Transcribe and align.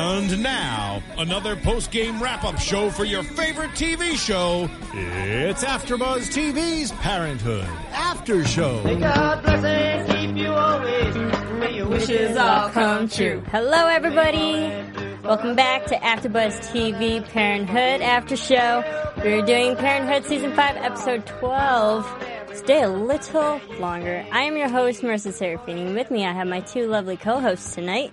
And 0.00 0.44
now, 0.44 1.02
another 1.16 1.56
post-game 1.56 2.22
wrap-up 2.22 2.60
show 2.60 2.88
for 2.88 3.04
your 3.04 3.24
favorite 3.24 3.72
TV 3.72 4.16
show. 4.16 4.70
It's 4.94 5.64
AfterBuzz 5.64 6.30
TV's 6.30 6.92
Parenthood 6.92 7.66
After 7.90 8.44
Show. 8.44 8.80
May 8.84 8.94
God 8.94 9.42
bless 9.42 9.64
and 9.64 10.08
keep 10.08 10.36
you 10.36 10.52
always. 10.52 11.16
May 11.58 11.74
your 11.74 11.88
wishes 11.88 12.36
all 12.36 12.68
come 12.68 13.08
true. 13.08 13.42
Hello, 13.50 13.88
everybody. 13.88 14.70
Welcome 15.24 15.56
back 15.56 15.86
to 15.86 15.96
AfterBuzz 15.96 16.70
TV 16.70 17.28
Parenthood 17.30 18.00
After 18.00 18.36
Show. 18.36 18.84
We're 19.16 19.44
doing 19.44 19.74
Parenthood 19.74 20.26
Season 20.26 20.54
5, 20.54 20.76
Episode 20.76 21.26
12. 21.26 22.24
Stay 22.54 22.82
a 22.82 22.88
little 22.88 23.60
longer. 23.80 24.24
I 24.30 24.42
am 24.42 24.56
your 24.56 24.68
host, 24.68 25.02
Marissa 25.02 25.32
Serafini. 25.32 25.92
With 25.92 26.12
me, 26.12 26.24
I 26.24 26.32
have 26.32 26.46
my 26.46 26.60
two 26.60 26.86
lovely 26.86 27.16
co-hosts 27.16 27.74
tonight. 27.74 28.12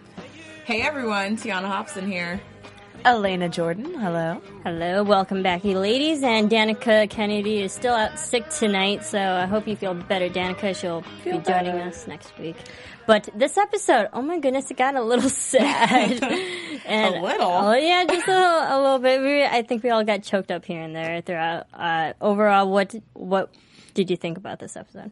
Hey 0.66 0.82
everyone, 0.82 1.38
Tiana 1.38 1.68
Hobson 1.68 2.10
here. 2.10 2.42
Elena 3.06 3.48
Jordan, 3.50 3.94
hello. 3.94 4.42
Hello, 4.64 5.04
welcome 5.04 5.44
back, 5.44 5.64
you 5.64 5.78
ladies. 5.78 6.24
And 6.24 6.50
Danica 6.50 7.08
Kennedy 7.08 7.62
is 7.62 7.72
still 7.72 7.94
out 7.94 8.18
sick 8.18 8.50
tonight, 8.50 9.06
so 9.06 9.20
I 9.20 9.46
hope 9.46 9.68
you 9.68 9.76
feel 9.76 9.94
better, 9.94 10.28
Danica. 10.28 10.76
She'll 10.76 11.04
be 11.24 11.38
joining 11.38 11.76
us 11.82 12.08
next 12.08 12.36
week. 12.40 12.56
But 13.06 13.30
this 13.36 13.58
episode, 13.60 14.10
oh 14.12 14.24
my 14.24 14.40
goodness, 14.40 14.72
it 14.72 14.78
got 14.78 14.96
a 14.96 15.04
little 15.04 15.30
sad. 15.52 16.24
and, 16.86 17.16
A 17.16 17.22
little? 17.22 17.52
Oh 17.52 17.74
yeah, 17.76 18.04
just 18.06 18.28
a 18.28 18.32
little, 18.32 18.60
a 18.60 18.78
little 18.82 19.00
bit. 19.00 19.22
We, 19.22 19.44
I 19.44 19.62
think 19.62 19.84
we 19.84 19.92
all 19.92 20.04
got 20.04 20.24
choked 20.24 20.50
up 20.50 20.66
here 20.66 20.82
and 20.82 20.96
there 20.96 21.22
throughout. 21.22 21.68
Uh, 21.74 22.14
overall, 22.20 22.72
what 22.72 22.96
what 23.14 23.54
did 23.94 24.10
you 24.10 24.18
think 24.18 24.38
about 24.40 24.58
this 24.60 24.76
episode? 24.76 25.12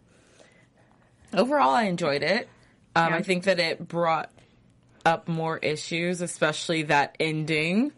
Overall, 1.32 1.70
I 1.76 1.84
enjoyed 1.84 2.24
it. 2.24 2.50
Um, 2.96 3.10
Yeah. 3.12 3.18
I 3.18 3.22
think 3.22 3.44
that 3.44 3.60
it 3.60 3.88
brought 3.88 4.32
up 5.06 5.28
more 5.28 5.58
issues, 5.58 6.22
especially 6.22 6.84
that 6.84 7.16
ending. 7.20 7.92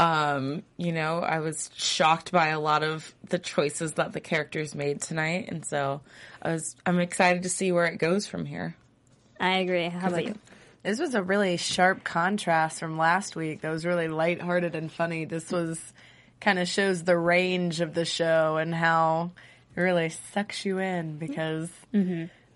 Um, 0.00 0.62
you 0.76 0.92
know, 0.92 1.18
I 1.18 1.40
was 1.40 1.70
shocked 1.74 2.30
by 2.30 2.48
a 2.48 2.60
lot 2.60 2.82
of 2.84 3.12
the 3.28 3.38
choices 3.38 3.94
that 3.94 4.12
the 4.12 4.20
characters 4.20 4.74
made 4.74 5.00
tonight, 5.00 5.46
and 5.48 5.64
so 5.64 6.02
I 6.40 6.52
was 6.52 6.76
I'm 6.86 7.00
excited 7.00 7.42
to 7.42 7.48
see 7.48 7.72
where 7.72 7.86
it 7.86 7.98
goes 7.98 8.26
from 8.26 8.46
here. 8.46 8.76
I 9.40 9.58
agree. 9.58 9.88
How 9.88 10.08
about 10.08 10.24
you? 10.24 10.34
This 10.82 11.00
was 11.00 11.14
a 11.14 11.22
really 11.22 11.56
sharp 11.56 12.04
contrast 12.04 12.78
from 12.78 12.96
last 12.96 13.34
week. 13.34 13.62
That 13.62 13.70
was 13.70 13.84
really 13.84 14.08
lighthearted 14.08 14.74
and 14.74 14.90
funny. 14.90 15.24
This 15.24 15.50
was 15.50 15.80
kind 16.40 16.58
of 16.58 16.68
shows 16.68 17.02
the 17.02 17.18
range 17.18 17.80
of 17.80 17.94
the 17.94 18.04
show 18.04 18.56
and 18.56 18.74
how 18.74 19.32
it 19.76 19.80
really 19.80 20.08
sucks 20.32 20.64
you 20.64 20.78
in 20.78 21.18
because 21.18 21.68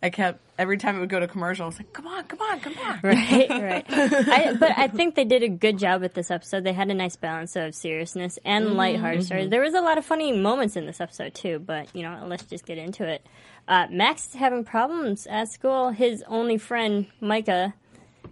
I 0.02 0.10
kept 0.10 0.51
every 0.62 0.78
time 0.78 0.96
it 0.96 1.00
would 1.00 1.08
go 1.08 1.18
to 1.18 1.26
commercial, 1.26 1.66
like, 1.66 1.92
"Come 1.92 2.06
on, 2.06 2.24
come 2.24 2.40
on, 2.40 2.60
come 2.60 2.74
on!" 2.78 3.00
Right, 3.02 3.50
right. 3.50 3.84
I, 3.90 4.54
but 4.58 4.78
I 4.78 4.86
think 4.86 5.16
they 5.16 5.24
did 5.24 5.42
a 5.42 5.48
good 5.48 5.76
job 5.76 6.00
with 6.00 6.14
this 6.14 6.30
episode. 6.30 6.62
They 6.62 6.72
had 6.72 6.88
a 6.88 6.94
nice 6.94 7.16
balance 7.16 7.56
of 7.56 7.74
seriousness 7.74 8.38
and 8.44 8.74
lighthearted 8.74 9.24
stories. 9.24 9.50
There 9.50 9.60
was 9.60 9.74
a 9.74 9.80
lot 9.80 9.98
of 9.98 10.06
funny 10.06 10.32
moments 10.32 10.76
in 10.76 10.86
this 10.86 11.00
episode 11.00 11.34
too. 11.34 11.58
But 11.58 11.94
you 11.94 12.02
know, 12.04 12.24
let's 12.26 12.44
just 12.44 12.64
get 12.64 12.78
into 12.78 13.04
it. 13.04 13.26
Uh, 13.66 13.86
Max 13.90 14.28
is 14.28 14.34
having 14.34 14.64
problems 14.64 15.26
at 15.26 15.48
school. 15.48 15.90
His 15.90 16.24
only 16.28 16.58
friend, 16.58 17.06
Micah, 17.20 17.74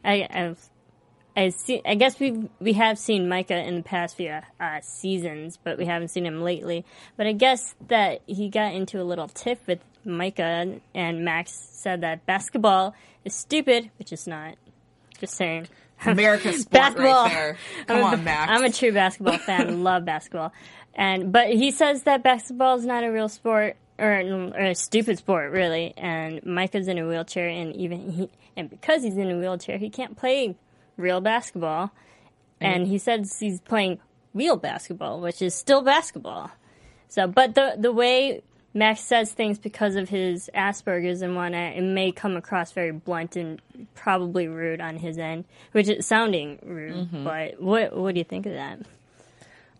I, 0.04 0.26
I, 0.30 0.56
I, 1.36 1.48
see, 1.50 1.82
I 1.84 1.94
guess 1.96 2.18
we 2.18 2.48
we 2.60 2.74
have 2.74 2.98
seen 2.98 3.28
Micah 3.28 3.58
in 3.58 3.76
the 3.76 3.82
past 3.82 4.16
few 4.16 4.38
uh, 4.60 4.80
seasons, 4.82 5.58
but 5.62 5.78
we 5.78 5.86
haven't 5.86 6.08
seen 6.08 6.26
him 6.26 6.42
lately. 6.42 6.84
But 7.16 7.26
I 7.26 7.32
guess 7.32 7.74
that 7.88 8.22
he 8.26 8.48
got 8.48 8.74
into 8.74 9.00
a 9.00 9.04
little 9.04 9.28
tiff 9.28 9.66
with 9.66 9.80
Micah, 10.04 10.80
and 10.94 11.24
Max 11.24 11.52
said 11.52 12.00
that 12.02 12.26
basketball 12.26 12.94
is 13.24 13.34
stupid, 13.34 13.90
which 13.98 14.12
is 14.12 14.26
not. 14.26 14.54
Just 15.18 15.34
saying. 15.34 15.68
America's 16.06 16.60
sport 16.62 16.72
basketball. 16.72 17.24
right 17.24 17.32
there. 17.32 17.56
Come 17.86 17.96
I'm 17.98 18.02
a- 18.02 18.06
on, 18.16 18.24
Max. 18.24 18.50
I'm 18.52 18.64
a 18.64 18.72
true 18.72 18.92
basketball 18.92 19.38
fan. 19.38 19.82
love 19.84 20.04
basketball, 20.04 20.52
and 20.94 21.30
but 21.32 21.48
he 21.48 21.70
says 21.70 22.04
that 22.04 22.22
basketball 22.22 22.76
is 22.78 22.86
not 22.86 23.04
a 23.04 23.10
real 23.12 23.28
sport 23.28 23.76
or, 23.98 24.12
or 24.56 24.64
a 24.64 24.74
stupid 24.74 25.18
sport, 25.18 25.52
really. 25.52 25.92
And 25.98 26.44
Micah's 26.46 26.88
in 26.88 26.96
a 26.98 27.06
wheelchair, 27.06 27.48
and 27.48 27.76
even 27.76 28.10
he, 28.10 28.30
and 28.56 28.70
because 28.70 29.02
he's 29.02 29.18
in 29.18 29.30
a 29.30 29.38
wheelchair, 29.38 29.76
he 29.76 29.90
can't 29.90 30.16
play 30.16 30.56
real 30.96 31.20
basketball. 31.20 31.90
And 32.62 32.86
he 32.86 32.98
says 32.98 33.38
he's 33.38 33.60
playing 33.60 34.00
real 34.34 34.56
basketball, 34.56 35.20
which 35.20 35.40
is 35.42 35.54
still 35.54 35.82
basketball. 35.82 36.50
So, 37.08 37.26
but 37.26 37.54
the 37.54 37.74
the 37.78 37.92
way 37.92 38.42
Max 38.72 39.00
says 39.00 39.32
things 39.32 39.58
because 39.58 39.96
of 39.96 40.08
his 40.08 40.48
Asperger's 40.54 41.22
and 41.22 41.34
whatnot, 41.34 41.76
it 41.76 41.82
may 41.82 42.12
come 42.12 42.36
across 42.36 42.70
very 42.72 42.92
blunt 42.92 43.36
and 43.36 43.60
probably 43.94 44.46
rude 44.46 44.80
on 44.80 44.96
his 44.96 45.18
end, 45.18 45.44
which 45.72 45.88
is 45.88 46.06
sounding 46.06 46.58
rude. 46.62 46.94
Mm-hmm. 46.94 47.24
But 47.24 47.60
what 47.60 47.96
what 47.96 48.14
do 48.14 48.20
you 48.20 48.24
think 48.24 48.46
of 48.46 48.52
that? 48.52 48.80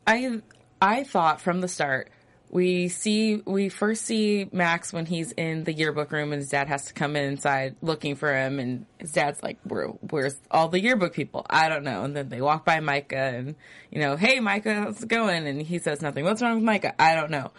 I 0.07 0.41
I 0.83 1.05
thought 1.05 1.41
from 1.41 1.61
the 1.61 1.69
start 1.69 2.11
we 2.51 2.89
see 2.89 3.37
we 3.45 3.69
first 3.69 4.05
see 4.05 4.49
Max 4.51 4.93
when 4.93 5.07
he's 5.07 5.31
in 5.33 5.63
the 5.63 5.73
yearbook 5.73 6.11
room 6.11 6.33
and 6.33 6.41
his 6.41 6.49
dad 6.49 6.67
has 6.67 6.87
to 6.87 6.93
come 6.93 7.15
in 7.15 7.25
inside 7.25 7.77
looking 7.81 8.17
for 8.17 8.35
him 8.35 8.59
and 8.59 8.87
his 8.99 9.13
dad's 9.13 9.41
like 9.41 9.59
Where, 9.63 9.87
where's 9.87 10.37
all 10.51 10.69
the 10.69 10.81
yearbook 10.81 11.15
people? 11.15 11.47
I 11.49 11.69
don't 11.69 11.85
know. 11.85 12.03
And 12.03 12.17
then 12.17 12.29
they 12.29 12.41
walk 12.41 12.65
by 12.65 12.81
Micah 12.81 13.17
and 13.17 13.55
you 13.91 14.01
know 14.01 14.17
hey 14.17 14.41
Micah 14.41 14.75
how's 14.75 15.03
it 15.05 15.09
going? 15.09 15.47
And 15.47 15.63
he 15.63 15.79
says 15.79 16.03
nothing. 16.03 16.25
What's 16.25 16.43
wrong 16.43 16.57
with 16.57 16.65
Micah? 16.65 17.01
I 17.01 17.15
don't 17.15 17.31
know 17.31 17.53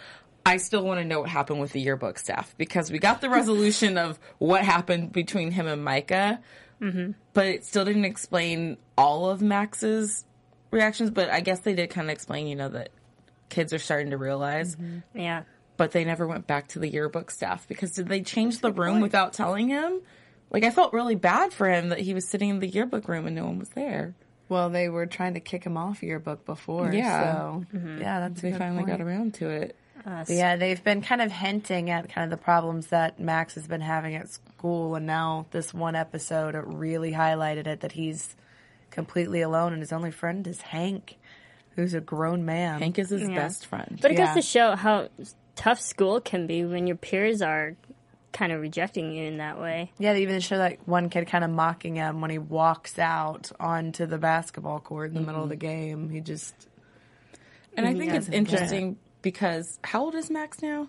I 0.45 0.57
still 0.57 0.83
want 0.83 0.99
to 0.99 1.05
know 1.05 1.21
what 1.21 1.29
happened 1.29 1.59
with 1.59 1.71
the 1.71 1.81
yearbook 1.81 2.17
staff 2.17 2.55
because 2.57 2.91
we 2.91 2.99
got 2.99 3.21
the 3.21 3.29
resolution 3.29 3.97
of 3.97 4.19
what 4.39 4.63
happened 4.63 5.11
between 5.11 5.51
him 5.51 5.67
and 5.67 5.83
Micah 5.83 6.39
mm-hmm. 6.81 7.11
but 7.33 7.45
it 7.45 7.65
still 7.65 7.85
didn't 7.85 8.05
explain 8.05 8.77
all 8.97 9.29
of 9.29 9.41
Max's 9.41 10.25
reactions. 10.71 11.11
But 11.11 11.29
I 11.29 11.41
guess 11.41 11.59
they 11.61 11.75
did 11.75 11.89
kind 11.89 12.07
of 12.07 12.13
explain, 12.13 12.47
you 12.47 12.55
know, 12.55 12.69
that 12.69 12.89
kids 13.49 13.73
are 13.73 13.79
starting 13.79 14.11
to 14.11 14.17
realize. 14.17 14.75
Mm-hmm. 14.75 15.19
Yeah. 15.19 15.43
But 15.77 15.91
they 15.91 16.03
never 16.03 16.27
went 16.27 16.47
back 16.47 16.69
to 16.69 16.79
the 16.79 16.87
yearbook 16.87 17.31
staff 17.31 17.67
because 17.67 17.91
did 17.91 18.07
they 18.07 18.21
change 18.21 18.59
the 18.59 18.71
room 18.71 19.01
without 19.01 19.33
telling 19.33 19.69
him? 19.69 20.01
Like 20.51 20.63
I 20.63 20.69
felt 20.69 20.93
really 20.93 21.15
bad 21.15 21.53
for 21.53 21.69
him 21.69 21.89
that 21.89 21.99
he 21.99 22.13
was 22.13 22.27
sitting 22.27 22.49
in 22.49 22.59
the 22.59 22.67
yearbook 22.67 23.07
room 23.07 23.25
and 23.25 23.35
no 23.35 23.45
one 23.45 23.57
was 23.57 23.69
there. 23.69 24.13
Well, 24.49 24.69
they 24.69 24.89
were 24.89 25.05
trying 25.05 25.35
to 25.35 25.39
kick 25.39 25.63
him 25.63 25.77
off 25.77 26.03
yearbook 26.03 26.45
before, 26.45 26.91
Yeah. 26.93 27.23
So 27.23 27.65
mm-hmm. 27.73 28.01
yeah, 28.01 28.19
that's 28.19 28.41
good 28.41 28.57
finally 28.57 28.83
point. 28.83 28.89
got 28.89 29.01
around 29.01 29.35
to 29.35 29.49
it. 29.49 29.77
But 30.03 30.29
yeah, 30.29 30.55
they've 30.55 30.83
been 30.83 31.01
kind 31.01 31.21
of 31.21 31.31
hinting 31.31 31.89
at 31.89 32.09
kind 32.09 32.31
of 32.31 32.37
the 32.37 32.43
problems 32.43 32.87
that 32.87 33.19
Max 33.19 33.55
has 33.55 33.67
been 33.67 33.81
having 33.81 34.15
at 34.15 34.29
school, 34.29 34.95
and 34.95 35.05
now 35.05 35.45
this 35.51 35.73
one 35.73 35.95
episode 35.95 36.55
it 36.55 36.63
really 36.65 37.11
highlighted 37.11 37.67
it 37.67 37.81
that 37.81 37.91
he's 37.91 38.35
completely 38.89 39.41
alone, 39.41 39.73
and 39.73 39.81
his 39.81 39.91
only 39.91 40.11
friend 40.11 40.45
is 40.47 40.61
Hank, 40.61 41.17
who's 41.75 41.93
a 41.93 42.01
grown 42.01 42.45
man. 42.45 42.79
Hank 42.79 42.99
is 42.99 43.09
his 43.09 43.21
Yeah. 43.21 43.35
best 43.35 43.65
friend. 43.65 43.99
But 44.01 44.11
it 44.11 44.15
goes 44.15 44.33
to 44.33 44.41
show 44.41 44.75
how 44.75 45.09
tough 45.55 45.79
school 45.79 46.19
can 46.19 46.47
be 46.47 46.65
when 46.65 46.87
your 46.87 46.97
peers 46.97 47.41
are 47.41 47.75
kind 48.33 48.51
of 48.51 48.61
rejecting 48.61 49.11
you 49.11 49.25
in 49.25 49.37
that 49.37 49.59
way. 49.59 49.91
Yeah, 49.97 50.13
they 50.13 50.21
even 50.21 50.39
show 50.39 50.57
like 50.57 50.79
one 50.85 51.09
kid 51.09 51.27
kind 51.27 51.43
of 51.43 51.49
mocking 51.49 51.95
him 51.95 52.21
when 52.21 52.31
he 52.31 52.37
walks 52.37 52.97
out 52.97 53.51
onto 53.59 54.05
the 54.05 54.17
basketball 54.17 54.79
court 54.79 55.09
in 55.09 55.15
the 55.15 55.21
middle 55.21 55.43
of 55.43 55.49
the 55.49 55.55
mm-hmm. 55.55 55.67
game. 55.67 56.09
He 56.09 56.21
just 56.21 56.55
and 57.75 57.85
I 57.85 57.93
think 57.93 58.13
it's 58.13 58.29
Yeah. 58.29 58.35
interesting 58.35 58.97
because 59.21 59.79
how 59.83 60.03
old 60.03 60.15
is 60.15 60.29
Max 60.29 60.61
now? 60.61 60.87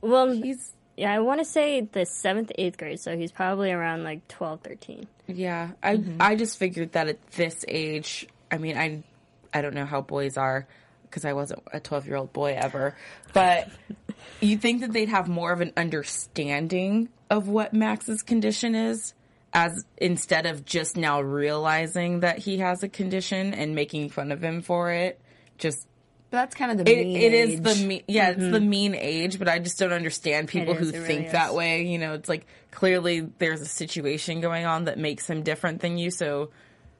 Well, 0.00 0.30
He's 0.30 0.72
yeah, 0.96 1.12
I 1.12 1.20
want 1.20 1.40
to 1.40 1.44
say 1.44 1.82
the 1.82 2.06
seventh, 2.06 2.50
eighth 2.56 2.78
grade, 2.78 3.00
so 3.00 3.16
he's 3.16 3.30
probably 3.30 3.70
around 3.70 4.02
like 4.02 4.26
12, 4.28 4.60
13. 4.62 5.06
Yeah, 5.26 5.72
I 5.82 5.96
mm-hmm. 5.96 6.16
I 6.20 6.36
just 6.36 6.58
figured 6.58 6.92
that 6.92 7.08
at 7.08 7.26
this 7.32 7.64
age, 7.68 8.26
I 8.50 8.58
mean, 8.58 8.78
I 8.78 9.02
I 9.52 9.60
don't 9.60 9.74
know 9.74 9.84
how 9.84 10.00
boys 10.00 10.36
are 10.36 10.66
because 11.02 11.24
I 11.24 11.34
wasn't 11.34 11.62
a 11.72 11.80
12 11.80 12.06
year 12.06 12.16
old 12.16 12.32
boy 12.32 12.56
ever, 12.58 12.96
but 13.32 13.68
you 14.40 14.56
think 14.56 14.80
that 14.80 14.92
they'd 14.92 15.08
have 15.08 15.28
more 15.28 15.52
of 15.52 15.60
an 15.60 15.72
understanding 15.76 17.10
of 17.28 17.48
what 17.48 17.74
Max's 17.74 18.22
condition 18.22 18.74
is 18.74 19.12
as 19.52 19.84
instead 19.96 20.46
of 20.46 20.64
just 20.64 20.96
now 20.96 21.20
realizing 21.20 22.20
that 22.20 22.38
he 22.38 22.58
has 22.58 22.82
a 22.82 22.88
condition 22.88 23.54
and 23.54 23.74
making 23.74 24.10
fun 24.10 24.32
of 24.32 24.42
him 24.42 24.62
for 24.62 24.90
it. 24.90 25.20
Just 25.58 25.86
That's 26.36 26.54
kind 26.54 26.70
of 26.78 26.84
the 26.84 26.92
It, 26.92 27.04
mean 27.06 27.16
it 27.16 27.32
is 27.34 27.50
age. 27.50 27.62
the 27.62 27.86
me- 27.86 28.04
yeah, 28.06 28.30
it's 28.30 28.38
the 28.38 28.58
mm-hmm. 28.58 28.68
mean 28.68 28.94
age, 28.94 29.38
but 29.38 29.48
I 29.48 29.58
just 29.58 29.78
don't 29.78 29.92
understand 29.92 30.48
people 30.48 30.74
It 30.74 30.78
who 30.78 30.84
is, 30.84 30.90
it 30.90 30.98
really 30.98 31.06
think 31.06 31.26
is. 31.26 31.32
that 31.32 31.54
way. 31.54 31.82
You 31.86 31.98
know, 31.98 32.14
it's 32.14 32.28
like 32.28 32.46
clearly 32.70 33.28
there's 33.38 33.60
a 33.60 33.66
situation 33.66 34.40
going 34.40 34.66
on 34.66 34.84
that 34.84 34.98
makes 34.98 35.28
him 35.28 35.42
different 35.42 35.80
than 35.80 35.98
you. 35.98 36.10
So 36.10 36.50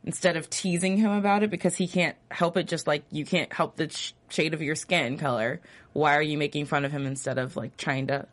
instead 0.04 0.36
of 0.36 0.48
teasing 0.48 0.96
him 0.96 1.10
about 1.10 1.42
it 1.42 1.50
because 1.50 1.76
he 1.76 1.86
can't 1.88 2.16
help 2.30 2.56
it, 2.56 2.66
just 2.66 2.86
like 2.86 3.04
you 3.10 3.24
can't 3.24 3.52
help 3.52 3.76
the 3.76 3.90
sh- 3.90 4.12
shade 4.28 4.54
of 4.54 4.62
your 4.62 4.74
skin 4.74 5.18
color, 5.18 5.60
why 5.92 6.16
are 6.16 6.22
you 6.22 6.38
making 6.38 6.66
fun 6.66 6.84
of 6.84 6.92
him 6.92 7.06
instead 7.06 7.38
of 7.38 7.56
like 7.56 7.76
trying 7.76 8.06
to 8.06 8.26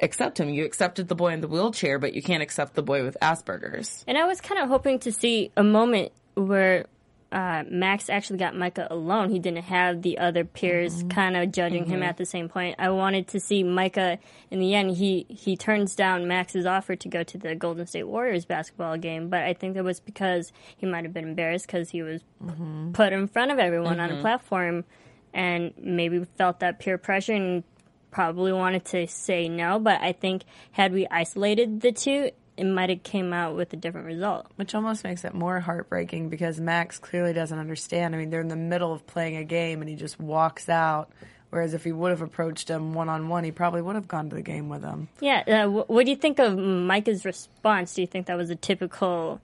accept 0.00 0.38
him? 0.40 0.48
You 0.48 0.64
accepted 0.64 1.08
the 1.08 1.14
boy 1.14 1.32
in 1.32 1.40
the 1.40 1.48
wheelchair, 1.48 1.98
but 1.98 2.14
you 2.14 2.22
can't 2.22 2.42
accept 2.42 2.74
the 2.74 2.82
boy 2.82 3.04
with 3.04 3.16
Asperger's. 3.22 4.04
And 4.06 4.18
I 4.18 4.24
was 4.24 4.40
kind 4.40 4.60
of 4.60 4.68
hoping 4.68 4.98
to 5.00 5.12
see 5.12 5.52
a 5.56 5.62
moment 5.62 6.12
where 6.34 6.86
uh, 7.34 7.64
Max 7.68 8.08
actually 8.08 8.38
got 8.38 8.54
Micah 8.54 8.86
alone. 8.90 9.28
He 9.28 9.40
didn't 9.40 9.64
have 9.64 10.02
the 10.02 10.18
other 10.18 10.44
peers 10.44 10.98
mm-hmm. 10.98 11.08
kind 11.08 11.36
of 11.36 11.50
judging 11.50 11.84
him 11.84 11.94
mm-hmm. 11.94 12.08
at 12.08 12.16
the 12.16 12.24
same 12.24 12.48
point. 12.48 12.76
I 12.78 12.90
wanted 12.90 13.26
to 13.28 13.40
see 13.40 13.64
Micah 13.64 14.20
in 14.52 14.60
the 14.60 14.72
end. 14.72 14.96
He 14.96 15.26
he 15.28 15.56
turns 15.56 15.96
down 15.96 16.28
Max's 16.28 16.64
offer 16.64 16.94
to 16.94 17.08
go 17.08 17.24
to 17.24 17.36
the 17.36 17.56
Golden 17.56 17.88
State 17.88 18.04
Warriors 18.04 18.44
basketball 18.44 18.96
game, 18.98 19.30
but 19.30 19.42
I 19.42 19.52
think 19.52 19.74
that 19.74 19.82
was 19.82 19.98
because 19.98 20.52
he 20.76 20.86
might 20.86 21.02
have 21.02 21.12
been 21.12 21.24
embarrassed 21.24 21.66
because 21.66 21.90
he 21.90 22.02
was 22.02 22.22
mm-hmm. 22.40 22.92
put 22.92 23.12
in 23.12 23.26
front 23.26 23.50
of 23.50 23.58
everyone 23.58 23.98
on 23.98 24.12
a 24.12 24.20
platform, 24.20 24.84
and 25.32 25.74
maybe 25.76 26.24
felt 26.38 26.60
that 26.60 26.78
peer 26.78 26.98
pressure 26.98 27.32
and 27.32 27.64
probably 28.12 28.52
wanted 28.52 28.84
to 28.84 29.08
say 29.08 29.48
no. 29.48 29.80
But 29.80 30.00
I 30.02 30.12
think 30.12 30.44
had 30.70 30.92
we 30.92 31.08
isolated 31.10 31.80
the 31.80 31.90
two, 31.90 32.30
it 32.56 32.64
might 32.64 32.90
have 32.90 33.02
came 33.02 33.32
out 33.32 33.56
with 33.56 33.72
a 33.72 33.76
different 33.76 34.06
result. 34.06 34.46
Which 34.56 34.74
almost 34.74 35.04
makes 35.04 35.24
it 35.24 35.34
more 35.34 35.60
heartbreaking 35.60 36.28
because 36.28 36.60
Max 36.60 36.98
clearly 36.98 37.32
doesn't 37.32 37.58
understand. 37.58 38.14
I 38.14 38.18
mean, 38.18 38.30
they're 38.30 38.40
in 38.40 38.48
the 38.48 38.56
middle 38.56 38.92
of 38.92 39.06
playing 39.06 39.36
a 39.36 39.44
game 39.44 39.80
and 39.80 39.88
he 39.88 39.96
just 39.96 40.20
walks 40.20 40.68
out. 40.68 41.10
Whereas 41.50 41.72
if 41.72 41.84
he 41.84 41.92
would 41.92 42.10
have 42.10 42.22
approached 42.22 42.68
him 42.68 42.94
one 42.94 43.08
on 43.08 43.28
one, 43.28 43.44
he 43.44 43.52
probably 43.52 43.80
would 43.80 43.94
have 43.94 44.08
gone 44.08 44.28
to 44.30 44.36
the 44.36 44.42
game 44.42 44.68
with 44.68 44.82
him. 44.82 45.08
Yeah. 45.20 45.44
Uh, 45.46 45.68
wh- 45.68 45.88
what 45.88 46.04
do 46.04 46.10
you 46.10 46.16
think 46.16 46.40
of 46.40 46.58
Micah's 46.58 47.24
response? 47.24 47.94
Do 47.94 48.00
you 48.00 48.08
think 48.08 48.26
that 48.26 48.36
was 48.36 48.50
a 48.50 48.56
typical 48.56 49.40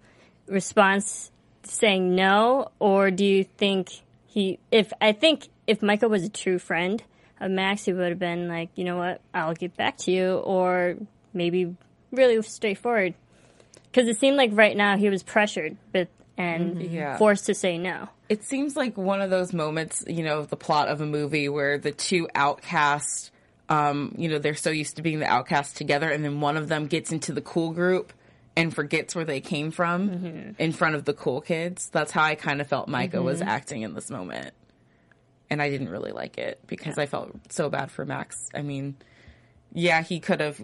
response 0.48 1.30
saying 1.62 2.14
no, 2.14 2.72
or 2.78 3.10
do 3.10 3.24
you 3.24 3.44
think 3.44 3.90
he? 4.26 4.58
If 4.72 4.92
I 5.00 5.12
think 5.12 5.48
if 5.66 5.82
Micah 5.82 6.08
was 6.08 6.24
a 6.24 6.28
true 6.28 6.58
friend 6.58 7.02
of 7.40 7.50
Max, 7.50 7.84
he 7.84 7.92
would 7.92 8.08
have 8.08 8.18
been 8.18 8.48
like, 8.48 8.70
you 8.74 8.84
know 8.84 8.96
what, 8.96 9.20
I'll 9.32 9.54
get 9.54 9.76
back 9.76 9.96
to 9.98 10.10
you, 10.10 10.34
or 10.34 10.96
maybe 11.32 11.76
really 12.12 12.40
straightforward. 12.42 13.14
Because 13.90 14.08
it 14.08 14.18
seemed 14.18 14.36
like 14.36 14.50
right 14.52 14.76
now 14.76 14.96
he 14.96 15.08
was 15.08 15.22
pressured, 15.22 15.76
but 15.92 16.08
and 16.36 16.76
mm-hmm. 16.76 16.94
Yeah. 16.94 17.18
forced 17.18 17.46
to 17.46 17.54
say 17.54 17.76
no. 17.76 18.08
it 18.30 18.44
seems 18.44 18.76
like 18.76 18.96
one 18.96 19.20
of 19.20 19.28
those 19.28 19.52
moments, 19.52 20.04
you 20.06 20.22
know, 20.22 20.44
the 20.44 20.56
plot 20.56 20.86
of 20.86 21.00
a 21.00 21.06
movie 21.06 21.48
where 21.48 21.78
the 21.78 21.90
two 21.90 22.28
outcasts, 22.32 23.32
um, 23.68 24.14
you 24.16 24.28
know, 24.28 24.38
they're 24.38 24.54
so 24.54 24.70
used 24.70 24.96
to 24.96 25.02
being 25.02 25.18
the 25.18 25.26
outcasts 25.26 25.74
together, 25.74 26.08
and 26.08 26.24
then 26.24 26.40
one 26.40 26.56
of 26.56 26.68
them 26.68 26.86
gets 26.86 27.10
into 27.10 27.32
the 27.32 27.40
cool 27.40 27.72
group 27.72 28.12
and 28.56 28.72
forgets 28.72 29.16
where 29.16 29.24
they 29.24 29.40
came 29.40 29.72
from 29.72 30.10
mm-hmm. 30.10 30.50
in 30.58 30.70
front 30.70 30.94
of 30.94 31.04
the 31.04 31.12
cool 31.12 31.40
kids. 31.40 31.90
That's 31.90 32.12
how 32.12 32.22
I 32.22 32.36
kind 32.36 32.60
of 32.60 32.68
felt 32.68 32.86
Micah 32.86 33.20
was 33.20 33.40
mm-hmm. 33.40 33.48
acting 33.48 33.82
in 33.82 33.94
this 33.94 34.10
moment. 34.10 34.54
And 35.50 35.60
I 35.60 35.68
didn't 35.68 35.88
really 35.88 36.12
like 36.12 36.38
it 36.38 36.60
because 36.68 36.98
I 36.98 37.06
felt 37.06 37.32
so 37.48 37.68
bad 37.68 37.90
for 37.90 38.04
Max. 38.04 38.48
I 38.54 38.62
mean, 38.62 38.94
yeah, 39.72 40.02
he 40.02 40.20
could 40.20 40.38
have, 40.40 40.60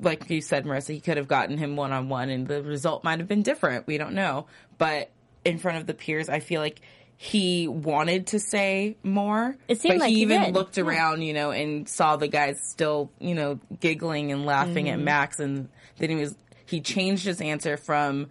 like 0.00 0.28
you 0.30 0.40
said, 0.40 0.64
Marissa, 0.64 0.92
he 0.94 1.00
could 1.00 1.16
have 1.16 1.28
gotten 1.28 1.58
him 1.58 1.76
one 1.76 1.92
on 1.92 2.08
one, 2.08 2.28
and 2.30 2.46
the 2.46 2.62
result 2.62 3.04
might 3.04 3.18
have 3.18 3.28
been 3.28 3.42
different. 3.42 3.86
We 3.86 3.98
don't 3.98 4.14
know. 4.14 4.46
But 4.78 5.10
in 5.44 5.58
front 5.58 5.78
of 5.78 5.86
the 5.86 5.94
peers, 5.94 6.28
I 6.28 6.40
feel 6.40 6.60
like 6.60 6.80
he 7.16 7.66
wanted 7.66 8.26
to 8.28 8.40
say 8.40 8.96
more. 9.02 9.56
It 9.68 9.80
seemed 9.80 9.94
but 9.94 10.00
like 10.00 10.08
he 10.10 10.16
he 10.16 10.22
even 10.22 10.42
did. 10.42 10.54
looked 10.54 10.76
around, 10.76 11.22
you 11.22 11.32
know, 11.32 11.50
and 11.50 11.88
saw 11.88 12.16
the 12.16 12.28
guys 12.28 12.60
still, 12.68 13.10
you 13.18 13.34
know, 13.34 13.58
giggling 13.80 14.32
and 14.32 14.44
laughing 14.44 14.86
Mm-hmm. 14.86 14.94
at 14.94 15.00
Max, 15.00 15.38
and 15.40 15.68
then 15.98 16.10
he 16.10 16.16
was 16.16 16.34
he 16.66 16.80
changed 16.80 17.24
his 17.24 17.40
answer 17.40 17.76
from 17.78 18.26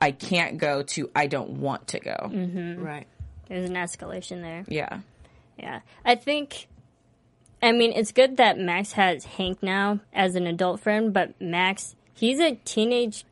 "I 0.00 0.12
can't 0.12 0.58
go" 0.58 0.82
to 0.82 1.10
"I 1.16 1.26
don't 1.26 1.58
want 1.58 1.88
to 1.88 2.00
go." 2.00 2.16
Mm-hmm. 2.30 2.80
Right. 2.82 3.06
There's 3.48 3.68
an 3.68 3.76
escalation 3.76 4.42
there. 4.42 4.64
Yeah. 4.68 5.00
Yeah. 5.58 5.80
I 6.04 6.14
think 6.14 6.68
I 7.62 7.72
mean 7.72 7.92
it's 7.92 8.12
good 8.12 8.36
that 8.36 8.58
Max 8.58 8.92
has 8.92 9.24
Hank 9.24 9.62
now 9.62 10.00
as 10.12 10.34
an 10.34 10.46
adult 10.46 10.80
friend, 10.80 11.12
but 11.12 11.40
Max 11.40 11.96
he's 12.14 12.38
a 12.38 12.56
teenage 12.64 13.24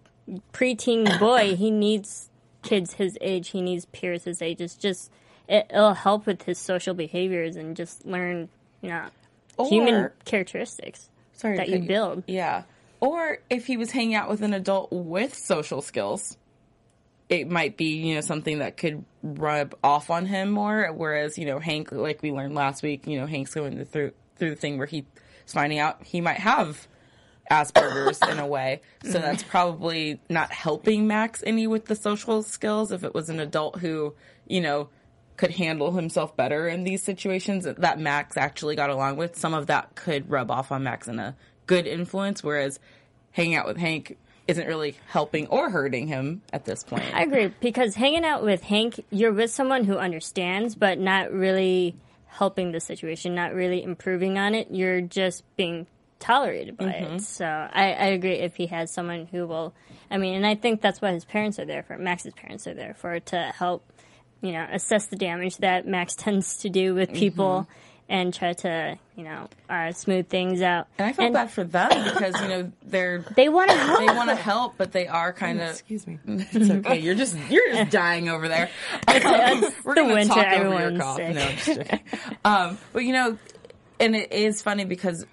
preteen 0.53 1.19
boy. 1.21 1.55
he 1.55 1.71
needs 1.71 2.31
kids 2.63 2.95
his 2.95 3.17
age, 3.21 3.51
he 3.51 3.61
needs 3.61 3.87
peers 3.87 4.25
his 4.25 4.43
age. 4.43 4.61
It's 4.61 4.75
just 4.75 5.11
it, 5.49 5.67
it'll 5.71 5.95
help 5.95 6.27
with 6.27 6.43
his 6.43 6.59
social 6.59 6.95
behaviors 6.95 7.57
and 7.57 7.77
just 7.77 8.05
learn, 8.05 8.49
you 8.81 8.91
know, 8.91 9.07
human 9.69 10.11
characteristics 10.25 11.09
Sorry 11.33 11.57
that 11.57 11.69
you 11.69 11.81
build. 11.81 12.25
Yeah. 12.27 12.63
Or 13.01 13.39
if 13.51 13.67
he 13.67 13.77
was 13.77 13.91
hanging 13.91 14.15
out 14.15 14.29
with 14.29 14.43
an 14.43 14.55
adult 14.55 14.91
with 14.91 15.35
social 15.35 15.83
skills, 15.83 16.37
it 17.29 17.51
might 17.51 17.77
be, 17.77 17.97
you 17.97 18.15
know, 18.15 18.21
something 18.21 18.61
that 18.61 18.77
could 18.77 19.05
rub 19.23 19.75
off 19.83 20.11
on 20.11 20.27
him 20.27 20.51
more. 20.51 20.93
Whereas, 20.95 21.39
you 21.39 21.47
know, 21.47 21.59
Hank, 21.59 21.91
like 21.93 22.23
we 22.23 22.31
learned 22.31 22.55
last 22.55 22.83
week, 22.83 23.07
you 23.07 23.19
know, 23.19 23.27
Hank's 23.27 23.55
going 23.55 23.85
through 23.85 24.13
through 24.37 24.51
the 24.51 24.57
thing 24.57 24.79
where 24.79 24.87
he's 24.87 25.05
finding 25.47 25.79
out 25.79 26.03
he 26.03 26.21
might 26.21 26.39
have 26.39 26.87
Asperger's 27.51 28.21
in 28.29 28.39
a 28.39 28.47
way. 28.47 28.81
So 29.05 29.13
that's 29.13 29.43
probably 29.43 30.21
not 30.29 30.53
helping 30.53 31.07
Max 31.07 31.43
any 31.47 31.67
with 31.67 31.87
the 31.87 31.97
social 31.97 32.43
skills. 32.43 32.93
If 32.93 33.05
it 33.05 33.15
was 33.15 33.29
an 33.29 33.41
adult 33.41 33.79
who, 33.79 34.15
you 34.47 34.61
know, 34.61 34.89
could 35.37 35.53
handle 35.53 35.93
himself 35.93 36.37
better 36.37 36.67
in 36.67 36.85
these 36.85 37.03
situations 37.03 37.65
that 37.65 38.01
Max 38.01 38.37
actually 38.37 38.75
got 38.75 38.91
along 38.91 39.17
with, 39.17 39.37
some 39.37 39.55
of 39.55 39.67
that 39.69 39.95
could 39.95 40.31
rub 40.31 40.51
off 40.51 40.73
on 40.73 40.83
Max 40.83 41.09
in 41.09 41.19
a 41.19 41.37
good 41.67 41.87
influence, 41.87 42.43
whereas 42.43 42.81
hanging 43.33 43.55
out 43.55 43.67
with 43.67 43.77
Hank 43.77 44.17
isn't 44.49 44.67
really 44.67 44.97
helping 45.09 45.47
or 45.49 45.71
hurting 45.71 46.07
him 46.07 46.43
at 46.53 46.65
this 46.65 46.83
point. 46.85 47.05
I 47.13 47.23
agree 47.23 47.53
because 47.61 47.95
hanging 47.95 48.25
out 48.25 48.43
with 48.45 48.63
Hank, 48.63 49.05
you're 49.11 49.33
with 49.33 49.51
someone 49.51 49.85
who 49.85 49.97
understands, 49.97 50.75
but 50.75 50.99
not 50.99 51.33
really 51.33 51.97
helping 52.27 52.71
the 52.73 52.81
situation, 52.81 53.35
not 53.35 53.55
really 53.55 53.83
improving 53.83 54.39
on 54.39 54.55
it. 54.55 54.69
You're 54.71 55.01
just 55.01 55.43
being 55.57 55.87
tolerated 56.19 56.77
by 56.77 56.85
Mm-hmm. 56.87 57.15
it. 57.17 57.23
So 57.23 57.45
I, 57.47 57.93
I 57.93 58.07
agree 58.07 58.35
if 58.35 58.57
he 58.57 58.67
has 58.69 58.93
someone 58.93 59.27
who 59.27 59.47
will. 59.47 59.75
I 60.11 60.19
mean, 60.19 60.35
and 60.35 60.47
I 60.47 60.55
think 60.55 60.81
that's 60.81 61.01
what 61.01 61.13
his 61.13 61.25
parents 61.25 61.59
are 61.59 61.65
there 61.65 61.83
for. 61.83 61.99
Max's 61.99 62.33
parents 62.35 62.67
are 62.67 62.75
there 62.75 62.95
for 62.95 63.19
to 63.19 63.37
help, 63.57 63.85
you 64.41 64.53
know, 64.53 64.67
assess 64.71 65.07
the 65.07 65.17
damage 65.17 65.57
that 65.59 65.87
Max 65.87 66.15
tends 66.19 66.59
to 66.59 66.69
do 66.71 66.95
with 66.95 67.13
people. 67.13 67.63
Mm-hmm. 67.69 67.73
And 68.09 68.33
try 68.33 68.53
to, 68.53 68.97
you 69.17 69.25
know, 69.25 69.49
uh, 69.69 69.91
smooth 69.91 70.29
things 70.29 70.63
out. 70.63 70.87
and 70.97 71.09
I 71.09 71.13
felt 71.13 71.33
bad 71.33 71.51
for 71.51 71.65
them 71.65 71.89
because, 72.05 72.41
you 72.41 72.47
know, 72.47 72.73
they're 72.85 73.25
They 73.35 73.49
want 73.49 73.69
to 73.71 73.77
help. 73.77 73.99
they 73.99 74.07
want 74.07 74.29
to 74.31 74.37
help, 74.37 74.75
but 74.79 74.93
they 74.93 75.09
are 75.09 75.33
kind 75.33 75.61
of. 75.61 75.71
Excuse 75.71 76.07
me. 76.07 76.21
It's 76.27 76.71
okay. 76.71 77.01
You're 77.01 77.17
just 77.17 77.37
you're 77.51 77.69
just 77.73 77.91
dying 77.91 78.29
over 78.29 78.47
there. 78.47 78.71
We're 79.09 79.95
the 79.97 80.03
gonna 80.03 80.15
winter, 80.15 80.35
talk 80.35 80.53
over 80.59 80.91
your 80.91 80.99
cough. 81.01 81.17
sick. 81.17 81.35
No, 81.35 81.41
I'm 81.43 81.57
just 81.57 81.67
joking. 81.67 82.01
um, 82.45 82.79
but 82.93 83.05
you 83.05 83.13
know, 83.13 83.39
and 83.99 84.15
it 84.15 84.33
is 84.33 84.63
funny 84.63 84.85
because 84.85 85.27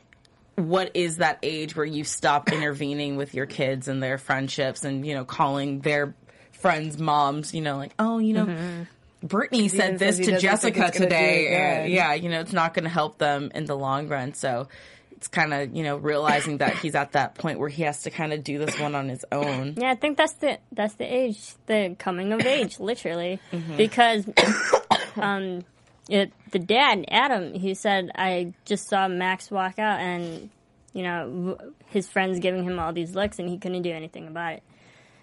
what 0.56 0.92
is 0.96 1.18
that 1.18 1.38
age 1.44 1.76
where 1.76 1.86
you 1.86 2.04
stop 2.04 2.52
intervening 2.52 3.18
with 3.18 3.36
your 3.36 3.46
kids 3.46 3.88
and 3.88 4.02
their 4.02 4.18
friendships 4.18 4.84
and 4.84 5.06
you 5.06 5.14
know 5.14 5.26
calling 5.26 5.82
their 5.82 6.16
friends' 6.54 6.98
moms? 6.98 7.54
You 7.54 7.62
know, 7.62 7.78
like 7.78 7.94
oh, 8.00 8.18
you 8.18 8.34
know. 8.34 8.86
Brittany 9.24 9.68
said 9.70 9.98
this 10.00 10.18
to 10.18 10.40
Jessica 10.40 10.88
it's 10.88 11.00
gonna 11.00 11.10
do 11.10 11.16
today. 11.16 11.48
it 11.48 11.84
Uh, 11.84 11.86
yeah, 11.88 12.14
you 12.14 12.30
know, 12.30 12.42
it's 12.42 12.54
not 12.54 12.74
going 12.74 12.84
to 12.84 12.90
help 12.90 13.18
them 13.18 13.52
in 13.56 13.66
the 13.66 13.76
long 13.76 14.08
run. 14.10 14.34
So 14.34 14.68
it's 15.14 15.28
kind 15.30 15.54
of, 15.54 15.74
you 15.74 15.84
know, 15.84 15.96
realizing 15.96 16.58
that 16.58 16.78
he's 16.80 16.96
at 16.96 17.14
that 17.14 17.36
point 17.36 17.58
where 17.58 17.70
he 17.70 17.84
has 17.84 18.04
to 18.04 18.10
kind 18.10 18.34
of 18.34 18.44
do 18.44 18.60
this 18.60 18.78
one 18.80 18.94
on 18.96 19.08
his 19.08 19.24
own. 19.32 19.76
Yeah, 19.78 19.92
I 19.92 19.96
think 19.96 20.18
that's 20.18 20.34
the 20.34 20.60
that's 20.74 20.96
the 20.96 21.06
age, 21.06 21.40
the 21.68 21.96
coming 21.98 22.34
of 22.34 22.42
age, 22.42 22.80
literally, 22.80 23.40
Mm-hmm. 23.54 23.78
because 23.78 24.28
um, 25.16 25.64
it, 26.10 26.34
the 26.52 26.60
dad 26.60 27.06
Adam 27.10 27.54
he 27.54 27.74
said 27.74 28.12
I 28.16 28.54
just 28.66 28.90
saw 28.90 29.08
Max 29.08 29.50
walk 29.50 29.80
out 29.80 30.00
and 30.02 30.50
you 30.94 31.04
know 31.04 31.58
his 31.88 32.10
friends 32.10 32.40
giving 32.40 32.64
him 32.66 32.78
all 32.78 32.92
these 32.92 33.16
looks 33.16 33.40
and 33.40 33.48
he 33.48 33.58
couldn't 33.58 33.84
do 33.84 33.92
anything 33.92 34.28
about 34.28 34.54
it. 34.56 34.64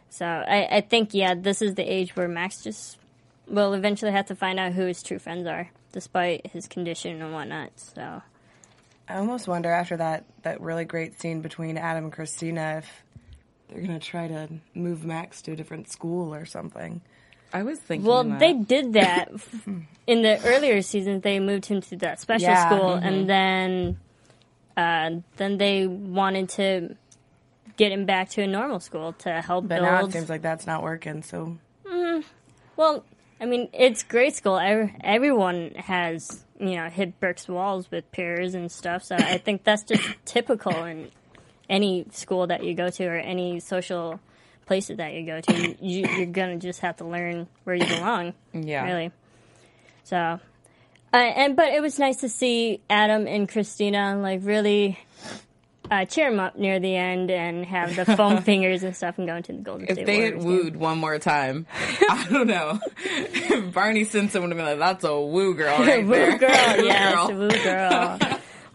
So 0.08 0.24
I, 0.24 0.76
I 0.76 0.80
think 0.80 1.10
yeah, 1.12 1.34
this 1.34 1.60
is 1.60 1.74
the 1.74 1.82
age 1.84 2.16
where 2.16 2.26
Max 2.28 2.62
just 2.64 2.96
will 3.50 3.74
eventually 3.74 4.12
have 4.12 4.26
to 4.26 4.34
find 4.34 4.58
out 4.58 4.72
who 4.72 4.86
his 4.86 5.02
true 5.02 5.18
friends 5.18 5.46
are, 5.46 5.70
despite 5.92 6.46
his 6.46 6.66
condition 6.66 7.20
and 7.20 7.32
whatnot. 7.32 7.72
So 7.76 8.22
I 9.08 9.16
almost 9.16 9.48
wonder 9.48 9.70
after 9.70 9.96
that 9.96 10.24
that 10.42 10.60
really 10.60 10.84
great 10.84 11.20
scene 11.20 11.40
between 11.40 11.76
Adam 11.76 12.04
and 12.04 12.12
Christina 12.12 12.78
if 12.78 13.02
they're 13.68 13.80
gonna 13.80 13.98
try 13.98 14.28
to 14.28 14.48
move 14.74 15.04
Max 15.04 15.42
to 15.42 15.52
a 15.52 15.56
different 15.56 15.90
school 15.90 16.34
or 16.34 16.44
something. 16.44 17.00
I 17.52 17.64
was 17.64 17.80
thinking. 17.80 18.08
Well, 18.08 18.24
that. 18.24 18.38
they 18.38 18.52
did 18.52 18.92
that 18.94 19.32
in 20.06 20.22
the 20.22 20.40
earlier 20.44 20.82
seasons. 20.82 21.22
They 21.22 21.40
moved 21.40 21.66
him 21.66 21.80
to 21.82 21.96
that 21.96 22.20
special 22.20 22.48
Yeah, 22.48 22.68
school, 22.68 22.94
and 22.94 23.28
then 23.28 23.98
uh, 24.76 25.10
then 25.36 25.58
they 25.58 25.86
wanted 25.86 26.48
to 26.50 26.96
get 27.76 27.92
him 27.92 28.04
back 28.04 28.28
to 28.30 28.42
a 28.42 28.46
normal 28.46 28.78
school 28.78 29.14
to 29.14 29.40
help 29.40 29.66
But 29.66 29.82
now 29.82 30.04
it 30.04 30.12
seems 30.12 30.28
like 30.28 30.42
that's 30.42 30.66
not 30.66 30.82
working. 30.82 31.22
So 31.22 31.56
well, 32.76 33.04
I 33.40 33.46
mean, 33.46 33.70
it's 33.72 34.02
grade 34.02 34.34
school. 34.34 34.58
Every, 34.58 34.94
everyone 35.02 35.72
has 35.76 36.44
you 36.58 36.76
know 36.76 36.90
hit 36.90 37.18
bricks 37.18 37.48
walls 37.48 37.90
with 37.90 38.10
peers 38.12 38.54
and 38.54 38.70
stuff. 38.70 39.04
So 39.04 39.16
I 39.16 39.38
think 39.38 39.64
that's 39.64 39.82
just 39.84 40.02
typical 40.24 40.84
in 40.84 41.10
any 41.68 42.06
school 42.10 42.48
that 42.48 42.64
you 42.64 42.74
go 42.74 42.90
to 42.90 43.06
or 43.06 43.16
any 43.16 43.60
social 43.60 44.20
places 44.66 44.98
that 44.98 45.14
you 45.14 45.24
go 45.24 45.40
to. 45.40 45.76
You, 45.84 46.06
you're 46.06 46.26
gonna 46.26 46.58
just 46.58 46.80
have 46.80 46.98
to 46.98 47.04
learn 47.04 47.48
where 47.64 47.76
you 47.76 47.86
belong. 47.86 48.34
Yeah. 48.52 48.84
really. 48.84 49.10
So, 50.04 50.16
uh, 50.16 51.16
and 51.16 51.56
but 51.56 51.72
it 51.72 51.80
was 51.80 51.98
nice 51.98 52.18
to 52.18 52.28
see 52.28 52.80
Adam 52.90 53.26
and 53.26 53.48
Christina 53.48 54.18
like 54.20 54.40
really. 54.42 54.98
Uh, 55.90 56.04
cheer 56.04 56.28
him 56.28 56.38
up 56.38 56.56
near 56.56 56.78
the 56.78 56.94
end 56.94 57.30
and 57.32 57.64
have 57.66 57.96
the 57.96 58.04
foam 58.04 58.40
fingers 58.42 58.84
and 58.84 58.94
stuff 58.94 59.18
and 59.18 59.26
go 59.26 59.34
into 59.34 59.52
the 59.52 59.58
Golden 59.58 59.86
If 59.88 59.94
State 59.94 60.06
they 60.06 60.20
had 60.20 60.34
Warriors 60.36 60.44
game. 60.44 60.64
wooed 60.64 60.76
one 60.76 60.98
more 60.98 61.18
time, 61.18 61.66
I 62.08 62.26
don't 62.30 62.46
know. 62.46 62.78
Barney 63.72 64.04
Stinson 64.04 64.42
would 64.42 64.50
have 64.50 64.56
been 64.56 64.66
like, 64.66 64.78
"That's 64.78 65.04
a 65.04 65.20
woo 65.20 65.54
girl 65.54 65.78
right 65.80 66.04
woo 66.06 66.10
there." 66.12 66.38
girl, 66.38 66.48
yes, 66.84 67.28
woo 67.30 67.48
girl. 67.50 68.18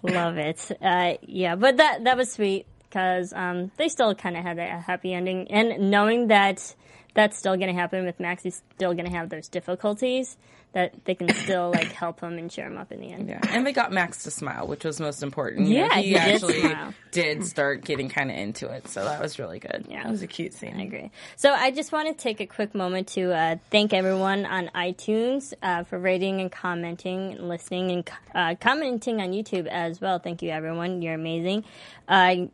Love 0.03 0.37
it. 0.37 0.71
Uh, 0.81 1.13
yeah, 1.21 1.55
but 1.55 1.77
that 1.77 2.03
that 2.03 2.17
was 2.17 2.31
sweet 2.31 2.65
because 2.83 3.31
um, 3.33 3.71
they 3.77 3.87
still 3.87 4.13
kind 4.13 4.35
of 4.37 4.43
had 4.43 4.59
a 4.59 4.79
happy 4.81 5.13
ending, 5.13 5.49
and 5.51 5.89
knowing 5.89 6.27
that 6.27 6.75
that's 7.13 7.37
still 7.37 7.55
going 7.55 7.73
to 7.73 7.79
happen 7.79 8.05
with 8.05 8.19
Max, 8.19 8.43
he's 8.43 8.61
still 8.75 8.93
going 8.93 9.05
to 9.05 9.11
have 9.11 9.29
those 9.29 9.47
difficulties. 9.47 10.35
That 10.75 10.93
they 11.05 11.15
can 11.15 11.33
still 11.33 11.71
like 11.73 11.91
help 12.03 12.19
him 12.19 12.37
and 12.37 12.51
cheer 12.51 12.67
him 12.67 12.77
up 12.77 12.91
in 12.91 12.99
the 12.99 13.09
end. 13.09 13.29
Yeah, 13.29 13.39
and 13.47 13.65
they 13.65 13.71
got 13.71 13.93
Max 13.93 14.23
to 14.23 14.31
smile, 14.31 14.67
which 14.67 14.83
was 14.83 14.99
most 14.99 15.23
important. 15.23 15.69
You 15.69 15.79
know, 15.79 15.85
Yeah, 15.85 15.95
he, 15.95 16.03
he 16.09 16.13
did 16.13 16.19
actually 16.19 16.59
smile. 16.59 16.93
did 17.11 17.45
start 17.45 17.85
getting 17.85 18.09
kind 18.09 18.29
of 18.29 18.35
into 18.35 18.67
it, 18.67 18.89
so 18.89 19.05
that 19.05 19.21
was 19.21 19.39
really 19.39 19.59
good. 19.59 19.85
Yeah. 19.89 20.05
it 20.05 20.11
was 20.11 20.21
a 20.21 20.27
cute 20.27 20.53
scene. 20.53 20.75
I 20.77 20.83
agree. 20.83 21.11
So 21.37 21.49
I 21.53 21.71
just 21.71 21.93
want 21.93 22.09
to 22.09 22.13
take 22.21 22.41
a 22.41 22.45
quick 22.45 22.75
moment 22.75 23.07
to 23.13 23.31
uh, 23.33 23.55
thank 23.71 23.93
everyone 23.93 24.45
on 24.45 24.69
iTunes 24.75 25.53
uh, 25.63 25.85
for 25.85 25.97
rating 25.97 26.41
and 26.41 26.51
commenting, 26.51 27.31
and 27.35 27.47
listening, 27.47 27.91
and 27.91 28.09
uh, 28.35 28.55
commenting 28.59 29.21
on 29.21 29.29
YouTube 29.31 29.67
as 29.67 30.01
well. 30.01 30.19
Thank 30.19 30.41
you, 30.43 30.49
everyone. 30.49 31.01
You're 31.01 31.13
amazing. 31.15 31.63
Uh, 32.05 32.47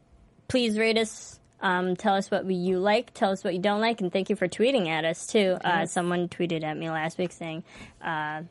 please 0.47 0.77
rate 0.77 0.99
us. 0.99 1.39
Um, 1.61 1.95
tell 1.95 2.15
us 2.15 2.31
what 2.31 2.45
you 2.49 2.79
like. 2.79 3.13
Tell 3.13 3.31
us 3.31 3.43
what 3.43 3.53
you 3.53 3.59
don't 3.59 3.81
like, 3.81 4.01
and 4.01 4.11
thank 4.11 4.29
you 4.29 4.35
for 4.35 4.47
tweeting 4.47 4.87
at 4.87 5.05
us 5.05 5.27
too. 5.27 5.57
Uh, 5.63 5.85
someone 5.85 6.27
tweeted 6.27 6.63
at 6.63 6.75
me 6.75 6.89
last 6.89 7.17
week 7.17 7.31
saying 7.31 7.63
uh, 8.01 8.41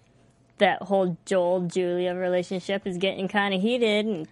that 0.59 0.83
whole 0.83 1.17
Joel 1.27 1.63
Julia 1.63 2.15
relationship 2.15 2.87
is 2.87 2.99
getting 2.99 3.27
kind 3.27 3.53
of 3.53 3.61
heated, 3.61 4.07
and 4.07 4.29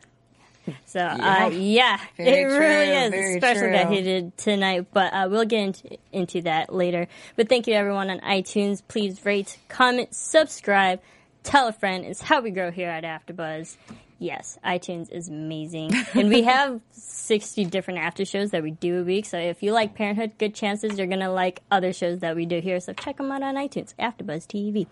so 0.86 1.00
uh, 1.00 1.50
yeah, 1.52 1.98
it 2.16 2.24
really 2.24 2.44
true, 2.44 2.66
is. 2.66 3.10
very 3.10 3.34
Especially 3.34 3.78
true. 3.84 3.96
heated 3.96 4.38
tonight, 4.38 4.86
but 4.92 5.12
uh, 5.12 5.28
we'll 5.30 5.44
get 5.44 5.60
into, 5.60 5.98
into 6.12 6.42
that 6.42 6.72
later. 6.72 7.08
But 7.36 7.48
thank 7.48 7.66
you 7.66 7.74
everyone 7.74 8.10
on 8.10 8.20
iTunes. 8.20 8.82
Please 8.86 9.24
rate, 9.24 9.58
comment, 9.68 10.14
subscribe, 10.14 11.00
tell 11.42 11.68
a 11.68 11.72
friend. 11.72 12.04
It's 12.04 12.20
how 12.20 12.42
we 12.42 12.50
grow 12.50 12.70
here 12.70 12.90
at 12.90 13.04
AfterBuzz. 13.04 13.76
Yes, 14.18 14.58
iTunes 14.64 15.12
is 15.12 15.28
amazing, 15.28 15.92
and 16.14 16.28
we 16.28 16.42
have 16.54 16.80
sixty 16.90 17.64
different 17.64 18.00
after 18.00 18.24
shows 18.24 18.50
that 18.50 18.62
we 18.64 18.72
do 18.72 19.00
a 19.00 19.04
week. 19.04 19.26
So 19.26 19.38
if 19.38 19.62
you 19.62 19.72
like 19.72 19.94
Parenthood, 19.94 20.32
good 20.38 20.54
chances 20.54 20.98
you're 20.98 21.06
gonna 21.06 21.30
like 21.30 21.60
other 21.70 21.92
shows 21.92 22.18
that 22.20 22.34
we 22.34 22.44
do 22.44 22.60
here. 22.60 22.80
So 22.80 22.92
check 22.92 23.18
them 23.18 23.30
out 23.30 23.42
on 23.42 23.54
iTunes, 23.54 23.94
AfterBuzz 23.96 24.46
TV. 24.46 24.86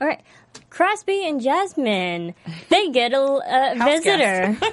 All 0.00 0.06
right, 0.06 0.20
Crosby 0.70 1.26
and 1.26 1.40
Jasmine, 1.40 2.34
they 2.68 2.90
get 2.90 3.12
a, 3.12 3.20
a 3.20 3.84
visitor. 3.84 4.56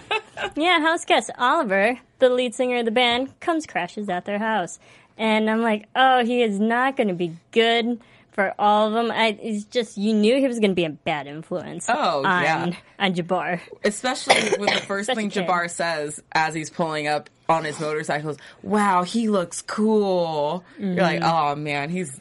Yeah, 0.56 0.80
house 0.80 1.04
guest 1.04 1.32
Oliver, 1.40 2.00
the 2.20 2.30
lead 2.30 2.54
singer 2.54 2.78
of 2.78 2.86
the 2.86 2.92
band, 2.92 3.40
comes 3.40 3.66
crashes 3.66 4.08
at 4.08 4.26
their 4.26 4.38
house, 4.38 4.80
and 5.18 5.50
I'm 5.50 5.62
like, 5.62 5.88
oh, 5.96 6.24
he 6.24 6.44
is 6.44 6.60
not 6.60 6.96
going 6.96 7.08
to 7.08 7.16
be 7.16 7.36
good 7.52 8.00
for 8.38 8.54
all 8.60 8.88
of 8.88 8.94
them. 8.94 9.10
I, 9.10 9.38
it's 9.42 9.64
just 9.66 9.98
you 9.98 10.14
knew 10.14 10.38
he 10.40 10.48
was 10.48 10.60
going 10.60 10.70
to 10.70 10.76
be 10.76 10.86
a 10.86 10.92
bad 10.92 11.26
influence. 11.26 11.88
Oh, 11.90 12.24
on, 12.24 12.44
yeah. 12.44 12.72
on 13.00 13.14
Jabbar. 13.16 13.60
Especially 13.84 14.36
with 14.60 14.70
the 14.72 14.82
first 14.86 15.12
thing. 15.12 15.32
Jabbar 15.32 15.68
says 15.72 16.22
as 16.32 16.54
he's 16.54 16.70
pulling 16.70 17.08
up 17.08 17.32
on 17.50 17.64
his 17.64 17.80
motorcycle 17.80 18.30
is, 18.30 18.38
"Wow, 18.62 19.02
he 19.02 19.28
looks 19.28 19.64
cool." 19.64 20.64
You're 20.78 20.94
like, 20.96 21.22
"Oh 21.24 21.56
man, 21.56 21.90
he's 21.90 22.20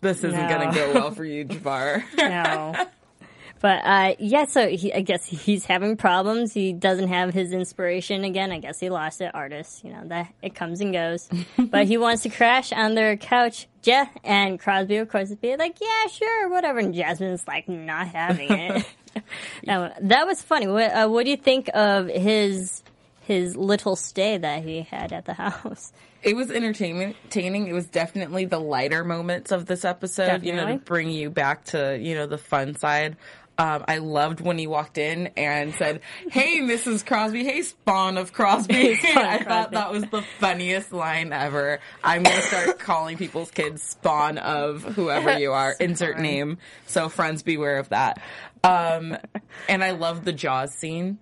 this 0.00 0.18
isn't 0.24 0.32
Mm-hmm. 0.32 0.48
No. 0.48 0.58
gonna 0.58 0.74
go 0.74 0.92
well 0.94 1.10
for 1.10 1.24
you, 1.24 1.44
Jabbar." 1.44 2.02
No. 2.16 2.86
But 3.60 3.84
uh, 3.84 4.14
yeah, 4.18 4.46
so 4.46 4.68
he, 4.68 4.92
I 4.92 5.00
guess 5.00 5.24
he's 5.24 5.64
having 5.64 5.96
problems. 5.96 6.52
He 6.52 6.72
doesn't 6.72 7.08
have 7.08 7.34
his 7.34 7.52
inspiration 7.52 8.24
again. 8.24 8.52
I 8.52 8.58
guess 8.58 8.78
he 8.78 8.90
lost 8.90 9.20
it. 9.20 9.30
Artists, 9.34 9.82
you 9.82 9.90
know, 9.90 10.02
that 10.06 10.32
it 10.42 10.54
comes 10.54 10.80
and 10.80 10.92
goes. 10.92 11.28
but 11.58 11.86
he 11.86 11.98
wants 11.98 12.22
to 12.22 12.28
crash 12.28 12.72
on 12.72 12.94
their 12.94 13.16
couch. 13.16 13.66
Yeah, 13.84 14.08
and 14.22 14.60
Crosby, 14.60 14.96
of 14.96 15.08
course, 15.08 15.30
is 15.30 15.36
being 15.36 15.58
like, 15.58 15.78
"Yeah, 15.80 16.06
sure, 16.08 16.50
whatever." 16.50 16.78
And 16.78 16.94
Jasmine's 16.94 17.46
like, 17.46 17.68
"Not 17.68 18.08
having 18.08 18.50
it." 18.50 18.86
now, 19.66 19.92
that 20.00 20.26
was 20.26 20.42
funny. 20.42 20.66
What, 20.66 20.92
uh, 20.92 21.08
what 21.08 21.24
do 21.24 21.30
you 21.30 21.36
think 21.36 21.70
of 21.74 22.08
his 22.08 22.82
his 23.22 23.56
little 23.56 23.96
stay 23.96 24.36
that 24.36 24.62
he 24.62 24.82
had 24.82 25.12
at 25.12 25.24
the 25.24 25.34
house? 25.34 25.92
it 26.22 26.34
was 26.34 26.50
entertainment 26.50 27.16
entertaining. 27.24 27.68
It 27.68 27.72
was 27.72 27.86
definitely 27.86 28.44
the 28.44 28.58
lighter 28.58 29.04
moments 29.04 29.52
of 29.52 29.66
this 29.66 29.84
episode, 29.84 30.42
you 30.42 30.54
know, 30.54 30.66
to 30.66 30.76
bring 30.78 31.10
you 31.10 31.30
back 31.30 31.64
to, 31.66 31.96
you 31.98 32.14
know, 32.14 32.26
the 32.26 32.38
fun 32.38 32.74
side. 32.74 33.16
Um, 33.60 33.84
I 33.88 33.98
loved 33.98 34.40
when 34.40 34.56
he 34.56 34.68
walked 34.68 34.98
in 34.98 35.30
and 35.36 35.74
said, 35.74 36.00
Hey, 36.30 36.58
Mrs. 36.60 37.04
Crosby. 37.04 37.42
Hey, 37.44 37.62
Spawn 37.62 38.16
of 38.16 38.32
Crosby. 38.32 38.94
Spawn 38.94 39.16
I 39.24 39.36
of 39.38 39.46
thought 39.46 39.72
that 39.72 39.90
was 39.90 40.04
the 40.04 40.22
funniest 40.38 40.92
line 40.92 41.32
ever. 41.32 41.80
I'm 42.04 42.22
going 42.22 42.36
to 42.36 42.42
start 42.42 42.78
calling 42.78 43.16
people's 43.16 43.50
kids 43.50 43.82
Spawn 43.82 44.38
of 44.38 44.84
whoever 44.84 45.38
you 45.38 45.52
are. 45.52 45.74
Insert 45.80 46.20
name. 46.20 46.58
So 46.86 47.08
friends 47.08 47.42
beware 47.42 47.78
of 47.78 47.88
that. 47.88 48.20
Um, 48.62 49.16
and 49.68 49.82
I 49.82 49.90
love 49.90 50.24
the 50.24 50.32
Jaws 50.32 50.72
scene. 50.74 51.18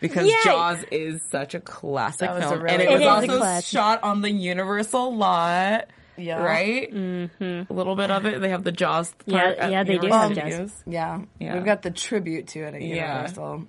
Because 0.00 0.26
Yeah. 0.28 0.36
Jaws 0.44 0.84
is 0.92 1.20
such 1.28 1.54
a 1.54 1.60
classic 1.60 2.30
was 2.30 2.44
a 2.44 2.48
film, 2.48 2.62
really 2.62 2.74
and 2.74 2.82
it 2.82 2.88
was 2.88 3.00
It 3.24 3.30
is 3.30 3.36
a 3.36 3.44
also 3.44 3.60
shot 3.60 4.02
on 4.04 4.22
the 4.22 4.30
Universal 4.30 5.16
lot, 5.16 5.86
Yeah. 6.18 6.42
right? 6.42 6.92
Mm-hmm. 6.92 7.72
A 7.72 7.74
little 7.74 7.96
bit 7.96 8.10
of 8.10 8.26
it. 8.26 8.40
They 8.40 8.48
have 8.50 8.64
the 8.64 8.72
Jaws. 8.72 9.14
Yeah, 9.26 9.40
part 9.44 9.58
at 9.58 9.70
yeah, 9.70 9.84
they 9.84 9.98
do 9.98 10.08
have 10.08 10.32
Jaws. 10.34 10.82
Yeah. 10.86 11.22
Yeah. 11.38 11.54
We've 11.54 11.64
got 11.64 11.82
the 11.82 11.90
tribute 11.90 12.48
to 12.48 12.60
it 12.64 12.74
at 12.74 12.82
Yeah. 12.82 13.14
Universal. 13.28 13.68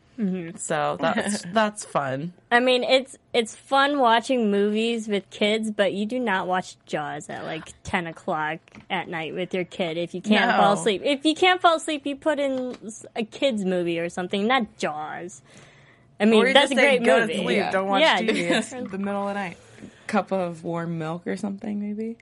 So 0.58 0.98
that's 1.00 1.44
that's 1.53 1.86
fun. 1.86 2.34
I 2.51 2.60
mean, 2.60 2.84
it's 2.84 3.18
it's 3.34 3.56
fun 3.56 4.00
watching 4.00 4.51
movies 4.51 5.08
with 5.08 5.29
kids, 5.29 5.72
but 5.72 5.94
you 5.94 6.06
do 6.06 6.20
not 6.20 6.46
watch 6.48 6.75
Jaws 6.86 7.29
at 7.29 7.46
like 7.46 7.72
ten 7.84 8.06
o'clock 8.08 8.60
at 8.89 9.08
night 9.08 9.34
with 9.34 9.53
your 9.53 9.63
kid 9.63 9.98
if 9.98 10.13
you 10.13 10.22
can't 10.22 10.51
No. 10.51 10.58
fall 10.58 10.74
asleep. 10.74 11.03
If 11.06 11.24
you 11.25 11.36
can't 11.36 11.62
fall 11.62 11.77
asleep, 11.77 12.06
you 12.06 12.18
put 12.18 12.38
in 12.39 12.75
a 13.15 13.24
kids 13.24 13.63
movie 13.63 13.98
or 14.00 14.10
something, 14.10 14.46
not 14.46 14.77
Jaws. 14.77 15.41
I 16.20 16.25
mean, 16.25 16.44
Or 16.44 16.51
that's 16.53 16.70
just 16.70 16.74
a 16.74 16.75
great 16.75 17.01
go 17.06 17.22
movie. 17.22 17.34
to 17.38 17.39
sleep. 17.44 17.58
Yeah. 17.58 17.72
Don't 17.72 17.88
watch 17.88 18.01
Yeah. 18.01 18.20
TV. 18.20 18.51
It's 18.51 18.70
the 18.91 18.98
middle 18.98 19.22
of 19.22 19.27
the 19.29 19.34
night. 19.36 19.58
Cup 20.08 20.34
of 20.34 20.65
warm 20.65 20.98
milk 20.98 21.27
or 21.27 21.38
something, 21.38 21.79
maybe. 21.79 22.18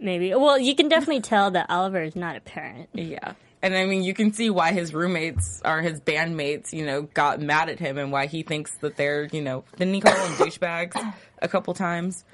Maybe. 0.00 0.34
Well, 0.34 0.58
you 0.58 0.74
can 0.74 0.88
definitely 0.88 1.22
tell 1.22 1.50
that 1.52 1.66
Oliver 1.70 2.02
is 2.02 2.16
not 2.16 2.36
a 2.36 2.40
parent. 2.40 2.88
Yeah. 2.92 3.34
And 3.60 3.74
I 3.74 3.86
mean, 3.86 4.04
you 4.04 4.14
can 4.14 4.32
see 4.32 4.50
why 4.50 4.72
his 4.72 4.94
roommates 4.94 5.60
or 5.64 5.82
his 5.82 6.00
bandmates, 6.00 6.72
you 6.72 6.86
know, 6.86 7.02
got 7.02 7.40
mad 7.40 7.68
at 7.68 7.80
him 7.80 7.98
and 7.98 8.12
why 8.12 8.26
he 8.26 8.44
thinks 8.44 8.72
that 8.78 8.96
they're, 8.96 9.24
you 9.32 9.42
know, 9.42 9.64
didn't 9.76 9.94
he 9.94 10.00
call 10.00 10.14
them 10.14 10.32
douchebags 10.46 11.14
a 11.42 11.48
couple 11.48 11.74
times? 11.74 12.24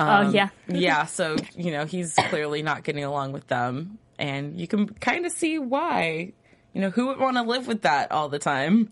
oh 0.00 0.26
um, 0.26 0.34
yeah. 0.34 0.48
yeah, 0.68 1.04
so 1.04 1.36
you 1.54 1.70
know 1.70 1.84
he's 1.84 2.14
clearly 2.14 2.62
not 2.62 2.84
getting 2.84 3.04
along 3.04 3.32
with 3.32 3.46
them, 3.48 3.98
and 4.18 4.58
you 4.58 4.66
can 4.66 4.88
kind 4.88 5.26
of 5.26 5.32
see 5.32 5.58
why. 5.58 6.32
You 6.72 6.80
know, 6.80 6.90
who 6.90 7.08
would 7.08 7.18
want 7.18 7.36
to 7.36 7.42
live 7.42 7.66
with 7.66 7.82
that 7.82 8.12
all 8.12 8.28
the 8.28 8.38
time? 8.38 8.90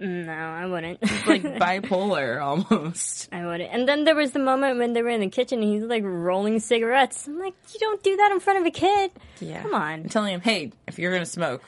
No, 0.00 0.32
I 0.32 0.66
wouldn't. 0.66 1.02
Like 1.26 1.42
bipolar 1.58 2.40
almost. 2.42 3.28
I 3.32 3.44
wouldn't. 3.44 3.72
And 3.72 3.88
then 3.88 4.04
there 4.04 4.14
was 4.14 4.30
the 4.32 4.38
moment 4.38 4.78
when 4.78 4.92
they 4.92 5.02
were 5.02 5.08
in 5.08 5.20
the 5.20 5.28
kitchen 5.28 5.60
and 5.62 5.72
he's 5.72 5.82
like 5.82 6.02
rolling 6.04 6.60
cigarettes. 6.60 7.26
I'm 7.26 7.38
like, 7.38 7.54
you 7.72 7.80
don't 7.80 8.02
do 8.02 8.16
that 8.16 8.30
in 8.32 8.40
front 8.40 8.60
of 8.60 8.66
a 8.66 8.70
kid. 8.70 9.10
Yeah, 9.40 9.62
Come 9.62 9.74
on. 9.74 9.92
I'm 9.92 10.08
telling 10.08 10.34
him, 10.34 10.40
hey, 10.40 10.72
if 10.86 10.98
you're 10.98 11.12
gonna 11.12 11.26
smoke, 11.26 11.62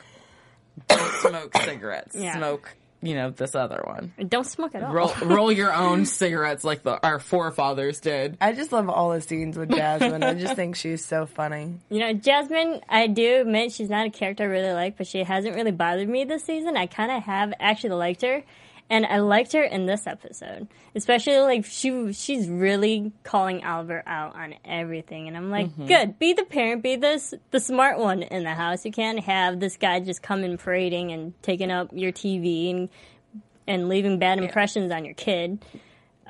don't 0.87 1.13
smoke 1.21 1.57
cigarettes. 1.59 2.15
Yeah. 2.17 2.37
Smoke, 2.37 2.77
you 3.03 3.15
know, 3.15 3.31
this 3.31 3.55
other 3.55 3.83
one. 3.85 4.13
Don't 4.29 4.47
smoke 4.47 4.75
at 4.75 4.83
all. 4.83 4.93
Roll, 4.93 5.13
roll 5.23 5.53
your 5.53 5.73
own 5.73 6.05
cigarettes 6.07 6.65
like 6.65 6.83
the 6.83 7.03
our 7.05 7.19
forefathers 7.19 8.01
did. 8.01 8.37
I 8.41 8.53
just 8.53 8.73
love 8.73 8.89
all 8.89 9.11
the 9.11 9.21
scenes 9.21 9.57
with 9.57 9.71
Jasmine. 9.71 10.23
I 10.23 10.35
just 10.35 10.55
think 10.55 10.77
she's 10.77 11.05
so 11.05 11.27
funny. 11.27 11.75
You 11.89 12.01
know, 12.01 12.13
Jasmine, 12.13 12.81
I 12.89 13.07
do 13.07 13.41
admit 13.43 13.73
she's 13.73 13.89
not 13.89 14.07
a 14.07 14.11
character 14.11 14.45
I 14.45 14.47
really 14.47 14.73
like, 14.73 14.97
but 14.97 15.07
she 15.07 15.25
hasn't 15.25 15.55
really 15.55 15.73
bothered 15.73 16.09
me 16.09 16.25
this 16.25 16.45
season. 16.45 16.77
I 16.77 16.87
kind 16.87 17.11
of 17.11 17.23
have 17.23 17.55
actually 17.59 17.91
liked 17.91 18.23
her, 18.23 18.43
and 18.91 19.07
I 19.07 19.21
liked 19.21 19.53
her 19.53 19.63
in 19.63 19.87
this 19.87 20.07
episode, 20.09 20.67
especially 20.97 21.39
like 21.39 21.65
she 21.65 22.13
she's 22.13 22.49
really 22.49 23.13
calling 23.23 23.63
Albert 23.63 24.03
out 24.07 24.35
on 24.35 24.57
everything, 24.65 25.29
and 25.29 25.37
I'm 25.37 25.49
like, 25.49 25.69
mm-hmm. 25.69 25.87
good, 25.87 26.19
be 26.19 26.33
the 26.33 26.45
parent, 26.45 26.83
be 26.83 26.97
this 26.97 27.33
the 27.53 27.61
smart 27.61 27.99
one 27.99 28.23
in 28.25 28.43
the 28.43 28.55
house. 28.55 28.85
You 28.85 28.91
can't 28.91 29.21
have 29.21 29.61
this 29.61 29.77
guy 29.77 30.01
just 30.01 30.23
coming 30.23 30.59
parading 30.59 31.13
and 31.13 31.41
taking 31.43 31.71
up 31.71 31.91
your 31.93 32.11
TV 32.11 32.71
and 32.71 32.89
and 33.69 33.89
leaving 33.89 34.19
bad 34.19 34.39
impressions 34.39 34.91
on 34.91 35.05
your 35.05 35.15
kid. 35.15 35.65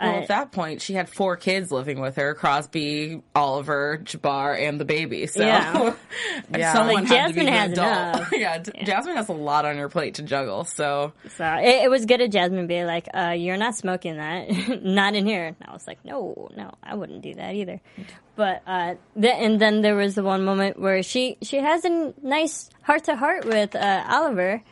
Well, 0.00 0.14
Uh, 0.14 0.18
at 0.20 0.28
that 0.28 0.52
point, 0.52 0.80
she 0.82 0.94
had 0.94 1.08
four 1.08 1.36
kids 1.36 1.70
living 1.70 2.00
with 2.00 2.16
her: 2.16 2.34
Crosby, 2.34 3.22
Oliver, 3.34 4.00
Jabbar, 4.04 4.58
and 4.58 4.80
the 4.80 4.84
baby. 4.84 5.26
So, 5.26 5.44
Yeah. 5.44 5.94
Yeah. 6.56 6.72
someone 6.72 6.94
Like, 7.04 7.06
had 7.08 7.28
to 7.28 7.32
Jasmine 7.34 7.44
the 7.46 7.50
has 7.52 7.72
adult. 7.72 8.14
enough. 8.16 8.32
yeah, 8.36 8.58
Jasmine 8.84 9.16
has 9.16 9.28
a 9.28 9.32
lot 9.32 9.64
on 9.64 9.76
her 9.76 9.88
plate 9.88 10.14
to 10.14 10.22
juggle. 10.22 10.64
So, 10.64 11.12
So 11.36 11.44
it, 11.44 11.84
it 11.84 11.90
was 11.90 12.06
good 12.06 12.20
of 12.20 12.30
Jasmine 12.30 12.66
being 12.66 12.86
like, 12.86 13.08
uh, 13.14 13.34
"You're 13.36 13.56
not 13.56 13.76
smoking 13.76 14.16
that, 14.16 14.48
not 14.82 15.14
in 15.14 15.26
here." 15.26 15.46
And 15.46 15.56
I 15.64 15.72
was 15.72 15.86
like, 15.86 16.04
"No, 16.04 16.48
no, 16.56 16.72
I 16.82 16.94
wouldn't 16.94 17.22
do 17.22 17.34
that 17.34 17.54
either." 17.54 17.80
But 18.36 18.62
uh, 18.66 18.94
th- 19.20 19.34
and 19.38 19.60
then 19.60 19.82
there 19.82 19.94
was 19.96 20.14
the 20.14 20.22
one 20.24 20.44
moment 20.44 20.78
where 20.80 21.02
she 21.02 21.36
she 21.42 21.58
has 21.58 21.84
a 21.84 22.14
nice 22.22 22.70
heart 22.82 23.04
to 23.04 23.16
heart 23.16 23.44
with 23.44 23.74
uh, 23.76 24.04
Oliver, 24.08 24.62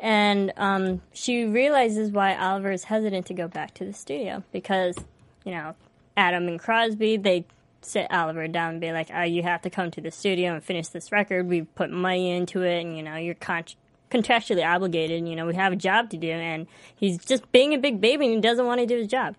and 0.00 0.52
um, 0.56 1.00
she 1.12 1.44
realizes 1.44 2.10
why 2.10 2.36
Oliver 2.36 2.70
is 2.70 2.84
hesitant 2.84 3.26
to 3.26 3.34
go 3.34 3.48
back 3.48 3.74
to 3.74 3.84
the 3.84 3.92
studio 3.92 4.42
because 4.52 4.96
you 5.44 5.52
know 5.52 5.74
Adam 6.16 6.48
and 6.48 6.58
Crosby 6.60 7.16
they 7.16 7.44
sit 7.80 8.06
Oliver 8.10 8.48
down 8.48 8.72
and 8.72 8.80
be 8.80 8.92
like, 8.92 9.08
oh, 9.14 9.22
"You 9.22 9.42
have 9.42 9.62
to 9.62 9.70
come 9.70 9.90
to 9.92 10.00
the 10.00 10.10
studio 10.10 10.54
and 10.54 10.62
finish 10.64 10.88
this 10.88 11.12
record. 11.12 11.46
We've 11.48 11.72
put 11.74 11.90
money 11.90 12.30
into 12.32 12.62
it, 12.62 12.80
and 12.84 12.96
you 12.96 13.02
know 13.02 13.16
you're 13.16 13.34
con- 13.34 13.64
contractually 14.10 14.66
obligated. 14.66 15.18
And, 15.18 15.28
You 15.28 15.36
know 15.36 15.46
we 15.46 15.54
have 15.54 15.72
a 15.72 15.76
job 15.76 16.10
to 16.10 16.16
do." 16.16 16.30
And 16.30 16.66
he's 16.96 17.18
just 17.18 17.50
being 17.52 17.74
a 17.74 17.78
big 17.78 18.00
baby 18.00 18.26
and 18.26 18.34
he 18.34 18.40
doesn't 18.40 18.66
want 18.66 18.80
to 18.80 18.86
do 18.86 18.98
his 18.98 19.06
job. 19.06 19.36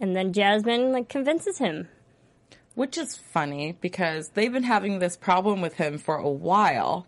And 0.00 0.16
then 0.16 0.32
Jasmine 0.32 0.92
like 0.92 1.08
convinces 1.08 1.58
him. 1.58 1.88
which 2.74 2.96
is 2.96 3.16
funny 3.16 3.76
because 3.80 4.30
they've 4.30 4.52
been 4.52 4.62
having 4.62 4.98
this 5.00 5.16
problem 5.16 5.60
with 5.60 5.74
him 5.74 5.98
for 5.98 6.16
a 6.16 6.30
while, 6.30 7.06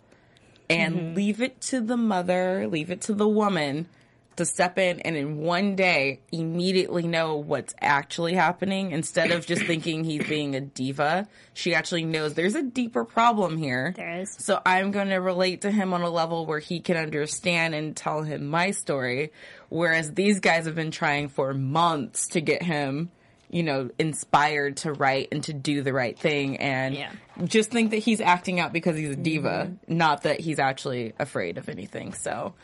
and 0.72 0.94
Mm-hmm. 0.96 1.14
leave 1.14 1.40
it 1.42 1.60
to 1.62 1.80
the 1.80 1.96
mother, 1.96 2.66
leave 2.68 2.90
it 2.90 3.02
to 3.02 3.14
the 3.14 3.28
woman 3.28 3.86
to 4.34 4.46
step 4.46 4.78
in 4.78 4.98
and 5.00 5.14
in 5.14 5.36
one 5.36 5.76
day 5.76 6.18
immediately 6.32 7.06
know 7.06 7.36
what's 7.36 7.74
actually 7.82 8.32
happening 8.32 8.90
instead 8.92 9.30
of 9.30 9.44
just 9.46 9.62
thinking 9.64 10.04
he's 10.04 10.26
being 10.26 10.54
a 10.56 10.60
diva. 10.60 11.28
She 11.52 11.74
actually 11.74 12.06
knows 12.06 12.32
there's 12.32 12.54
a 12.54 12.62
deeper 12.62 13.04
problem 13.04 13.58
here. 13.58 13.92
There 13.94 14.20
is. 14.20 14.34
So 14.38 14.60
I'm 14.64 14.90
going 14.90 15.10
to 15.10 15.16
relate 15.16 15.60
to 15.62 15.70
him 15.70 15.92
on 15.92 16.00
a 16.00 16.08
level 16.08 16.46
where 16.46 16.60
he 16.60 16.80
can 16.80 16.96
understand 16.96 17.74
and 17.74 17.94
tell 17.94 18.22
him 18.22 18.46
my 18.46 18.70
story. 18.70 19.32
Whereas 19.68 20.12
these 20.12 20.40
guys 20.40 20.64
have 20.64 20.74
been 20.74 20.90
trying 20.92 21.28
for 21.28 21.52
months 21.52 22.28
to 22.28 22.40
get 22.40 22.62
him, 22.62 23.10
you 23.52 23.62
know, 23.62 23.90
inspired 23.98 24.78
to 24.78 24.92
write 24.92 25.28
and 25.30 25.44
to 25.44 25.52
do 25.52 25.82
the 25.82 25.92
right 25.92 26.18
thing 26.18 26.56
and 26.56 26.94
Yeah. 26.96 27.10
just 27.44 27.70
think 27.70 27.90
that 27.92 27.98
he's 27.98 28.20
acting 28.20 28.58
out 28.58 28.72
because 28.72 28.96
he's 28.96 29.10
a 29.10 29.16
diva, 29.16 29.70
not 29.86 30.22
that 30.22 30.40
he's 30.40 30.58
actually 30.58 31.12
afraid 31.18 31.58
of 31.58 31.68
anything. 31.68 32.14
So 32.14 32.54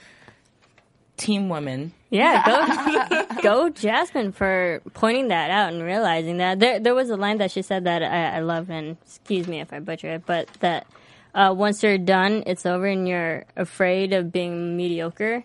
team 1.16 1.48
women. 1.48 1.92
Yeah, 2.10 2.42
go 2.46 3.26
go 3.42 3.68
Jasmine 3.68 4.32
for 4.32 4.80
pointing 4.94 5.28
that 5.28 5.50
out 5.50 5.72
and 5.72 5.82
realizing 5.82 6.38
that. 6.38 6.58
There 6.58 6.78
there 6.80 6.94
was 6.94 7.10
a 7.10 7.16
line 7.16 7.38
that 7.38 7.50
she 7.50 7.60
said 7.62 7.84
that 7.84 8.02
I, 8.02 8.36
I 8.36 8.40
love 8.40 8.70
and 8.70 8.96
excuse 9.04 9.46
me 9.46 9.60
if 9.60 9.72
I 9.72 9.80
butcher 9.80 10.08
it, 10.14 10.22
but 10.26 10.48
that 10.60 10.86
uh, 11.34 11.52
once 11.56 11.82
you're 11.82 11.98
done, 11.98 12.44
it's 12.46 12.64
over 12.64 12.86
and 12.86 13.06
you're 13.06 13.44
afraid 13.56 14.12
of 14.14 14.32
being 14.32 14.76
mediocre, 14.76 15.44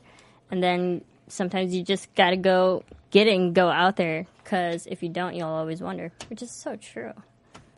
and 0.52 0.64
then 0.64 1.04
sometimes 1.27 1.74
you 1.75 1.84
just 1.84 2.13
got 2.15 2.32
to 2.32 2.38
go 2.38 2.84
get 3.12 3.27
it 3.27 3.36
and 3.36 3.53
go 3.53 3.70
out 3.70 3.96
there 3.96 4.25
because 4.44 4.86
if 4.88 5.03
you 5.03 5.10
don't, 5.10 5.36
you'll 5.36 5.48
always 5.50 5.82
wonder, 5.82 6.12
which 6.30 6.42
is 6.42 6.51
so 6.51 6.75
true. 6.75 7.13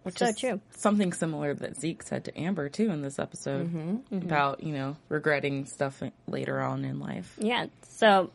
Which 0.03 0.19
So 0.19 0.25
is 0.27 0.37
true. 0.37 0.61
Something 0.75 1.13
similar 1.13 1.53
that 1.55 1.77
Zeke 1.77 2.03
said 2.03 2.25
to 2.25 2.39
Amber 2.39 2.69
too 2.69 2.91
in 2.91 3.01
this 3.01 3.17
episode 3.17 3.73
Mm-hmm. 3.73 4.17
about, 4.17 4.61
you 4.63 4.71
know, 4.73 4.97
regretting 5.09 5.65
stuff 5.65 6.01
later 6.27 6.61
on 6.61 6.85
in 6.85 6.99
life. 6.99 7.35
Yeah. 7.39 7.67
So 7.89 8.29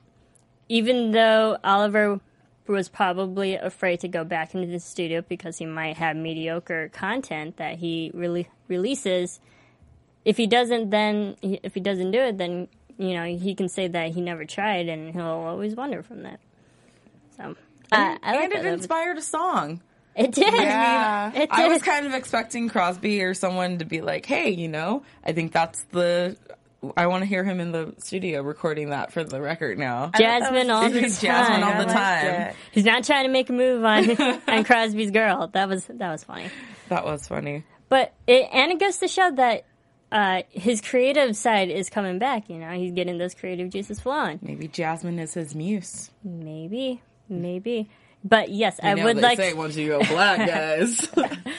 even 0.68 1.12
though 1.12 1.58
Oliver 1.62 2.18
was 2.66 2.88
probably 2.88 3.54
afraid 3.54 4.00
to 4.00 4.08
go 4.08 4.24
back 4.24 4.54
into 4.54 4.66
the 4.66 4.80
studio 4.80 5.22
because 5.28 5.58
he 5.58 5.66
might 5.66 5.96
have 5.96 6.16
mediocre 6.16 6.88
content 6.88 7.56
that 7.58 7.76
he 7.76 8.10
really 8.14 8.48
releases, 8.68 9.40
if 10.24 10.36
he 10.36 10.46
doesn't, 10.46 10.90
then 10.90 11.36
if 11.42 11.74
he 11.74 11.80
doesn't 11.80 12.10
do 12.10 12.18
it, 12.20 12.36
then 12.38 12.66
you 13.00 13.14
know 13.14 13.24
he 13.24 13.54
can 13.54 13.68
say 13.68 13.88
that 13.88 14.10
he 14.10 14.20
never 14.20 14.44
tried, 14.44 14.88
and 14.88 15.12
he'll 15.12 15.24
always 15.24 15.74
wonder 15.74 16.02
from 16.02 16.22
that. 16.24 16.38
So 17.36 17.56
I, 17.90 18.18
I 18.22 18.32
like 18.32 18.44
and 18.44 18.52
that. 18.52 18.58
it 18.58 18.62
though. 18.64 18.72
inspired 18.74 19.16
a 19.16 19.22
song. 19.22 19.80
It 20.14 20.32
did. 20.32 20.52
Yeah. 20.52 21.30
It 21.30 21.38
did. 21.38 21.50
I 21.50 21.68
was 21.68 21.82
kind 21.82 22.06
of 22.06 22.12
expecting 22.12 22.68
Crosby 22.68 23.22
or 23.22 23.32
someone 23.32 23.78
to 23.78 23.84
be 23.84 24.02
like, 24.02 24.26
"Hey, 24.26 24.50
you 24.50 24.68
know, 24.68 25.02
I 25.24 25.32
think 25.32 25.52
that's 25.52 25.84
the. 25.84 26.36
I 26.96 27.06
want 27.06 27.22
to 27.22 27.26
hear 27.26 27.44
him 27.44 27.60
in 27.60 27.72
the 27.72 27.94
studio 27.98 28.42
recording 28.42 28.90
that 28.90 29.12
for 29.12 29.24
the 29.24 29.40
record 29.40 29.78
now." 29.78 30.10
Jasmine 30.18 30.70
all 30.70 30.90
the 30.90 31.00
time. 31.00 31.10
Jasmine 31.10 31.62
all 31.62 31.86
the 31.86 31.92
time. 31.92 32.54
He's 32.72 32.84
not 32.84 33.04
trying 33.04 33.24
to 33.24 33.30
make 33.30 33.48
a 33.48 33.52
move 33.54 33.82
on 33.82 34.10
on 34.48 34.64
Crosby's 34.64 35.10
girl. 35.10 35.46
That 35.48 35.68
was 35.68 35.86
that 35.86 36.10
was 36.10 36.24
funny. 36.24 36.50
That 36.88 37.04
was 37.06 37.26
funny. 37.26 37.64
But 37.88 38.12
it, 38.26 38.48
and 38.52 38.70
it 38.70 38.78
goes 38.78 38.98
to 38.98 39.08
show 39.08 39.30
that 39.32 39.64
uh, 40.12 40.42
his 40.50 40.80
creative 40.80 41.36
side 41.36 41.68
is 41.70 41.88
coming 41.90 42.18
back. 42.18 42.48
You 42.48 42.58
know, 42.58 42.70
he's 42.70 42.92
getting 42.92 43.18
those 43.18 43.34
creative 43.34 43.70
juices 43.70 44.00
flowing. 44.00 44.38
Maybe 44.42 44.68
Jasmine 44.68 45.18
is 45.18 45.34
his 45.34 45.54
muse. 45.54 46.10
Maybe, 46.24 47.02
maybe. 47.28 47.88
But 48.22 48.50
yes, 48.50 48.78
I 48.82 48.90
You 48.90 48.96
know, 48.96 49.04
would 49.04 49.16
they 49.16 49.22
like 49.22 49.38
say 49.38 49.54
once 49.54 49.76
you 49.76 49.88
go 49.88 50.00
black, 50.00 50.38
guys. 50.46 51.08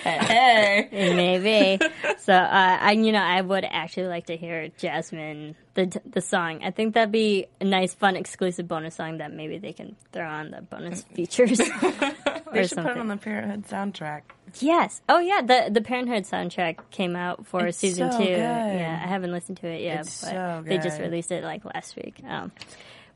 hey, 0.03 0.87
maybe. 0.91 1.83
so 2.19 2.33
uh, 2.33 2.77
I, 2.79 2.91
you 2.91 3.11
know, 3.11 3.19
I 3.23 3.41
would 3.41 3.65
actually 3.65 4.07
like 4.07 4.27
to 4.27 4.37
hear 4.37 4.69
Jasmine 4.77 5.55
the 5.73 5.99
the 6.05 6.21
song. 6.21 6.61
I 6.63 6.69
think 6.69 6.93
that'd 6.93 7.11
be 7.11 7.47
a 7.59 7.63
nice, 7.63 7.95
fun, 7.95 8.15
exclusive 8.15 8.67
bonus 8.67 8.93
song 8.95 9.17
that 9.17 9.33
maybe 9.33 9.57
they 9.57 9.73
can 9.73 9.95
throw 10.11 10.27
on 10.27 10.51
the 10.51 10.61
bonus 10.61 11.01
features. 11.01 11.57
They 11.57 12.67
should 12.67 12.77
put 12.77 12.91
it 12.91 12.97
on 12.97 13.07
the 13.07 13.17
Parenthood 13.17 13.65
soundtrack. 13.67 14.21
Yes. 14.59 15.01
Oh 15.09 15.19
yeah. 15.19 15.41
The 15.41 15.69
the 15.71 15.81
Parenthood 15.81 16.23
soundtrack 16.23 16.77
came 16.91 17.15
out 17.15 17.45
for 17.47 17.67
It's 17.67 17.77
season 17.77 18.11
so 18.11 18.17
two. 18.17 18.25
good. 18.25 18.37
Yeah, 18.37 19.01
I 19.03 19.07
haven't 19.07 19.31
listened 19.31 19.57
to 19.59 19.67
it 19.67 19.81
yet, 19.81 20.01
It's 20.01 20.21
but 20.21 20.31
so 20.31 20.63
they 20.65 20.77
just 20.77 20.99
released 20.99 21.31
it 21.31 21.43
like 21.43 21.63
last 21.65 21.95
week. 21.95 22.21
Um, 22.27 22.51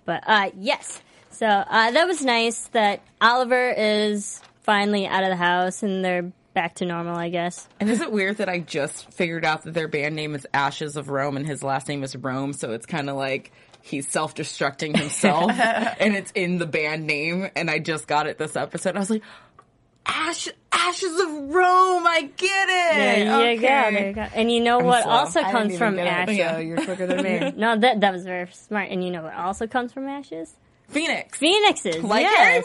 but 0.05 0.23
uh, 0.27 0.51
yes. 0.59 1.01
So 1.31 1.45
uh, 1.47 1.91
that 1.91 2.07
was 2.07 2.23
nice 2.23 2.67
that 2.67 3.01
Oliver 3.19 3.69
is 3.71 4.41
finally 4.61 5.05
out 5.07 5.23
of 5.23 5.29
the 5.29 5.35
house 5.35 5.83
and 5.83 6.03
they're 6.03 6.31
back 6.53 6.75
to 6.75 6.85
normal. 6.85 7.17
I 7.17 7.29
guess. 7.29 7.67
And 7.79 7.89
is 7.89 8.01
it 8.01 8.11
weird 8.11 8.37
that 8.37 8.47
I 8.49 8.59
just 8.59 9.11
figured 9.11 9.43
out 9.43 9.63
that 9.63 9.73
their 9.73 9.87
band 9.87 10.15
name 10.15 10.35
is 10.35 10.47
Ashes 10.53 10.95
of 10.95 11.09
Rome 11.09 11.35
and 11.37 11.45
his 11.45 11.63
last 11.63 11.87
name 11.89 12.03
is 12.03 12.15
Rome? 12.15 12.53
So 12.53 12.71
it's 12.71 12.85
kind 12.85 13.09
of 13.09 13.17
like 13.17 13.51
he's 13.81 14.07
self 14.07 14.33
destructing 14.33 14.95
himself 14.97 15.51
and 15.99 16.15
it's 16.15 16.31
in 16.31 16.57
the 16.57 16.65
band 16.65 17.05
name. 17.05 17.49
And 17.55 17.69
I 17.69 17.79
just 17.79 18.07
got 18.07 18.27
it 18.27 18.37
this 18.37 18.55
episode. 18.55 18.95
I 18.95 18.99
was 18.99 19.09
like, 19.09 19.23
Ash, 20.05 20.47
Ashes 20.71 21.19
of 21.19 21.29
Rome, 21.53 22.05
I 22.07 22.29
get 22.37 22.69
it. 22.69 22.95
There 22.95 23.17
you 23.25 23.31
okay. 23.31 23.55
go. 23.55 23.61
There 23.97 24.07
you 24.09 24.13
go. 24.13 24.21
And 24.35 24.51
you 24.51 24.61
know 24.61 24.79
what 24.79 25.03
slow. 25.03 25.11
also 25.11 25.41
I 25.41 25.51
comes 25.51 25.77
from 25.77 25.93
even 25.95 26.05
get 26.05 26.29
it, 26.29 26.39
ashes. 26.39 26.55
so 26.55 26.59
you're 26.59 26.77
quicker 26.83 27.07
than 27.07 27.23
me. 27.23 27.53
No, 27.57 27.77
that 27.77 28.01
that 28.01 28.13
was 28.13 28.23
very 28.23 28.47
smart. 28.51 28.89
And 28.91 29.03
you 29.03 29.09
know 29.11 29.23
what 29.23 29.33
also 29.33 29.65
comes 29.67 29.91
from 29.93 30.07
ashes? 30.07 30.53
Phoenix. 30.89 31.37
Phoenixes, 31.39 32.03
Like 32.03 32.21
yes. 32.21 32.63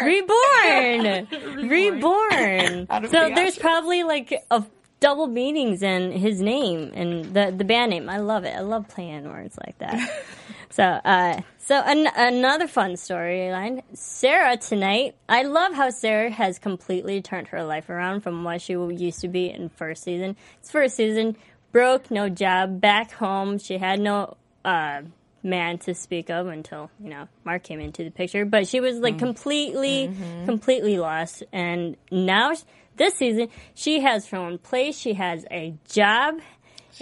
Harry 0.00 0.22
Potter! 0.22 1.26
reborn, 1.30 1.68
reborn. 1.68 2.86
Out 2.90 3.02
So 3.10 3.28
the 3.28 3.32
there's 3.34 3.58
probably 3.58 4.02
like 4.04 4.32
a 4.50 4.62
double 5.00 5.26
meanings 5.26 5.82
in 5.82 6.12
his 6.12 6.40
name 6.42 6.92
and 6.94 7.24
the 7.34 7.54
the 7.56 7.64
band 7.64 7.90
name. 7.90 8.08
I 8.10 8.18
love 8.18 8.44
it. 8.44 8.54
I 8.54 8.60
love 8.60 8.88
playing 8.88 9.24
words 9.28 9.56
like 9.64 9.78
that. 9.78 10.24
so, 10.72 10.82
uh, 10.84 11.40
so 11.58 11.76
an- 11.76 12.10
another 12.16 12.66
fun 12.66 12.94
storyline. 12.94 13.82
Sarah 13.94 14.56
tonight. 14.56 15.14
I 15.28 15.42
love 15.44 15.74
how 15.74 15.90
Sarah 15.90 16.30
has 16.30 16.58
completely 16.58 17.22
turned 17.22 17.48
her 17.48 17.62
life 17.62 17.88
around 17.88 18.22
from 18.22 18.42
what 18.44 18.60
she 18.62 18.72
used 18.72 19.20
to 19.20 19.28
be 19.28 19.48
in 19.50 19.68
first 19.68 20.02
season. 20.02 20.36
It's 20.60 20.70
first 20.70 20.96
season, 20.96 21.36
broke, 21.70 22.10
no 22.10 22.28
job, 22.28 22.80
back 22.80 23.12
home. 23.12 23.58
She 23.58 23.78
had 23.78 24.00
no. 24.00 24.36
Uh, 24.64 25.02
man 25.44 25.76
to 25.76 25.92
speak 25.92 26.30
of 26.30 26.46
until 26.46 26.88
you 27.02 27.10
know 27.10 27.26
Mark 27.44 27.64
came 27.64 27.80
into 27.80 28.04
the 28.04 28.12
picture. 28.12 28.44
But 28.44 28.68
she 28.68 28.78
was 28.78 28.98
Mm. 28.98 29.02
like 29.02 29.18
completely, 29.18 30.06
Mm-hmm. 30.06 30.44
completely 30.44 30.98
lost. 30.98 31.42
And 31.52 31.96
now 32.12 32.54
sh- 32.54 32.62
this 32.96 33.14
season, 33.16 33.48
she 33.74 33.98
has 34.02 34.28
her 34.28 34.36
own 34.38 34.58
place. 34.58 34.96
She 34.96 35.14
has 35.14 35.44
a 35.50 35.74
job, 35.90 36.36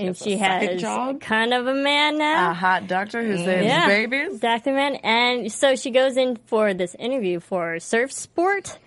and 0.00 0.08
has 0.08 0.18
she 0.18 0.36
has 0.36 0.80
job? 0.80 1.20
kind 1.20 1.52
of 1.54 1.66
a 1.66 1.74
man 1.74 2.18
now. 2.18 2.50
A 2.50 2.54
hot 2.54 2.86
doctor 2.86 3.22
who 3.22 3.36
saves 3.36 3.64
Yeah. 3.66 3.86
babies. 3.86 4.40
Dr. 4.40 4.72
Man. 4.72 4.96
And 4.96 5.52
so 5.52 5.76
she 5.76 5.90
goes 5.90 6.16
in 6.16 6.36
for 6.46 6.74
this 6.74 6.94
interview 6.98 7.40
for 7.40 7.78
surf 7.80 8.12
sport 8.12 8.78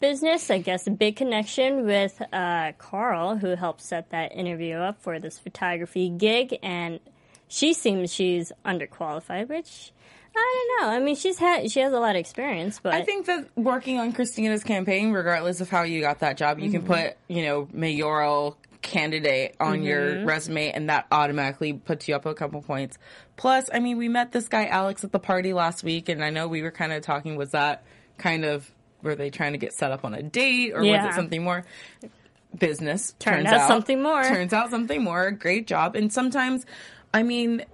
business. 0.00 0.50
I 0.50 0.58
guess 0.58 0.86
a 0.86 0.90
big 0.90 1.16
connection 1.16 1.84
with 1.86 2.20
uh, 2.32 2.72
Carl, 2.78 3.36
who 3.36 3.54
helped 3.54 3.80
set 3.82 4.10
that 4.10 4.34
interview 4.34 4.74
up 4.76 5.00
for 5.02 5.18
this 5.20 5.38
photography 5.38 6.08
gig. 6.08 6.58
And 6.62 7.00
she 7.48 7.72
seems 7.74 8.12
she's 8.12 8.50
underqualified, 8.64 9.48
which 9.48 9.92
I 10.34 10.66
don't 10.80 10.88
know. 10.88 10.96
I 10.96 10.98
mean, 10.98 11.14
she's 11.14 11.38
had 11.38 11.70
she 11.70 11.80
has 11.80 11.92
a 11.92 12.00
lot 12.00 12.16
of 12.16 12.20
experience, 12.20 12.80
but 12.82 12.94
I 12.94 13.02
think 13.02 13.26
that 13.26 13.46
working 13.54 13.98
on 14.00 14.12
Christina's 14.14 14.64
campaign, 14.64 15.12
regardless 15.12 15.60
of 15.60 15.68
how 15.68 15.82
you 15.82 16.00
got 16.00 16.20
that 16.20 16.38
job, 16.38 16.58
you 16.58 16.70
can 16.70 16.82
put, 16.82 17.16
you 17.28 17.42
know, 17.42 17.68
mayoral 17.70 18.56
candidate 18.82 19.54
on 19.60 19.82
your 19.82 20.00
mm-hmm. 20.00 20.26
resume 20.26 20.72
and 20.72 20.90
that 20.90 21.06
automatically 21.10 21.72
puts 21.72 22.08
you 22.08 22.14
up 22.14 22.26
a 22.26 22.34
couple 22.34 22.60
points. 22.62 22.98
Plus, 23.36 23.70
I 23.72 23.78
mean, 23.78 23.96
we 23.96 24.08
met 24.08 24.32
this 24.32 24.48
guy 24.48 24.66
Alex 24.66 25.04
at 25.04 25.12
the 25.12 25.18
party 25.18 25.52
last 25.52 25.82
week 25.84 26.08
and 26.08 26.22
I 26.22 26.30
know 26.30 26.48
we 26.48 26.62
were 26.62 26.70
kind 26.70 26.92
of 26.92 27.02
talking 27.02 27.36
was 27.36 27.52
that 27.52 27.84
kind 28.18 28.44
of 28.44 28.70
were 29.02 29.14
they 29.14 29.30
trying 29.30 29.52
to 29.52 29.58
get 29.58 29.72
set 29.72 29.90
up 29.90 30.04
on 30.04 30.14
a 30.14 30.22
date 30.22 30.72
or 30.74 30.80
was 30.82 31.04
it 31.04 31.14
something 31.14 31.42
more 31.42 31.64
business? 32.56 33.14
Turned 33.18 33.46
turns 33.46 33.60
out 33.60 33.68
something 33.68 34.02
more. 34.02 34.22
Turns 34.22 34.52
out 34.52 34.70
something 34.70 35.02
more. 35.02 35.30
Great 35.30 35.66
job. 35.66 35.96
And 35.96 36.12
sometimes, 36.12 36.66
I 37.12 37.22
mean, 37.22 37.64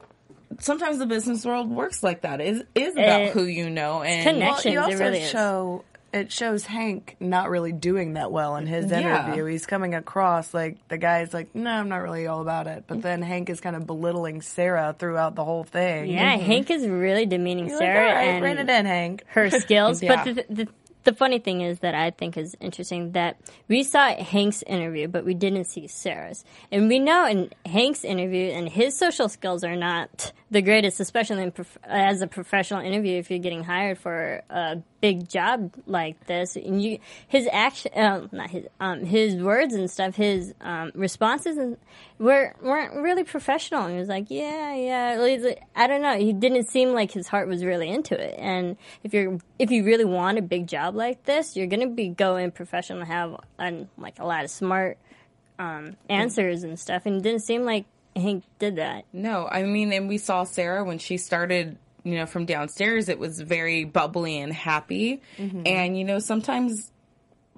sometimes 0.58 0.98
the 0.98 1.06
business 1.06 1.44
world 1.44 1.70
works 1.70 2.02
like 2.02 2.22
that. 2.22 2.40
Is 2.40 2.62
is 2.74 2.94
about 2.94 3.22
It- 3.22 3.32
who 3.32 3.44
you 3.44 3.70
know 3.70 4.02
and 4.02 4.24
Connect- 4.24 4.64
Well, 4.64 4.72
you 4.72 4.80
it 4.80 4.82
also 4.82 4.98
really 4.98 5.24
show 5.24 5.84
it 6.12 6.32
shows 6.32 6.64
Hank 6.64 7.16
not 7.20 7.50
really 7.50 7.72
doing 7.72 8.14
that 8.14 8.32
well 8.32 8.56
in 8.56 8.66
his 8.66 8.90
Yeah. 8.90 9.24
interview. 9.26 9.44
He's 9.44 9.66
coming 9.66 9.94
across 9.94 10.54
like 10.54 10.76
the 10.88 10.98
guy's 10.98 11.34
like, 11.34 11.54
no, 11.54 11.70
I'm 11.70 11.88
not 11.88 11.98
really 11.98 12.26
all 12.26 12.40
about 12.40 12.66
it. 12.66 12.84
But 12.86 13.02
then 13.02 13.22
Hank 13.22 13.50
is 13.50 13.60
kind 13.60 13.76
of 13.76 13.86
belittling 13.86 14.40
Sarah 14.42 14.94
throughout 14.98 15.34
the 15.34 15.44
whole 15.44 15.64
thing. 15.64 16.10
Yeah, 16.10 16.36
mm-hmm. 16.36 16.46
Hank 16.46 16.70
is 16.70 16.86
really 16.86 17.26
demeaning 17.26 17.68
You're 17.68 17.78
like, 17.78 17.86
Sarah 17.86 18.14
right, 18.14 18.22
and 18.28 18.44
rein 18.44 18.58
it 18.58 18.68
in, 18.70 18.86
Hank. 18.86 19.24
her 19.28 19.50
skills. 19.60 20.02
Yeah. 20.02 20.24
But 20.24 20.34
the, 20.48 20.54
the 20.64 20.68
the 21.04 21.14
funny 21.14 21.38
thing 21.38 21.62
is 21.62 21.78
that 21.78 21.94
I 21.94 22.10
think 22.10 22.36
is 22.36 22.54
interesting 22.60 23.12
that 23.12 23.38
we 23.66 23.82
saw 23.82 24.08
Hank's 24.14 24.62
interview, 24.64 25.08
but 25.08 25.24
we 25.24 25.32
didn't 25.32 25.64
see 25.64 25.86
Sarah's. 25.86 26.44
And 26.70 26.86
we 26.88 26.98
know 26.98 27.24
in 27.26 27.50
Hank's 27.64 28.04
interview 28.04 28.50
and 28.50 28.68
his 28.68 28.94
social 28.98 29.30
skills 29.30 29.64
are 29.64 29.76
not 29.76 30.32
the 30.50 30.60
greatest, 30.60 31.00
especially 31.00 31.44
in 31.44 31.52
prof- 31.52 31.78
as 31.84 32.20
a 32.20 32.26
professional 32.26 32.80
interview. 32.84 33.16
If 33.18 33.30
you're 33.30 33.38
getting 33.38 33.64
hired 33.64 33.96
for 33.98 34.42
a 34.50 34.82
big 35.00 35.28
job 35.28 35.74
like 35.86 36.26
this, 36.26 36.56
and 36.56 36.82
you 36.82 36.98
his 37.26 37.48
action, 37.52 37.92
um, 37.94 38.28
not 38.32 38.50
his, 38.50 38.66
um, 38.80 39.04
his 39.04 39.36
words 39.36 39.74
and 39.74 39.90
stuff, 39.90 40.16
his 40.16 40.54
um, 40.60 40.92
responses 40.94 41.56
and 41.56 41.76
were 42.18 42.54
weren't 42.60 42.94
really 42.96 43.24
professional. 43.24 43.82
And 43.84 43.92
he 43.94 43.98
was 43.98 44.08
like, 44.08 44.26
yeah, 44.28 44.74
yeah. 44.74 45.16
Like- 45.20 45.62
I 45.76 45.86
don't 45.86 46.02
know. 46.02 46.18
He 46.18 46.32
didn't 46.32 46.68
seem 46.68 46.90
like 46.90 47.12
his 47.12 47.28
heart 47.28 47.48
was 47.48 47.64
really 47.64 47.88
into 47.88 48.18
it. 48.18 48.34
And 48.38 48.76
if 49.04 49.14
you're 49.14 49.38
if 49.58 49.70
you 49.70 49.84
really 49.84 50.04
want 50.04 50.38
a 50.38 50.42
big 50.42 50.66
job 50.66 50.94
like 50.94 51.24
this, 51.24 51.56
you're 51.56 51.66
gonna 51.66 51.88
be 51.88 52.08
going 52.08 52.50
professional, 52.50 53.00
and 53.00 53.08
have 53.08 53.36
um, 53.58 53.88
like 53.96 54.18
a 54.18 54.24
lot 54.26 54.44
of 54.44 54.50
smart 54.50 54.98
um, 55.58 55.96
answers 56.08 56.62
and 56.64 56.78
stuff. 56.78 57.06
And 57.06 57.16
it 57.16 57.22
didn't 57.22 57.42
seem 57.42 57.64
like 57.64 57.84
Hank 58.16 58.44
did 58.58 58.76
that. 58.76 59.04
No, 59.12 59.46
I 59.50 59.62
mean, 59.62 59.92
and 59.92 60.08
we 60.08 60.18
saw 60.18 60.44
Sarah 60.44 60.84
when 60.84 60.98
she 60.98 61.18
started, 61.18 61.78
you 62.04 62.16
know, 62.16 62.26
from 62.26 62.46
downstairs, 62.46 63.08
it 63.08 63.18
was 63.18 63.40
very 63.40 63.84
bubbly 63.84 64.38
and 64.38 64.52
happy. 64.52 65.20
Mm-hmm. 65.36 65.62
And, 65.66 65.98
you 65.98 66.04
know, 66.04 66.18
sometimes 66.18 66.90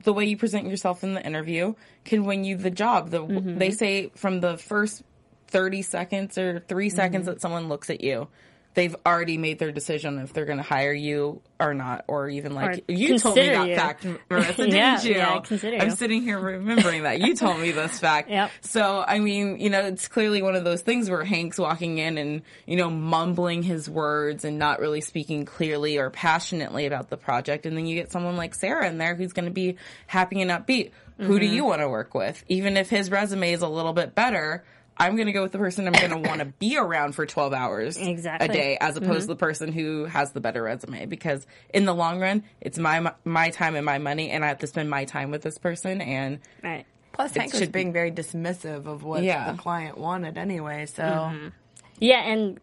the 0.03 0.13
way 0.13 0.25
you 0.25 0.37
present 0.37 0.67
yourself 0.67 1.05
in 1.05 1.15
the 1.15 1.25
interview 1.25 1.75
can 2.05 2.25
win 2.25 2.45
you 2.45 2.57
the 2.57 2.71
job. 2.71 3.11
The, 3.11 3.21
mm-hmm. 3.21 3.59
They 3.59 3.71
say 3.71 4.11
from 4.17 4.41
the 4.41 4.57
first 4.57 5.03
30 5.49 5.83
seconds 5.83 6.39
or 6.39 6.61
3 6.61 6.91
seconds 6.91 7.23
mm-hmm. 7.23 7.35
that 7.35 7.41
someone 7.41 7.69
looks 7.69 7.91
at 7.91 8.01
you, 8.01 8.29
they've 8.75 8.95
already 9.05 9.37
made 9.37 9.59
their 9.59 9.73
decision 9.73 10.19
if 10.19 10.33
they're 10.33 10.45
going 10.45 10.59
to 10.59 10.63
hire 10.65 10.93
you 10.93 11.41
or 11.59 11.75
not, 11.75 12.05
or 12.09 12.29
even 12.29 12.55
like 12.55 12.85
Or 12.89 12.93
you 12.93 13.19
told 13.19 13.37
me 13.37 13.47
that 13.49 13.69
you. 13.69 13.75
fact, 13.77 14.05
Marissa, 14.31 14.57
didn't 14.57 15.05
you? 15.05 15.15
yeah, 15.15 15.41
consider 15.41 15.77
I'm 15.79 15.91
you. 15.91 15.97
sitting 15.97 16.23
here 16.23 16.39
remembering 16.39 17.03
that 17.03 17.21
you 17.21 17.35
told 17.35 17.59
me 17.61 17.73
this 17.73 17.99
fact. 18.01 18.31
Yep. 18.31 18.51
So, 18.63 19.05
I 19.07 19.19
mean, 19.19 19.59
you 19.61 19.71
know, 19.71 19.81
it's 19.81 20.09
clearly 20.09 20.41
one 20.41 20.55
of 20.57 20.65
those 20.65 20.83
things 20.83 21.11
where 21.11 21.25
Hank's 21.25 21.59
walking 21.59 21.99
in 21.99 22.17
and, 22.17 22.43
you 22.67 22.77
know, 22.77 22.89
mumbling 22.91 23.63
his 23.63 23.91
words 23.91 24.45
and 24.45 24.59
not 24.59 24.81
really 24.81 25.01
speaking 25.01 25.45
clearly 25.45 25.99
or 25.99 26.09
passionately 26.11 26.87
about 26.87 27.11
the 27.11 27.17
project. 27.17 27.67
And 27.67 27.77
then 27.77 27.87
you 27.87 27.97
get 27.97 28.11
someone 28.13 28.37
like 28.37 28.55
Sarah 28.55 28.89
in 28.89 28.99
there 28.99 29.15
who's 29.15 29.33
going 29.33 29.47
to 29.47 29.51
be 29.51 29.77
happy 30.07 30.41
and 30.41 30.51
upbeat. 30.51 30.93
Who 31.19 31.39
do 31.39 31.45
Mm-hmm. 31.45 31.55
you 31.55 31.65
want 31.67 31.83
to 31.83 31.89
work 31.91 32.15
with? 32.15 32.43
Even 32.49 32.79
if 32.79 32.89
his 32.89 33.11
resume 33.11 33.53
is 33.53 33.61
a 33.61 33.69
little 33.69 33.93
bit 33.93 34.15
better, 34.15 34.65
I'm 35.01 35.17
going 35.17 35.27
to 35.27 35.33
go 35.33 35.43
with 35.43 35.53
the 35.53 35.59
person 35.59 35.87
I'm 35.89 35.95
going 35.95 36.23
to 36.23 36.29
want 36.29 36.41
to 36.41 36.45
be 36.45 36.77
around 36.77 37.15
for 37.15 37.25
12 37.27 37.53
hours 37.53 37.97
Exactly. 37.97 38.49
a 38.49 38.53
day 38.53 38.79
as 38.81 38.97
opposed 38.97 39.23
to 39.23 39.27
the 39.29 39.37
person 39.37 39.73
who 39.73 40.05
has 40.05 40.33
the 40.33 40.41
better 40.41 40.63
resume 40.63 41.07
because 41.07 41.47
in 41.75 41.87
the 41.87 41.95
long 41.95 42.21
run, 42.21 42.45
it's 42.61 42.79
my 42.79 43.13
my 43.25 43.51
time 43.51 43.75
and 43.77 43.85
my 43.87 43.99
money 43.99 44.31
and 44.31 44.45
I 44.45 44.49
have 44.49 44.59
to 44.59 44.67
spend 44.67 44.91
my 44.91 45.07
time 45.07 45.31
with 45.31 45.43
this 45.43 45.59
person 45.59 46.01
and 46.01 46.39
Right. 46.63 46.85
Plus, 47.13 47.35
Hank 47.35 47.53
was 47.53 47.61
should 47.61 47.73
be- 47.73 47.79
being 47.81 47.93
very 47.93 48.13
dismissive 48.13 48.87
of 48.87 49.03
what 49.03 49.23
Yeah. 49.25 49.51
the 49.51 49.59
client 49.59 49.99
wanted 49.99 50.39
anyway. 50.39 50.87
So 50.87 51.03
Mm-hmm. 51.03 51.49
Yeah, 51.99 52.21
and 52.21 52.61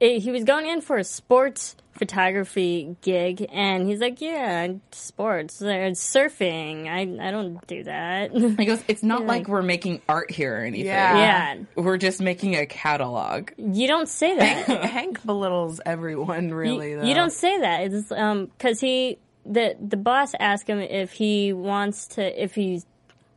it, 0.00 0.20
he 0.20 0.30
was 0.30 0.44
going 0.44 0.66
in 0.66 0.80
for 0.80 0.96
a 0.96 1.04
sports 1.04 1.76
photography 1.92 2.96
gig, 3.02 3.46
and 3.52 3.86
he's 3.88 4.00
like, 4.00 4.20
"Yeah, 4.20 4.72
sports, 4.92 5.60
uh, 5.62 5.66
surfing. 5.94 6.88
I 6.88 7.02
I 7.28 7.30
don't 7.30 7.64
do 7.66 7.84
that." 7.84 8.32
He 8.58 8.66
goes, 8.66 8.82
it's 8.88 9.02
not 9.02 9.22
Yeah. 9.22 9.26
like 9.28 9.48
we're 9.48 9.62
making 9.62 10.00
art 10.08 10.30
here 10.30 10.56
or 10.60 10.64
anything. 10.64 10.86
Yeah. 10.86 11.16
yeah, 11.56 11.56
We're 11.76 11.96
just 11.98 12.20
making 12.20 12.56
a 12.56 12.66
catalog. 12.66 13.50
you 13.58 13.86
don't 13.86 14.08
say 14.08 14.36
that. 14.36 14.84
Hank 14.84 15.24
belittles 15.24 15.80
everyone, 15.84 16.52
really. 16.52 16.90
you, 16.92 17.00
though. 17.00 17.06
you 17.06 17.14
don't 17.14 17.32
say 17.32 17.60
that. 17.60 17.82
It's 17.92 18.10
um 18.12 18.46
because 18.46 18.80
he 18.80 19.18
the 19.46 19.76
the 19.80 19.96
boss 19.96 20.32
asked 20.40 20.66
him 20.68 20.78
if 20.80 21.12
he 21.12 21.52
wants 21.52 22.06
to 22.08 22.42
if 22.42 22.54
he 22.54 22.82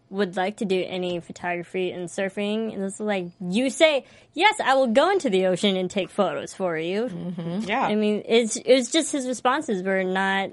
would 0.10 0.38
like 0.38 0.58
to 0.58 0.65
do 0.65 0.84
any 0.88 1.20
photography 1.20 1.91
and 1.91 2.08
surfing, 2.08 2.74
and 2.74 2.84
it's 2.84 3.00
like 3.00 3.28
you 3.41 3.70
say, 3.70 4.06
"Yes, 4.34 4.56
I 4.63 4.74
will 4.76 4.88
go 4.88 5.10
into 5.12 5.30
the 5.30 5.48
ocean 5.48 5.76
and 5.76 5.89
take 5.91 6.10
photos 6.10 6.54
for 6.54 6.78
you." 6.78 7.10
Yeah. 7.65 7.82
I 7.86 7.96
mean, 7.96 8.24
it's 8.26 8.56
it 8.56 8.74
was 8.74 8.91
just 8.91 9.12
his 9.12 9.28
responses 9.28 9.84
were 9.84 10.04
not 10.04 10.52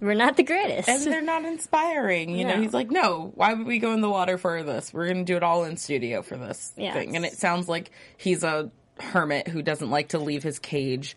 were 0.00 0.14
not 0.14 0.36
the 0.36 0.42
greatest. 0.44 0.88
and 0.88 1.02
they're 1.02 1.22
not 1.22 1.44
inspiring. 1.44 2.36
You 2.36 2.44
know, 2.46 2.60
he's 2.60 2.72
like, 2.72 2.90
no, 2.90 3.32
why 3.34 3.52
would 3.54 3.66
we 3.66 3.78
go 3.80 3.92
in 3.94 4.00
the 4.00 4.08
water 4.10 4.38
for 4.38 4.62
this? 4.62 4.92
We're 4.94 5.06
going 5.06 5.24
to 5.24 5.32
do 5.32 5.36
it 5.36 5.42
all 5.42 5.64
in 5.64 5.76
studio 5.76 6.22
for 6.22 6.36
this 6.36 6.72
Yeah. 6.76 6.92
thing. 6.92 7.16
And 7.16 7.24
it 7.24 7.32
sounds 7.32 7.68
like 7.68 7.90
he's 8.16 8.44
a 8.44 8.70
hermit 9.00 9.48
who 9.48 9.60
doesn't 9.60 9.90
like 9.90 10.10
to 10.10 10.18
leave 10.18 10.42
his 10.44 10.58
cage. 10.60 11.16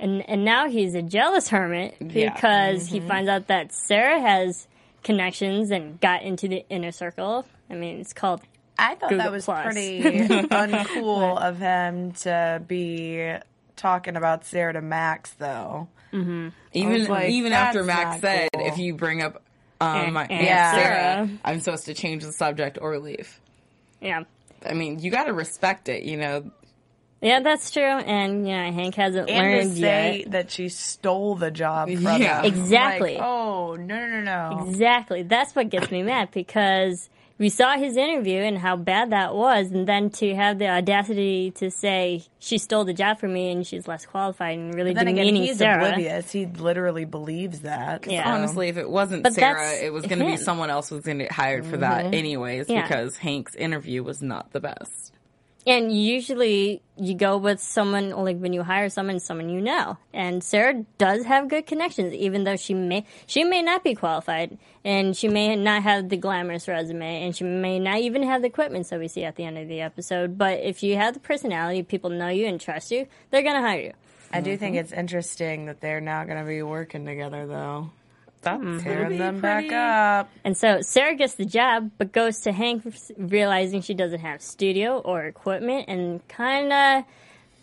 and 0.00 0.28
and 0.28 0.44
now 0.44 0.68
he's 0.68 0.94
a 0.94 1.02
jealous 1.02 1.48
hermit 1.48 1.94
Yeah. 2.00 2.34
because 2.34 2.86
Mm-hmm. 2.86 2.94
he 2.94 3.00
finds 3.08 3.28
out 3.30 3.46
that 3.46 3.72
Sarah 3.72 4.20
has 4.20 4.66
connections 5.02 5.70
and 5.70 6.00
got 6.00 6.22
into 6.22 6.48
the 6.48 6.64
inner 6.68 6.92
circle. 6.92 7.44
I 7.70 7.74
mean, 7.74 8.00
it's 8.00 8.12
called 8.12 8.42
I 8.78 8.94
thought 8.94 9.10
Google 9.10 9.24
that 9.24 9.32
was 9.32 9.44
Plus. 9.44 9.64
pretty 9.64 10.00
uncool 10.02 11.40
of 11.40 11.58
him 11.58 12.12
to 12.12 12.62
be 12.66 13.34
talking 13.76 14.16
about 14.16 14.44
Sarah 14.46 14.72
to 14.74 14.80
Max, 14.82 15.30
though. 15.38 15.88
Even 16.12 17.06
like, 17.06 17.30
even 17.30 17.52
after 17.52 17.82
Max 17.84 18.20
said, 18.20 18.48
cool. 18.54 18.66
if 18.66 18.78
you 18.78 18.94
bring 18.94 19.22
up 19.22 19.42
um, 19.80 19.88
Aunt- 19.96 20.12
my 20.12 20.22
Aunt 20.22 20.32
Aunt 20.32 20.42
Yeah. 20.44 20.72
Sarah, 20.74 20.84
Sarah. 21.26 21.38
I'm 21.44 21.60
supposed 21.60 21.86
to 21.86 21.94
change 21.94 22.22
the 22.22 22.32
subject 22.32 22.78
or 22.80 22.98
leave. 22.98 23.40
yeah. 24.00 24.24
I 24.64 24.74
mean, 24.74 25.00
you 25.00 25.10
got 25.10 25.24
to 25.24 25.32
respect 25.32 25.88
it, 25.88 26.04
you 26.04 26.16
know. 26.16 26.50
Yeah, 27.22 27.40
that's 27.40 27.70
true. 27.70 27.82
And 27.82 28.46
yeah, 28.46 28.70
Hank 28.70 28.96
hasn't 28.96 29.30
And 29.30 29.38
learned 29.38 29.70
to 29.76 29.80
say 29.80 30.18
yet. 30.20 30.30
that 30.32 30.50
she 30.50 30.68
stole 30.68 31.36
the 31.36 31.50
job 31.52 31.88
from 31.88 32.02
Yeah. 32.20 32.42
him. 32.42 32.46
Exactly. 32.46 33.14
Like, 33.14 33.22
oh, 33.22 33.76
no, 33.76 33.94
no, 34.08 34.20
no, 34.20 34.22
no. 34.56 34.66
Exactly. 34.68 35.22
That's 35.22 35.54
what 35.54 35.70
gets 35.70 35.90
me 35.92 36.02
mad 36.02 36.30
because 36.32 37.08
we 37.38 37.48
saw 37.48 37.76
his 37.76 37.96
interview 37.96 38.38
and 38.40 38.58
how 38.58 38.76
bad 38.76 39.10
that 39.10 39.34
was, 39.34 39.70
and 39.72 39.86
then 39.86 40.10
to 40.10 40.34
have 40.34 40.58
the 40.58 40.68
audacity 40.68 41.50
to 41.52 41.70
say 41.70 42.22
she 42.38 42.58
stole 42.58 42.84
the 42.84 42.92
job 42.92 43.18
from 43.18 43.32
me 43.32 43.50
and 43.50 43.66
she's 43.66 43.88
less 43.88 44.04
qualified 44.06 44.58
and 44.58 44.74
really 44.74 44.92
Then 44.92 45.08
again, 45.08 45.24
demeaning 45.26 45.42
he's 45.44 45.58
Sarah. 45.58 45.84
oblivious. 45.86 46.30
He 46.30 46.46
literally 46.46 47.04
believes 47.04 47.60
that. 47.60 48.06
Yeah. 48.06 48.24
so. 48.24 48.30
Honestly, 48.30 48.68
if 48.68 48.76
it 48.76 48.88
wasn't 48.88 49.22
But 49.22 49.34
Sarah, 49.34 49.72
it 49.72 49.92
was 49.92 50.06
going 50.06 50.18
to 50.20 50.24
be 50.26 50.36
someone 50.36 50.70
else 50.70 50.90
was 50.90 51.04
going 51.04 51.18
to 51.18 51.24
get 51.24 51.32
hired 51.32 51.66
for 51.66 51.76
that 51.78 52.04
mm-hmm. 52.06 52.14
anyways 52.14 52.68
Yeah. 52.68 52.82
because 52.82 53.16
Hank's 53.16 53.54
interview 53.54 54.02
was 54.02 54.22
not 54.22 54.52
the 54.52 54.60
best. 54.60 55.12
And 55.66 55.96
usually 55.96 56.82
you 56.96 57.14
go 57.14 57.36
with 57.36 57.60
someone 57.60 58.10
like 58.10 58.38
when 58.38 58.52
you 58.52 58.62
hire 58.62 58.88
someone, 58.88 59.20
someone 59.20 59.48
you 59.48 59.60
know. 59.60 59.96
And 60.12 60.42
Sarah 60.42 60.84
does 60.98 61.24
have 61.24 61.48
good 61.48 61.66
connections, 61.66 62.14
even 62.14 62.44
though 62.44 62.56
she 62.56 62.74
may 62.74 63.04
she 63.26 63.44
may 63.44 63.62
not 63.62 63.84
be 63.84 63.94
qualified, 63.94 64.58
and 64.84 65.16
she 65.16 65.28
may 65.28 65.54
not 65.54 65.82
have 65.84 66.08
the 66.08 66.16
glamorous 66.16 66.66
resume, 66.66 67.24
and 67.24 67.36
she 67.36 67.44
may 67.44 67.78
not 67.78 67.98
even 67.98 68.22
have 68.24 68.42
the 68.42 68.48
equipment. 68.48 68.86
So 68.86 68.98
we 68.98 69.08
see 69.08 69.24
at 69.24 69.36
the 69.36 69.44
end 69.44 69.58
of 69.58 69.68
the 69.68 69.80
episode. 69.80 70.36
But 70.36 70.60
if 70.60 70.82
you 70.82 70.96
have 70.96 71.14
the 71.14 71.20
personality, 71.20 71.82
people 71.82 72.10
know 72.10 72.28
you 72.28 72.46
and 72.46 72.60
trust 72.60 72.90
you, 72.90 73.06
they're 73.30 73.42
gonna 73.42 73.60
hire 73.60 73.80
you. 73.80 73.92
I 74.32 74.40
do 74.40 74.56
think 74.56 74.76
mm-hmm. 74.76 74.84
it's 74.84 74.92
interesting 74.92 75.66
that 75.66 75.80
they're 75.80 76.00
now 76.00 76.24
going 76.24 76.38
to 76.38 76.44
be 76.44 76.62
working 76.62 77.04
together, 77.04 77.46
though. 77.46 77.90
That's 78.42 78.62
Mm-hmm. 78.62 78.78
Tearing 78.78 79.18
them 79.18 79.40
back 79.40 79.72
up. 79.72 80.30
And 80.44 80.56
so 80.56 80.80
Sarah 80.82 81.14
gets 81.14 81.34
the 81.34 81.44
job, 81.44 81.92
but 81.96 82.12
goes 82.12 82.40
to 82.40 82.52
Hank 82.52 82.84
realizing 83.16 83.82
she 83.82 83.94
doesn't 83.94 84.20
have 84.20 84.42
studio 84.42 84.98
or 84.98 85.24
equipment, 85.24 85.86
and 85.88 86.26
kind 86.28 86.72
of 86.72 87.04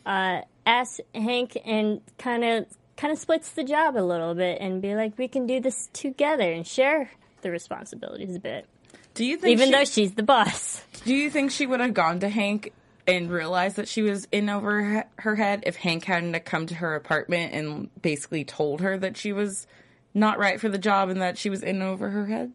uh, 0.06 0.42
asks 0.66 1.02
Hank 1.14 1.58
and 1.66 2.02
kind 2.18 2.44
of 2.44 2.66
kind 2.96 3.14
of 3.14 3.20
splits 3.20 3.52
the 3.52 3.64
job 3.64 3.96
a 3.98 4.04
little 4.04 4.34
bit, 4.34 4.60
and 4.62 4.82
be 4.82 4.96
like, 4.96 5.18
"We 5.18 5.28
can 5.28 5.46
do 5.46 5.60
this 5.60 5.90
together 5.94 6.52
and 6.52 6.66
share 6.66 7.12
the 7.42 7.52
responsibilities 7.52 8.36
a 8.36 8.40
bit." 8.40 8.66
Do 9.14 9.26
you 9.26 9.38
think 9.38 9.52
Even 9.52 9.68
she, 9.68 9.74
though 9.74 9.86
she's 9.86 10.14
the 10.14 10.24
boss, 10.24 10.82
do 11.04 11.14
you 11.14 11.30
think 11.30 11.52
she 11.52 11.66
would 11.66 11.82
have 11.82 11.94
gone 11.94 12.22
to 12.22 12.30
Hank 12.30 12.72
and 13.06 13.30
realized 13.30 13.76
that 13.78 13.88
she 13.88 14.02
was 14.02 14.28
in 14.32 14.50
over 14.50 15.04
her 15.18 15.36
head 15.36 15.64
if 15.66 15.76
Hank 15.76 16.06
hadn't 16.06 16.40
come 16.46 16.68
to 16.68 16.76
her 16.76 16.96
apartment 16.96 17.54
and 17.54 17.90
basically 18.02 18.46
told 18.46 18.82
her 18.82 18.98
that 18.98 19.18
she 19.18 19.34
was 19.34 19.68
not 20.14 20.40
right 20.40 20.60
for 20.60 20.70
the 20.70 20.78
job 20.78 21.10
and 21.10 21.22
that 21.22 21.38
she 21.38 21.50
was 21.50 21.64
in 21.64 21.82
over 21.82 22.10
her 22.10 22.26
head? 22.26 22.52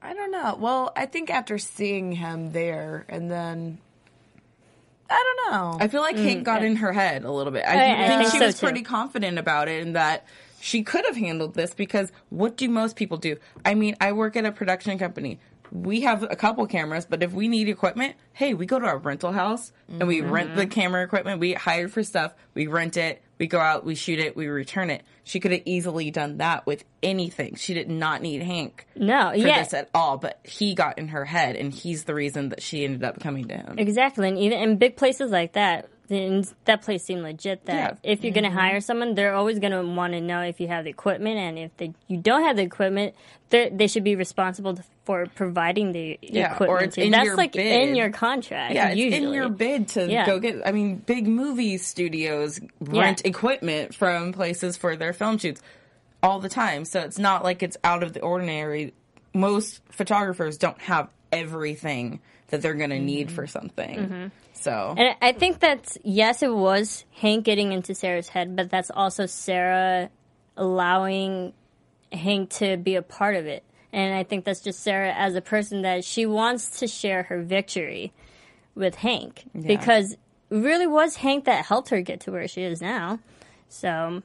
I 0.00 0.14
don't 0.14 0.30
know. 0.30 0.56
Well, 0.58 0.92
I 0.96 1.06
think 1.06 1.30
after 1.30 1.58
seeing 1.58 2.12
him 2.12 2.52
there 2.52 3.04
and 3.08 3.30
then. 3.30 3.78
I 5.08 5.36
don't 5.46 5.52
know. 5.52 5.76
I 5.78 5.88
feel 5.88 6.00
like 6.00 6.16
Hank 6.16 6.40
mm. 6.40 6.44
got 6.44 6.64
in 6.64 6.76
her 6.76 6.92
head 6.92 7.24
a 7.24 7.30
little 7.30 7.52
bit. 7.52 7.64
I, 7.66 7.72
I- 7.72 8.04
I 8.04 8.08
think 8.08 8.20
think 8.22 8.32
she 8.32 8.38
so, 8.38 8.46
was 8.46 8.58
too. 8.58 8.66
pretty 8.66 8.82
confident 8.82 9.38
about 9.38 9.68
it 9.68 9.82
and 9.82 9.94
that 9.94 10.26
she 10.60 10.82
could 10.82 11.04
have 11.04 11.16
handled 11.16 11.54
this 11.54 11.74
because 11.74 12.10
what 12.30 12.56
do 12.56 12.68
most 12.68 12.96
people 12.96 13.18
do? 13.18 13.36
I 13.64 13.74
mean, 13.74 13.96
I 14.00 14.12
work 14.12 14.36
at 14.36 14.44
a 14.46 14.52
production 14.52 14.98
company. 14.98 15.38
We 15.72 16.02
have 16.02 16.22
a 16.22 16.36
couple 16.36 16.66
cameras, 16.66 17.06
but 17.06 17.22
if 17.22 17.32
we 17.32 17.48
need 17.48 17.68
equipment, 17.68 18.16
hey, 18.34 18.52
we 18.52 18.66
go 18.66 18.78
to 18.78 18.84
our 18.84 18.98
rental 18.98 19.32
house 19.32 19.72
and 19.88 20.06
we 20.06 20.20
rent 20.20 20.54
the 20.54 20.62
mm-hmm. 20.62 20.70
camera 20.70 21.02
equipment. 21.02 21.40
We 21.40 21.48
get 21.48 21.58
hired 21.58 21.90
for 21.90 22.02
stuff. 22.02 22.34
We 22.52 22.66
rent 22.66 22.98
it. 22.98 23.22
We 23.42 23.48
go 23.48 23.58
out, 23.58 23.84
we 23.84 23.96
shoot 23.96 24.20
it, 24.20 24.36
we 24.36 24.46
return 24.46 24.88
it. 24.88 25.02
She 25.24 25.40
could 25.40 25.50
have 25.50 25.62
easily 25.64 26.12
done 26.12 26.36
that 26.36 26.64
with 26.64 26.84
anything. 27.02 27.56
She 27.56 27.74
did 27.74 27.90
not 27.90 28.22
need 28.22 28.40
Hank 28.40 28.86
No, 28.94 29.30
for 29.30 29.36
yeah, 29.36 29.64
this 29.64 29.74
at 29.74 29.90
all, 29.92 30.16
but 30.16 30.38
he 30.44 30.76
got 30.76 30.96
in 30.96 31.08
her 31.08 31.24
head 31.24 31.56
and 31.56 31.72
he's 31.72 32.04
the 32.04 32.14
reason 32.14 32.50
that 32.50 32.62
she 32.62 32.84
ended 32.84 33.02
up 33.02 33.18
coming 33.18 33.48
to 33.48 33.56
him. 33.56 33.74
exactly. 33.78 34.28
And 34.28 34.38
even 34.38 34.60
in 34.60 34.76
big 34.76 34.96
places 34.96 35.32
like 35.32 35.54
that, 35.54 35.88
that 36.64 36.82
place 36.82 37.04
seemed 37.04 37.22
legit. 37.22 37.64
That 37.66 37.98
Yeah. 38.04 38.10
if 38.12 38.22
you're 38.24 38.32
going 38.32 38.44
to 38.44 38.50
mm-hmm. 38.50 38.58
hire 38.58 38.80
someone, 38.80 39.14
they're 39.14 39.34
always 39.34 39.58
going 39.58 39.72
to 39.72 39.82
want 39.82 40.12
to 40.12 40.20
know 40.20 40.42
if 40.42 40.60
you 40.60 40.68
have 40.68 40.84
the 40.84 40.90
equipment, 40.90 41.38
and 41.38 41.58
if 41.58 41.76
they, 41.76 41.92
you 42.08 42.16
don't 42.18 42.44
have 42.44 42.56
the 42.56 42.62
equipment, 42.62 43.14
they 43.50 43.68
they 43.70 43.86
should 43.86 44.04
be 44.04 44.16
responsible 44.16 44.78
for 45.04 45.26
providing 45.26 45.92
the 45.92 46.18
Yeah, 46.22 46.56
or 46.60 46.82
equipment. 46.82 46.98
in 46.98 47.10
That's 47.10 47.36
like 47.36 47.52
bid. 47.52 47.88
in 47.88 47.94
your 47.94 48.10
contract. 48.10 48.74
Yeah, 48.74 48.90
in 48.90 49.32
your 49.32 49.48
bid 49.48 49.88
to 49.88 50.08
Yeah. 50.10 50.26
go 50.26 50.38
get. 50.38 50.62
I 50.66 50.72
mean, 50.72 50.96
big 50.96 51.26
movie 51.26 51.78
studios 51.78 52.60
rent 52.80 53.22
Yeah. 53.24 53.30
equipment 53.30 53.94
from 53.94 54.32
places 54.32 54.76
for 54.76 54.96
their 54.96 55.12
film 55.12 55.38
shoots 55.38 55.60
all 56.22 56.38
the 56.38 56.48
time, 56.48 56.84
so 56.84 57.00
it's 57.00 57.18
not 57.18 57.42
like 57.42 57.62
it's 57.62 57.76
out 57.82 58.02
of 58.02 58.12
the 58.12 58.20
ordinary. 58.20 58.94
Most 59.34 59.80
photographers 59.90 60.56
don't 60.58 60.80
have 60.82 61.08
everything 61.32 62.20
that 62.48 62.60
they're 62.62 62.74
going 62.74 62.90
to 62.90 62.98
need 62.98 63.28
mm-hmm. 63.28 63.36
for 63.36 63.46
something. 63.46 63.98
Mm-hmm. 63.98 64.26
So 64.62 64.94
And 64.96 65.16
I 65.20 65.32
think 65.32 65.58
that's 65.58 65.98
yes, 66.04 66.42
it 66.42 66.54
was 66.54 67.04
Hank 67.12 67.44
getting 67.44 67.72
into 67.72 67.94
Sarah's 67.94 68.28
head, 68.28 68.54
but 68.54 68.70
that's 68.70 68.90
also 68.90 69.26
Sarah 69.26 70.10
allowing 70.56 71.52
Hank 72.12 72.50
to 72.50 72.76
be 72.76 72.94
a 72.94 73.02
part 73.02 73.34
of 73.34 73.46
it. 73.46 73.64
And 73.92 74.14
I 74.14 74.22
think 74.22 74.44
that's 74.44 74.60
just 74.60 74.80
Sarah 74.80 75.12
as 75.12 75.34
a 75.34 75.40
person 75.40 75.82
that 75.82 76.04
she 76.04 76.24
wants 76.26 76.78
to 76.80 76.86
share 76.86 77.24
her 77.24 77.42
victory 77.42 78.12
with 78.74 78.94
Hank 78.94 79.44
because 79.66 80.16
really 80.48 80.86
was 80.86 81.16
Hank 81.16 81.44
that 81.44 81.66
helped 81.66 81.88
her 81.90 82.00
get 82.00 82.20
to 82.20 82.32
where 82.32 82.48
she 82.48 82.62
is 82.62 82.80
now. 82.80 83.18
So, 83.68 84.22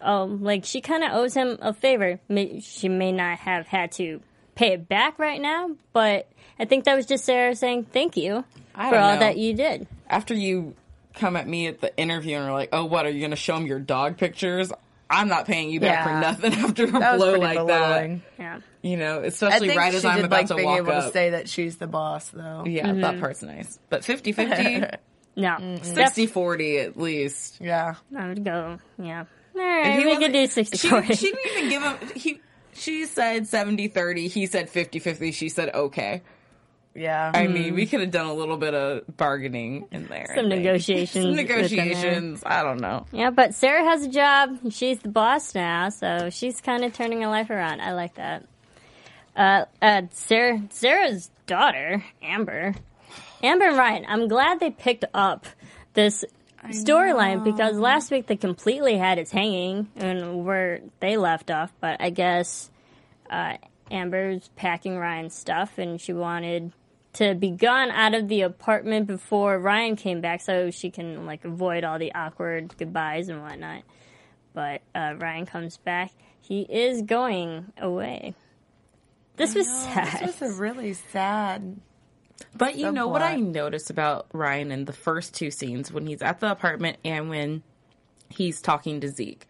um, 0.00 0.42
like 0.42 0.64
she 0.64 0.80
kind 0.80 1.02
of 1.02 1.12
owes 1.12 1.34
him 1.34 1.58
a 1.60 1.72
favor. 1.72 2.20
She 2.60 2.88
may 2.88 3.10
not 3.10 3.38
have 3.38 3.66
had 3.66 3.92
to 3.92 4.20
pay 4.54 4.72
it 4.72 4.88
back 4.88 5.18
right 5.18 5.40
now, 5.40 5.70
but 5.92 6.28
I 6.58 6.64
think 6.64 6.84
that 6.84 6.94
was 6.96 7.06
just 7.06 7.24
Sarah 7.24 7.54
saying 7.54 7.84
thank 7.92 8.16
you 8.16 8.44
for 8.74 8.82
don't 8.90 8.94
all 8.94 9.14
know. 9.14 9.20
that 9.20 9.36
you 9.38 9.54
did. 9.54 9.86
after 10.08 10.34
you 10.34 10.74
come 11.14 11.36
at 11.36 11.46
me 11.46 11.66
at 11.66 11.80
the 11.80 11.94
interview 11.96 12.36
and 12.36 12.46
are 12.48 12.52
like, 12.52 12.70
"Oh, 12.72 12.84
what 12.86 13.04
are 13.06 13.10
you 13.10 13.20
going 13.20 13.30
to 13.30 13.36
show 13.36 13.54
them 13.54 13.66
your 13.66 13.78
dog 13.80 14.16
pictures?" 14.18 14.72
I'm 15.10 15.28
not 15.28 15.44
paying 15.44 15.68
you 15.68 15.78
back 15.78 16.04
for 16.04 16.18
nothing 16.20 16.52
after 16.64 16.84
a 16.84 16.90
That 16.90 17.18
blow 17.18 17.32
pretty 17.32 17.44
like 17.44 17.58
belittling. 17.58 18.22
Yeah. 18.38 18.54
that. 18.56 18.62
You 18.80 18.96
know, 18.96 19.20
especially 19.22 19.76
right 19.76 19.92
as 19.94 20.06
I'm 20.06 20.16
did 20.16 20.24
about 20.24 20.36
like 20.38 20.46
to 20.46 20.54
being 20.54 20.66
walk 20.66 20.78
able 20.78 20.92
up. 20.92 21.04
to 21.04 21.12
say 21.12 21.30
that 21.30 21.50
she's 21.50 21.76
the 21.76 21.86
boss, 21.86 22.30
though. 22.30 22.64
yeah, 22.66 22.86
mm-hmm. 22.86 23.02
that 23.02 23.20
part's 23.20 23.42
nice. 23.42 23.78
But 23.90 24.00
50-50, 24.02 24.96
No. 25.36 25.56
60-40 26.06 26.84
at 26.84 26.96
least. 26.98 27.58
Yeah. 27.60 27.94
I 28.16 28.28
would 28.28 28.42
go, 28.44 28.78
yeah. 28.98 29.24
All 29.54 29.60
And 29.60 29.92
he 29.92 29.98
we 30.00 30.06
wasn't- 30.06 30.24
could 30.24 30.32
do 30.32 30.46
60 30.46 30.76
she, 30.78 30.88
40. 30.88 31.14
she 31.14 31.26
didn't 31.32 31.52
even 31.58 31.68
give 31.68 31.82
him. 31.82 32.08
He 32.16 32.40
she 32.72 33.06
said 33.06 33.44
70-30, 33.44 34.30
He 34.30 34.46
said 34.46 34.70
50-50, 34.70 35.34
She 35.34 35.48
said 35.48 35.74
okay. 35.74 36.22
Yeah. 36.94 37.30
I 37.34 37.46
mean, 37.46 37.74
we 37.74 37.86
could 37.86 38.00
have 38.00 38.10
done 38.10 38.26
a 38.26 38.34
little 38.34 38.58
bit 38.58 38.74
of 38.74 39.16
bargaining 39.16 39.86
in 39.90 40.06
there. 40.08 40.32
Some 40.34 40.48
negotiations 40.48 41.24
Some 41.24 41.34
negotiations. 41.36 42.42
I 42.44 42.62
don't 42.62 42.80
know. 42.80 43.06
Yeah, 43.12 43.30
but 43.30 43.54
Sarah 43.54 43.84
has 43.84 44.04
a 44.04 44.08
job. 44.08 44.58
She's 44.70 44.98
the 44.98 45.08
boss 45.08 45.54
now, 45.54 45.88
so 45.88 46.28
she's 46.30 46.60
kind 46.60 46.84
of 46.84 46.92
turning 46.92 47.22
her 47.22 47.28
life 47.28 47.48
around. 47.48 47.80
I 47.80 47.92
like 47.94 48.16
that. 48.16 48.44
Uh, 49.34 49.64
uh, 49.80 50.02
Sarah, 50.10 50.62
Sarah's 50.68 51.30
daughter, 51.46 52.04
Amber, 52.22 52.74
Amber 53.42 53.68
and 53.68 53.76
Ryan. 53.78 54.04
I'm 54.06 54.28
glad 54.28 54.60
they 54.60 54.70
picked 54.70 55.06
up 55.14 55.46
this 55.94 56.24
storyline 56.68 57.44
because 57.44 57.76
last 57.76 58.10
week 58.10 58.26
they 58.26 58.36
completely 58.36 58.96
had 58.96 59.18
it 59.18 59.30
hanging 59.30 59.88
and 59.96 60.44
where 60.44 60.80
they 61.00 61.16
left 61.16 61.50
off. 61.50 61.72
But 61.80 62.00
I 62.00 62.10
guess 62.10 62.70
uh, 63.30 63.56
Amber's 63.90 64.48
packing 64.56 64.96
Ryan's 64.96 65.34
stuff, 65.34 65.78
and 65.78 66.00
she 66.00 66.12
wanted 66.12 66.72
to 67.14 67.34
be 67.34 67.50
gone 67.50 67.90
out 67.90 68.14
of 68.14 68.28
the 68.28 68.42
apartment 68.42 69.06
before 69.06 69.58
Ryan 69.58 69.96
came 69.96 70.20
back, 70.20 70.40
so 70.40 70.70
she 70.70 70.90
can 70.90 71.26
like 71.26 71.44
avoid 71.44 71.84
all 71.84 71.98
the 71.98 72.14
awkward 72.14 72.74
goodbyes 72.78 73.28
and 73.28 73.42
whatnot. 73.42 73.82
But 74.54 74.82
uh, 74.94 75.14
Ryan 75.18 75.46
comes 75.46 75.76
back. 75.78 76.10
He 76.40 76.62
is 76.62 77.02
going 77.02 77.72
away. 77.78 78.34
This 79.36 79.54
was 79.54 79.68
sad. 79.68 80.28
This 80.28 80.40
was 80.40 80.58
a 80.58 80.60
really 80.60 80.92
sad. 80.94 81.80
But 82.54 82.76
you 82.76 82.92
know 82.92 83.08
what 83.08 83.22
I 83.22 83.36
noticed 83.36 83.90
about 83.90 84.26
Ryan 84.32 84.70
in 84.70 84.84
the 84.84 84.92
first 84.92 85.34
two 85.34 85.50
scenes 85.50 85.92
when 85.92 86.06
he's 86.06 86.22
at 86.22 86.40
the 86.40 86.50
apartment 86.50 86.98
and 87.04 87.28
when 87.28 87.62
he's 88.28 88.60
talking 88.60 89.00
to 89.00 89.08
Zeke. 89.08 89.46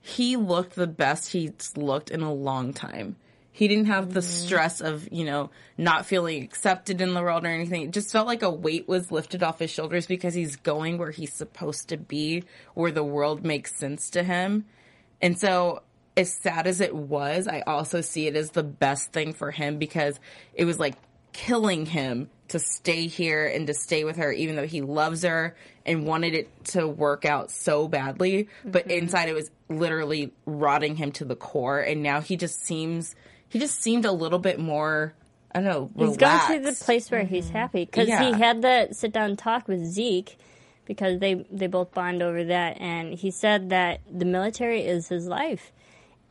He 0.00 0.36
looked 0.36 0.74
the 0.74 0.86
best 0.86 1.32
he's 1.32 1.76
looked 1.76 2.10
in 2.10 2.22
a 2.22 2.32
long 2.32 2.72
time. 2.72 3.16
He 3.58 3.66
didn't 3.66 3.86
have 3.86 4.14
the 4.14 4.20
mm-hmm. 4.20 4.46
stress 4.46 4.80
of, 4.80 5.08
you 5.10 5.24
know, 5.24 5.50
not 5.76 6.06
feeling 6.06 6.44
accepted 6.44 7.00
in 7.00 7.12
the 7.12 7.20
world 7.20 7.44
or 7.44 7.48
anything. 7.48 7.82
It 7.82 7.90
just 7.90 8.12
felt 8.12 8.28
like 8.28 8.42
a 8.42 8.50
weight 8.50 8.86
was 8.86 9.10
lifted 9.10 9.42
off 9.42 9.58
his 9.58 9.70
shoulders 9.70 10.06
because 10.06 10.32
he's 10.32 10.54
going 10.54 10.96
where 10.96 11.10
he's 11.10 11.32
supposed 11.32 11.88
to 11.88 11.96
be, 11.96 12.44
where 12.74 12.92
the 12.92 13.02
world 13.02 13.44
makes 13.44 13.74
sense 13.74 14.10
to 14.10 14.22
him. 14.22 14.66
And 15.20 15.36
so, 15.40 15.82
as 16.16 16.32
sad 16.32 16.68
as 16.68 16.80
it 16.80 16.94
was, 16.94 17.48
I 17.48 17.62
also 17.66 18.00
see 18.00 18.28
it 18.28 18.36
as 18.36 18.52
the 18.52 18.62
best 18.62 19.12
thing 19.12 19.32
for 19.32 19.50
him 19.50 19.78
because 19.78 20.20
it 20.54 20.64
was 20.64 20.78
like 20.78 20.94
killing 21.32 21.86
him 21.86 22.30
to 22.48 22.58
stay 22.58 23.06
here 23.06 23.46
and 23.46 23.66
to 23.66 23.74
stay 23.74 24.04
with 24.04 24.16
her, 24.16 24.32
even 24.32 24.56
though 24.56 24.66
he 24.66 24.80
loves 24.80 25.22
her 25.22 25.54
and 25.84 26.06
wanted 26.06 26.34
it 26.34 26.64
to 26.64 26.86
work 26.88 27.24
out 27.24 27.50
so 27.50 27.88
badly. 27.88 28.48
But 28.64 28.88
mm-hmm. 28.88 29.02
inside, 29.02 29.28
it 29.28 29.34
was 29.34 29.50
literally 29.68 30.32
rotting 30.46 30.96
him 30.96 31.12
to 31.12 31.24
the 31.24 31.36
core. 31.36 31.80
And 31.80 32.02
now 32.02 32.20
he 32.20 32.36
just 32.36 32.64
seems, 32.64 33.14
he 33.48 33.58
just 33.58 33.82
seemed 33.82 34.04
a 34.04 34.12
little 34.12 34.38
bit 34.38 34.58
more, 34.58 35.14
I 35.54 35.60
don't 35.60 35.68
know, 35.96 36.06
He's 36.06 36.16
gone 36.16 36.52
to 36.52 36.60
the 36.60 36.72
place 36.72 37.10
where 37.10 37.24
he's 37.24 37.46
mm-hmm. 37.46 37.56
happy 37.56 37.84
because 37.84 38.08
Yeah. 38.08 38.24
he 38.24 38.32
had 38.32 38.62
that 38.62 38.96
sit 38.96 39.12
down 39.12 39.36
talk 39.36 39.68
with 39.68 39.84
Zeke 39.84 40.38
because 40.88 41.20
they 41.20 41.46
they 41.52 41.66
both 41.66 41.92
bond 41.92 42.22
over 42.22 42.44
that, 42.44 42.80
and 42.80 43.12
he 43.12 43.30
said 43.30 43.68
that 43.68 44.00
the 44.10 44.24
military 44.24 44.86
is 44.86 45.06
his 45.06 45.28
life, 45.28 45.70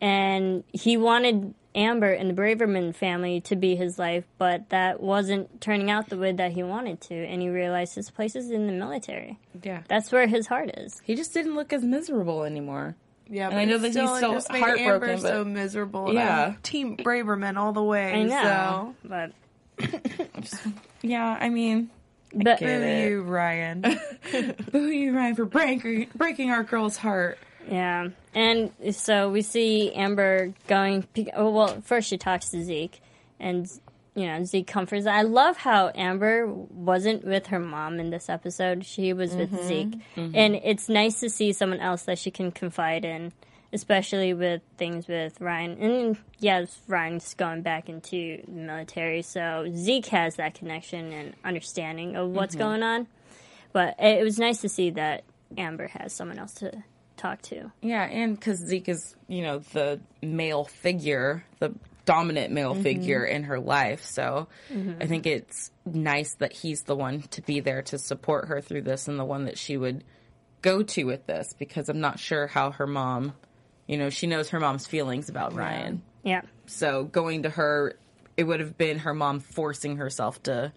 and 0.02 0.64
he 0.74 0.98
wanted 0.98 1.54
Amber 1.78 2.12
and 2.12 2.30
the 2.30 2.34
Braverman 2.34 2.94
family 2.96 3.40
to 3.42 3.56
be 3.56 3.76
his 3.76 3.98
life, 4.00 4.26
but 4.38 4.70
that 4.70 5.00
wasn't 5.00 5.62
turning 5.62 5.90
out 5.92 6.10
the 6.10 6.18
way 6.18 6.32
that 6.32 6.52
he 6.54 6.64
wanted 6.64 7.00
to, 7.02 7.14
and 7.16 7.42
he 7.42 7.50
realized 7.50 7.96
his 7.96 8.10
place 8.10 8.36
is 8.36 8.50
in 8.52 8.66
the 8.68 8.74
military. 8.74 9.38
Yeah. 9.64 9.84
That's 9.88 10.12
where 10.12 10.28
his 10.28 10.48
heart 10.48 10.72
is. 10.78 11.00
He 11.06 11.16
just 11.16 11.34
didn't 11.34 11.56
look 11.56 11.72
as 11.72 11.84
miserable 11.84 12.44
anymore. 12.44 12.96
Yeah, 13.30 13.50
And 13.50 13.60
I 13.60 13.66
know 13.66 13.78
that 13.78 13.92
still, 13.92 14.08
he's 14.08 14.18
it 14.18 14.22
so 14.22 14.34
just 14.34 14.52
made 14.52 14.60
heartbroken, 14.60 14.94
Amber 14.94 15.08
but- 15.22 15.22
so 15.22 15.44
miserable. 15.46 16.14
Yeah. 16.14 16.48
Yeah, 16.50 16.56
Team 16.64 16.98
Braverman 16.98 17.58
all 17.58 17.74
the 17.74 17.84
way. 17.84 18.14
I 18.14 18.24
know, 18.24 18.96
So. 19.04 19.10
but 19.10 19.32
Yeah, 21.02 21.38
I 21.40 21.50
mean, 21.50 21.90
but 22.34 22.60
get 22.60 22.62
Boo 22.62 22.66
it. 22.86 23.10
you, 23.10 23.22
Ryan. 23.24 23.82
boo 24.72 24.88
you, 24.90 25.16
Ryan, 25.16 25.36
for 25.36 25.46
breaking, 25.46 26.08
breaking 26.16 26.52
our 26.52 26.64
girl's 26.64 26.98
heart. 26.98 27.38
Yeah, 27.70 28.10
and 28.34 28.72
so 28.92 29.30
we 29.30 29.42
see 29.42 29.92
Amber 29.94 30.54
going. 30.68 31.08
Oh 31.36 31.50
well, 31.50 31.82
first 31.82 32.08
she 32.08 32.18
talks 32.18 32.50
to 32.50 32.64
Zeke, 32.64 33.02
and 33.40 33.70
you 34.16 34.28
know 34.28 34.44
Zeke 34.44 34.68
comforts. 34.68 35.06
I 35.06 35.24
love 35.24 35.58
how 35.58 35.92
Amber 35.94 36.48
wasn't 36.48 37.26
with 37.26 37.48
her 37.48 37.60
mom 37.60 38.00
in 38.00 38.10
this 38.10 38.30
episode. 38.30 38.86
She 38.86 39.12
was 39.14 39.36
with 39.36 39.52
mm-hmm. 39.52 39.68
Zeke, 39.68 40.00
mm-hmm. 40.16 40.36
and 40.36 40.56
it's 40.56 40.88
nice 40.88 41.20
to 41.20 41.30
see 41.30 41.52
someone 41.52 41.80
else 41.80 42.04
that 42.04 42.18
she 42.18 42.32
can 42.32 42.52
confide 42.52 43.04
in, 43.04 43.34
especially 43.74 44.34
with 44.34 44.62
things 44.78 45.08
with 45.08 45.42
Ryan. 45.42 45.78
And 45.82 46.18
yes, 46.40 46.80
Ryan's 46.88 47.34
going 47.34 47.64
back 47.64 47.90
into 47.90 48.42
the 48.46 48.52
military, 48.52 49.24
so 49.24 49.70
Zeke 49.76 50.08
has 50.08 50.38
that 50.38 50.54
connection 50.54 51.12
and 51.12 51.34
understanding 51.44 52.16
of 52.16 52.30
what's 52.30 52.56
mm-hmm. 52.56 52.64
going 52.64 52.84
on. 52.84 53.08
But 53.74 53.96
it, 54.00 54.20
it 54.20 54.24
was 54.24 54.40
nice 54.40 54.62
to 54.62 54.70
see 54.70 54.92
that 54.92 55.26
Amber 55.58 55.88
has 55.88 56.14
someone 56.14 56.40
else 56.40 56.54
to 56.56 56.84
talk 57.18 57.42
to. 57.44 57.72
Yeah, 57.82 58.04
and 58.04 58.36
because 58.36 58.60
Zeke 58.60 58.90
is, 58.90 59.16
you 59.28 59.42
know, 59.42 59.60
the 59.60 60.00
male 60.22 60.66
figure, 60.66 61.44
the 61.60 61.74
dominant 62.08 62.54
male 62.54 62.74
mm-hmm. 62.74 62.84
figure 62.84 63.26
in 63.26 63.44
her 63.44 63.60
life. 63.60 64.04
So 64.06 64.48
mm-hmm. 64.72 65.02
I 65.02 65.06
think 65.06 65.28
it's 65.28 65.72
nice 65.86 66.36
that 66.36 66.54
he's 66.54 66.84
the 66.84 66.96
one 66.96 67.22
to 67.32 67.42
be 67.42 67.60
there 67.60 67.82
to 67.84 68.00
support 68.00 68.48
her 68.48 68.62
through 68.62 68.84
this 68.84 69.08
and 69.08 69.20
the 69.20 69.26
one 69.26 69.46
that 69.46 69.58
she 69.58 69.78
would 69.78 70.04
go 70.62 70.82
to 70.82 71.04
with 71.04 71.28
this 71.28 71.54
because 71.60 71.90
I'm 71.90 72.00
not 72.00 72.18
sure 72.18 72.48
how 72.48 72.72
her 72.72 72.88
mom, 72.88 73.34
you 73.88 73.98
know, 73.98 74.10
she 74.10 74.26
knows 74.26 74.50
her 74.50 74.60
mom's 74.60 74.88
feelings 74.88 75.30
about 75.30 75.54
Ryan. 75.54 76.02
Yeah. 76.24 76.42
So 76.66 77.04
going 77.04 77.44
to 77.44 77.50
her, 77.50 77.98
it 78.38 78.46
would 78.46 78.62
have 78.62 78.78
been 78.78 79.00
her 79.00 79.14
mom 79.14 79.42
forcing 79.42 79.98
herself 79.98 80.42
to 80.44 80.72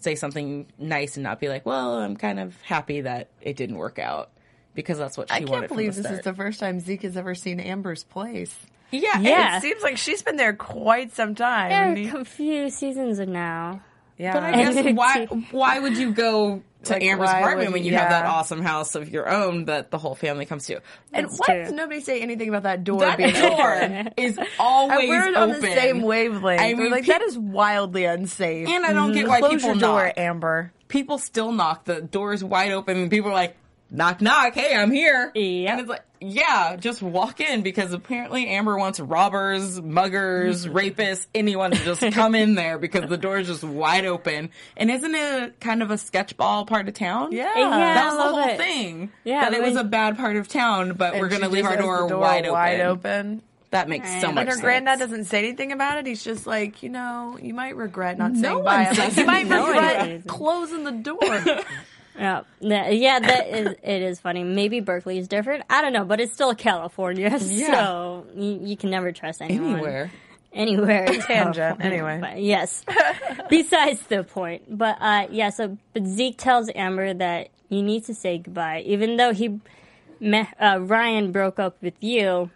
say 0.00 0.14
something 0.14 0.66
nice 0.78 1.16
and 1.16 1.24
not 1.24 1.40
be 1.40 1.48
like, 1.48 1.66
well, 1.66 1.96
I'm 1.96 2.16
kind 2.16 2.38
of 2.38 2.60
happy 2.62 3.02
that 3.02 3.30
it 3.40 3.56
didn't 3.56 3.76
work 3.76 3.98
out. 3.98 4.30
Because 4.76 4.98
that's 4.98 5.16
what 5.18 5.28
she 5.30 5.34
I 5.34 5.38
wanted. 5.40 5.50
can't 5.52 5.68
from 5.68 5.76
believe 5.78 5.94
the 5.96 6.02
this 6.02 6.12
is 6.12 6.20
the 6.22 6.34
first 6.34 6.60
time 6.60 6.78
Zeke 6.78 7.02
has 7.02 7.16
ever 7.16 7.34
seen 7.34 7.58
Amber's 7.58 8.04
place. 8.04 8.54
yeah, 8.92 9.18
Yeah. 9.20 9.56
It 9.56 9.62
seems 9.62 9.82
like 9.82 9.96
she's 9.96 10.22
been 10.22 10.36
there 10.36 10.52
quite 10.54 11.12
some 11.12 11.34
time. 11.34 11.70
There 11.70 11.82
and 11.84 11.98
he- 11.98 12.10
are 12.10 12.20
a 12.20 12.24
few 12.24 12.70
seasons 12.70 13.18
now. 13.18 13.80
yeah, 14.18 14.32
But 14.34 14.42
I 14.44 14.52
guess 14.72 14.94
why 14.94 15.24
why 15.50 15.78
would 15.80 15.96
you 15.96 16.12
go 16.12 16.62
to 16.84 16.92
Like, 16.92 17.02
Amber's 17.02 17.30
apartment 17.30 17.72
when 17.72 17.82
you 17.84 17.94
have 17.94 18.10
that 18.10 18.26
awesome 18.26 18.62
house 18.62 18.94
of 18.94 19.08
your 19.08 19.28
own 19.28 19.64
that 19.64 19.90
the 19.90 19.98
whole 19.98 20.14
family 20.14 20.46
comes 20.46 20.66
to? 20.66 20.80
and 21.12 21.26
That's 21.26 21.36
why 21.38 21.46
true. 21.46 21.62
does 21.64 21.72
nobody 21.72 22.00
say 22.00 22.20
anything 22.22 22.48
about 22.48 22.62
that 22.62 22.84
door 22.84 23.00
That 23.00 23.18
being 23.18 23.34
open? 23.36 24.04
door 24.04 24.12
is 24.16 24.38
always 24.60 25.08
We're 25.08 25.26
on 25.28 25.36
open. 25.36 25.60
the 25.62 25.66
same 25.74 26.02
wavelength. 26.02 26.60
I 26.60 26.74
We're 26.74 26.84
mean, 26.84 26.92
like 26.92 27.02
pe- 27.04 27.08
that 27.12 27.22
is 27.22 27.36
wildly 27.36 28.04
unsafe. 28.04 28.68
And 28.68 28.86
I 28.86 28.92
don't 28.92 29.12
get 29.12 29.22
mm-hmm. 29.22 29.28
why 29.30 29.40
Close 29.40 29.52
people 29.54 29.70
your 29.70 29.78
door, 29.80 30.04
knock. 30.04 30.14
Amber. 30.16 30.72
People 30.86 31.18
still 31.18 31.50
knock. 31.50 31.84
The 31.86 32.00
door's 32.02 32.44
wide 32.44 32.70
open, 32.70 32.96
and 32.98 33.10
people 33.10 33.30
are 33.30 33.34
like, 33.34 33.56
"Knock, 33.90 34.20
knock! 34.20 34.54
Hey, 34.54 34.74
I'm 34.74 34.90
here." 34.90 35.30
Yep. 35.34 35.70
And 35.70 35.80
it's 35.80 35.88
like, 35.88 36.02
yeah, 36.20 36.76
just 36.76 37.02
walk 37.02 37.40
in 37.40 37.62
because 37.62 37.92
apparently 37.92 38.48
Amber 38.48 38.76
wants 38.78 38.98
robbers, 39.00 39.80
muggers, 39.80 40.66
rapists, 40.72 41.26
anyone 41.34 41.70
to 41.72 41.76
just 41.78 42.00
come 42.14 42.34
in 42.34 42.54
there 42.54 42.78
because 42.78 43.08
the 43.08 43.18
door 43.18 43.38
is 43.38 43.46
just 43.46 43.62
wide 43.64 44.06
open. 44.06 44.50
And 44.76 44.90
isn't 44.90 45.14
it 45.14 45.60
kind 45.60 45.82
of 45.82 45.90
a 45.90 45.94
sketchball 45.94 46.66
part 46.66 46.88
of 46.88 46.94
town? 46.94 47.32
Yeah. 47.32 47.52
Yeah. 47.56 47.70
That 47.70 48.06
was 48.06 48.16
the 48.16 48.22
whole 48.34 48.48
it. 48.50 48.58
thing. 48.58 49.12
Yeah, 49.24 49.50
that 49.50 49.54
it 49.54 49.62
was 49.62 49.76
a 49.76 49.84
bad 49.84 50.16
part 50.16 50.36
of 50.36 50.48
town, 50.48 50.94
but 50.94 51.18
we're 51.18 51.28
gonna 51.28 51.48
leave 51.48 51.64
our 51.66 51.76
door, 51.76 52.08
door 52.08 52.18
wide, 52.18 52.50
wide 52.50 52.80
open. 52.80 53.10
open. 53.30 53.42
That 53.72 53.88
makes 53.88 54.08
so 54.20 54.26
And 54.28 54.36
much 54.36 54.42
And 54.42 54.48
her 54.48 54.54
sense. 54.54 54.62
granddad 54.62 54.98
doesn't 55.00 55.24
say 55.24 55.40
anything 55.40 55.72
about 55.72 55.98
it. 55.98 56.06
He's 56.06 56.22
just 56.22 56.46
like, 56.46 56.82
you 56.84 56.88
know, 56.88 57.36
you 57.42 57.52
might 57.52 57.76
regret 57.76 58.16
not 58.16 58.32
No 58.32 58.40
saying 58.40 58.54
one 58.54 58.64
bye. 58.64 58.90
Like, 58.92 59.16
you 59.16 59.26
might 59.26 59.46
No 59.48 59.66
regret 59.66 60.26
closing 60.28 60.84
the 60.84 60.92
door. 60.92 61.18
Yeah, 62.18 62.42
yeah, 62.60 63.18
that 63.20 63.48
is 63.48 63.66
it 63.82 64.02
is 64.02 64.20
funny. 64.20 64.42
Maybe 64.44 64.80
Berkeley 64.80 65.18
is 65.18 65.28
different. 65.28 65.64
I 65.68 65.82
don't 65.82 65.92
know, 65.92 66.04
but 66.04 66.20
it's 66.20 66.32
still 66.32 66.54
California, 66.54 67.28
Yeah. 67.42 67.72
so 67.72 68.26
you, 68.34 68.60
you 68.62 68.76
can 68.76 68.90
never 68.90 69.12
trust 69.12 69.42
anyone 69.42 69.74
Anywhere. 69.74 70.10
anywhere. 70.52 71.06
Tangent, 71.26 71.80
anyway. 71.84 72.18
But 72.20 72.40
yes. 72.42 72.84
Besides 73.50 74.00
the 74.06 74.24
point, 74.24 74.62
but 74.78 74.96
uh, 75.00 75.26
yeah. 75.30 75.50
So, 75.50 75.76
but 75.92 76.04
Zeke 76.06 76.38
tells 76.38 76.70
Amber 76.74 77.12
that 77.14 77.48
you 77.68 77.82
need 77.82 78.04
to 78.04 78.14
say 78.14 78.38
goodbye, 78.38 78.82
even 78.86 79.16
though 79.16 79.32
he, 79.34 79.60
uh, 80.24 80.78
Ryan 80.80 81.32
broke 81.32 81.58
up 81.58 81.82
with 81.82 82.02
you. 82.02 82.50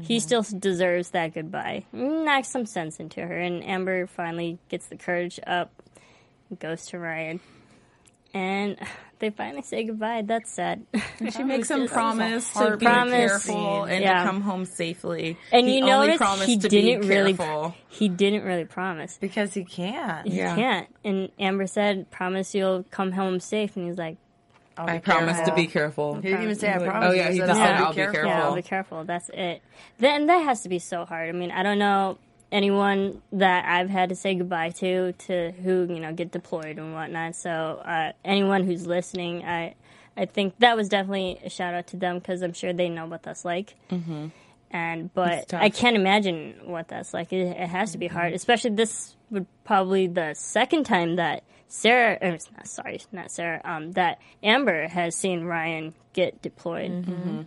He 0.00 0.20
still 0.20 0.42
deserves 0.42 1.10
that 1.10 1.34
goodbye. 1.34 1.84
Knocks 1.92 2.46
some 2.48 2.66
sense 2.66 3.00
into 3.00 3.20
her, 3.20 3.36
and 3.36 3.64
Amber 3.64 4.06
finally 4.06 4.58
gets 4.68 4.86
the 4.86 4.96
courage 4.96 5.40
up, 5.44 5.72
goes 6.60 6.86
to 6.86 7.00
Ryan, 7.00 7.40
and 8.34 8.76
they 9.20 9.30
finally 9.30 9.62
say 9.62 9.84
goodbye. 9.84 10.22
That's 10.24 10.50
sad. 10.50 10.86
She 11.34 11.42
makes 11.44 11.70
him 11.70 11.88
promise 11.88 12.52
to 12.52 12.76
be 12.76 12.86
promise. 12.86 13.12
careful 13.46 13.84
and 13.84 14.02
Yeah. 14.02 14.20
to 14.20 14.24
come 14.28 14.40
home 14.42 14.64
safely. 14.64 15.36
And 15.52 15.66
he 15.66 15.78
you 15.78 15.84
only 15.86 16.16
notice 16.16 16.46
he 16.46 16.56
to 16.58 16.68
didn't 16.68 17.08
really. 17.08 17.34
careful. 17.34 17.74
He 17.88 18.08
didn't 18.08 18.44
really 18.44 18.64
promise. 18.64 19.18
because 19.20 19.52
he 19.54 19.64
can't. 19.64 20.28
He 20.28 20.38
Yeah. 20.38 20.54
can't. 20.54 20.88
And 21.04 21.30
Amber 21.38 21.66
said, 21.66 22.10
"Promise 22.10 22.54
you'll 22.54 22.84
come 22.90 23.10
home 23.12 23.40
safe." 23.40 23.76
And 23.76 23.86
he's 23.86 23.98
like, 23.98 24.16
I'll 24.76 24.88
I 24.88 24.98
be 24.98 25.00
promise 25.00 25.40
to 25.40 25.52
be 25.56 25.66
careful. 25.66 26.14
He 26.16 26.20
didn't 26.22 26.42
even 26.44 26.54
say 26.54 26.72
I 26.72 26.78
promise. 26.78 27.08
oh, 27.10 27.12
yeah, 27.12 27.30
he 27.30 27.38
said, 27.38 27.46
just 27.48 27.58
said, 27.58 27.74
I'll 27.74 27.86
"I'll 27.86 27.92
be 27.92 28.00
"Yeah, 28.00 28.12
careful." 28.12 28.30
I'll 28.32 28.54
be 28.54 28.62
careful." 28.62 29.04
That's 29.04 29.28
it. 29.34 29.60
Then 29.98 30.26
that 30.26 30.44
has 30.44 30.62
to 30.62 30.68
be 30.68 30.78
so 30.78 31.04
hard. 31.04 31.28
I 31.28 31.32
mean, 31.32 31.50
I 31.50 31.64
don't 31.64 31.80
know 31.80 32.18
anyone 32.50 33.22
that 33.32 33.64
I've 33.66 33.90
had 33.90 34.08
to 34.08 34.14
say 34.14 34.34
goodbye 34.34 34.70
to 34.70 35.12
to 35.12 35.52
who 35.52 35.86
you 35.88 36.00
know 36.00 36.12
get 36.12 36.30
deployed 36.30 36.78
and 36.78 36.94
whatnot. 36.94 37.36
So 37.36 37.50
uh, 37.50 38.12
anyone 38.24 38.64
who's 38.64 38.86
listening, 38.86 39.44
I 39.44 39.74
I 40.16 40.26
think 40.26 40.58
that 40.58 40.76
was 40.76 40.88
definitely 40.88 41.40
a 41.44 41.50
shout 41.50 41.74
out 41.74 41.88
to 41.88 41.96
them 41.96 42.18
because 42.18 42.42
I'm 42.42 42.52
sure 42.52 42.72
they 42.72 42.88
know 42.88 43.06
what 43.06 43.22
that's 43.22 43.44
like. 43.44 43.74
Mm-hmm. 43.90 44.28
And 44.70 45.14
but. 45.14 45.54
I 45.54 45.70
can't 45.70 45.96
imagine 45.96 46.56
what 46.64 46.88
that's 46.88 47.14
like. 47.14 47.32
It, 47.32 47.56
it 47.56 47.68
has 47.68 47.92
to 47.92 47.98
be 47.98 48.06
hard, 48.06 48.34
especially 48.34 48.70
this 48.70 49.16
would 49.30 49.46
probably 49.64 50.08
the 50.08 50.34
second 50.34 50.84
time 50.84 51.16
that 51.16 51.42
Sarah, 51.68 52.18
or, 52.20 52.30
not, 52.32 52.66
sorry, 52.66 53.00
not 53.12 53.30
Sarah, 53.30 53.60
um, 53.64 53.92
that 53.92 54.18
Amber 54.42 54.88
has 54.88 55.14
seen 55.14 55.44
Ryan 55.44 55.94
get 56.12 56.42
deployed. 56.42 57.46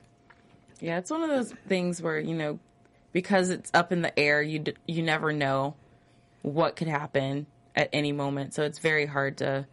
Yeah, 0.80 0.98
it's 0.98 1.12
one 1.12 1.22
of 1.22 1.30
those 1.30 1.54
things 1.68 2.02
where 2.02 2.20
you 2.20 2.34
know, 2.34 2.60
because 3.12 3.50
it's 3.50 3.70
up 3.74 3.92
in 3.92 4.02
the 4.02 4.18
air, 4.20 4.42
you 4.42 4.60
d- 4.60 4.76
you 4.88 5.04
never 5.04 5.32
know 5.34 5.76
what 6.42 6.76
could 6.76 6.88
happen 6.88 7.46
at 7.76 7.90
any 7.94 8.12
moment. 8.12 8.54
So 8.54 8.64
it's 8.64 8.80
very 8.80 9.06
hard 9.06 9.38
to 9.40 9.66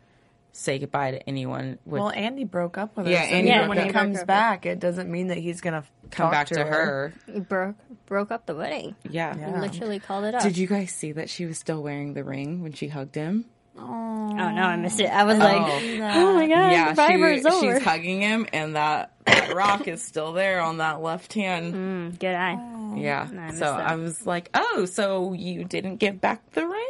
say 0.53 0.79
goodbye 0.79 1.13
to 1.13 1.29
anyone. 1.29 1.79
With 1.85 2.01
Well, 2.01 2.11
Andy 2.11 2.45
broke 2.45 2.79
up 2.79 2.97
with 2.97 3.07
her. 3.07 3.13
Yeah, 3.13 3.23
so 3.23 3.29
Andy 3.29 3.49
even 3.51 3.59
broke 3.61 3.69
when 3.69 3.79
up. 3.79 3.87
he 3.87 3.93
comes 3.93 4.17
broke 4.19 4.27
back, 4.27 4.67
it 4.67 4.81
doesn't 4.81 5.11
mean 5.11 5.29
that 5.29 5.39
he's 5.39 5.61
gonna 5.61 5.85
come 6.11 6.31
back 6.31 6.49
to 6.49 6.65
her. 6.65 7.13
broke 7.49 7.77
broke 8.07 8.31
up 8.31 8.47
the 8.47 8.55
wedding. 8.55 8.95
Yeah. 9.09 9.37
Yeah. 9.39 9.61
Literally 9.61 9.99
called 9.99 10.25
it 10.25 10.35
off. 10.35 10.43
Did 10.43 10.57
you 10.59 10.67
guys 10.67 10.91
see 10.91 11.13
that 11.13 11.29
she 11.31 11.45
was 11.47 11.59
still 11.59 11.83
wearing 11.83 12.15
the 12.15 12.25
ring 12.25 12.63
when 12.63 12.73
she 12.73 12.89
hugged 12.89 13.15
him? 13.15 13.45
Oh 13.81 14.51
no, 14.51 14.63
I 14.63 14.77
missed 14.77 15.01
it. 15.01 15.07
I 15.11 15.25
was 15.25 15.39
like, 15.39 15.57
Oh. 15.61 15.79
oh 16.03 16.35
my 16.35 16.49
god, 16.49 16.73
yeah, 16.73 16.89
the 16.91 16.95
Viber's 16.95 17.43
she, 17.43 17.49
over. 17.49 17.75
she's 17.77 17.85
hugging 17.85 18.21
him, 18.21 18.47
and 18.53 18.77
that, 18.77 19.13
that 19.27 19.55
rock 19.55 19.87
is 19.89 20.03
still 20.03 20.33
there 20.33 20.61
on 20.61 20.79
that 20.79 21.01
left 21.03 21.33
hand. 21.33 21.75
Mm, 21.75 22.19
Good 22.19 22.35
eye. 22.35 22.95
Yeah. 22.97 23.29
I 23.39 23.51
so 23.53 23.61
that. 23.61 23.87
I 23.91 23.97
was 23.97 24.27
like, 24.27 24.51
oh, 24.55 24.85
so 24.87 25.33
you 25.33 25.65
didn't 25.65 25.97
give 25.97 26.21
back 26.21 26.51
the 26.53 26.67
ring? 26.67 26.89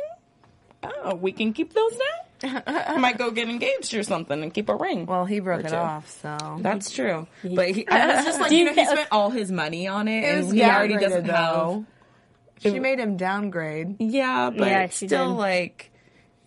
Oh, 0.83 1.15
we 1.17 1.33
can 1.33 1.53
keep 1.53 1.73
those 1.75 1.93
now? 1.93 2.63
I 2.67 2.97
might 2.99 3.19
go 3.19 3.33
get 3.33 3.49
engaged 3.49 3.95
or 3.95 4.05
something 4.05 4.41
and 4.43 4.55
keep 4.55 4.69
a 4.69 4.77
ring. 4.77 5.07
Well, 5.07 5.25
he 5.25 5.41
broke 5.41 5.65
it 5.65 5.73
off, 5.73 6.09
so 6.23 6.59
That's 6.61 6.91
true. 6.91 7.27
But 7.43 7.71
he, 7.71 7.87
I 7.89 8.15
was 8.17 8.25
just 8.25 8.41
like, 8.41 8.53
you 8.53 8.59
you 8.59 8.65
know, 8.67 8.75
he 8.75 8.87
spent 8.87 9.09
all 9.11 9.31
his 9.31 9.51
money 9.51 9.89
on 9.89 10.07
it, 10.07 10.23
it 10.23 10.45
and 10.45 10.53
he 10.55 10.63
already 10.63 10.95
downgraded, 10.95 11.01
doesn't 11.01 11.27
though. 11.27 11.85
have. 12.63 12.73
She 12.73 12.79
made 12.81 12.99
him 13.01 13.17
downgrade. 13.17 13.97
Yeah, 14.01 14.51
but 14.51 14.69
Yeah, 14.69 14.89
still, 14.89 15.31
did. 15.33 15.39
like, 15.39 15.91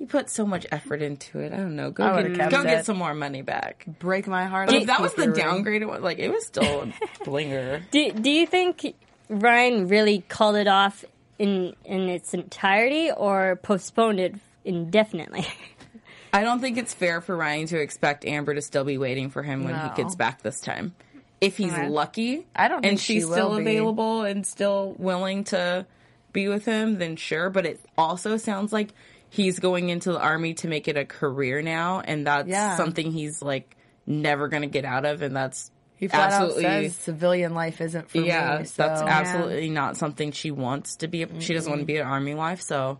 he 0.01 0.07
put 0.07 0.31
so 0.31 0.47
much 0.47 0.65
effort 0.71 0.99
into 1.03 1.39
it. 1.41 1.53
I 1.53 1.57
don't 1.57 1.75
know. 1.75 1.91
Go 1.91 2.03
I 2.03 2.23
get, 2.23 2.31
would've 2.31 2.49
go 2.51 2.63
get 2.63 2.87
some 2.87 2.97
more 2.97 3.13
money 3.13 3.43
back. 3.43 3.85
Break 3.99 4.25
my 4.25 4.45
heart. 4.45 4.65
But 4.67 4.77
if 4.77 4.87
that 4.87 4.99
was 4.99 5.13
the 5.13 5.25
your 5.25 5.33
ring. 5.35 5.63
downgraded 5.63 5.87
one, 5.87 6.01
like, 6.01 6.17
it 6.17 6.29
was 6.29 6.43
still 6.43 6.81
a 6.81 6.85
blinger. 7.23 7.83
Do 7.91 8.11
Do 8.11 8.31
you 8.31 8.47
think 8.47 8.95
Ryan 9.29 9.87
really 9.87 10.23
called 10.27 10.55
it 10.55 10.67
off 10.67 11.05
in 11.37 11.75
in 11.85 12.09
its 12.09 12.33
entirety, 12.33 13.11
or 13.11 13.57
postponed 13.57 14.19
it 14.19 14.33
indefinitely? 14.65 15.45
I 16.33 16.41
don't 16.41 16.61
think 16.61 16.77
it's 16.79 16.95
fair 16.95 17.21
for 17.21 17.35
Ryan 17.37 17.67
to 17.67 17.79
expect 17.79 18.25
Amber 18.25 18.55
to 18.55 18.61
still 18.61 18.83
be 18.85 18.97
waiting 18.97 19.29
for 19.29 19.43
him 19.43 19.65
when 19.65 19.73
No. 19.75 19.89
he 19.89 20.01
gets 20.01 20.15
back 20.15 20.41
this 20.41 20.61
time. 20.61 20.95
If 21.41 21.57
he's 21.57 21.73
Okay. 21.73 21.89
lucky, 21.89 22.47
I 22.55 22.67
don't 22.69 22.77
and 22.85 22.91
think 22.97 22.99
she's 23.01 23.21
she 23.21 23.25
will 23.25 23.33
still 23.33 23.55
be. 23.57 23.61
available 23.61 24.23
and 24.23 24.47
still 24.47 24.95
willing 24.97 25.43
to 25.45 25.85
be 26.33 26.47
with 26.47 26.65
him, 26.65 26.97
then 26.97 27.17
sure. 27.17 27.51
But 27.51 27.67
it 27.67 27.79
also 27.99 28.37
sounds 28.37 28.73
like 28.73 28.89
he's 29.31 29.59
going 29.59 29.89
into 29.89 30.11
the 30.11 30.19
army 30.19 30.53
to 30.55 30.67
make 30.67 30.89
it 30.89 30.97
a 30.97 31.05
career 31.05 31.61
now, 31.61 32.01
and 32.01 32.27
that's 32.27 32.49
Yeah. 32.49 32.75
something 32.75 33.11
he's 33.11 33.41
like 33.41 33.77
never 34.05 34.49
going 34.49 34.61
to 34.61 34.67
get 34.67 34.83
out 34.83 35.05
of, 35.05 35.21
and 35.21 35.35
that's 35.35 35.71
He 35.95 36.09
flat 36.09 36.33
absolutely 36.33 36.65
out 36.65 36.83
says 36.83 36.95
civilian 36.95 37.53
life 37.53 37.79
isn't 37.79 38.09
for 38.09 38.17
yeah, 38.19 38.59
me. 38.59 38.65
So. 38.65 38.83
that's 38.83 39.01
absolutely 39.01 39.69
not 39.69 39.95
something 39.95 40.33
she 40.33 40.51
wants 40.51 40.97
to 40.97 41.07
be. 41.07 41.25
She 41.39 41.53
doesn't 41.53 41.71
want 41.71 41.79
to 41.79 41.85
be 41.85 41.97
an 41.97 42.05
army 42.05 42.35
wife. 42.35 42.61
So 42.61 42.99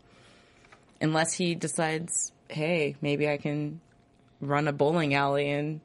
unless 1.02 1.34
he 1.34 1.54
decides, 1.54 2.32
hey, 2.48 2.96
maybe 3.02 3.28
I 3.28 3.36
can 3.36 3.82
run 4.40 4.70
a 4.70 4.72
bowling 4.74 5.14
alley 5.14 5.50
in 5.50 5.82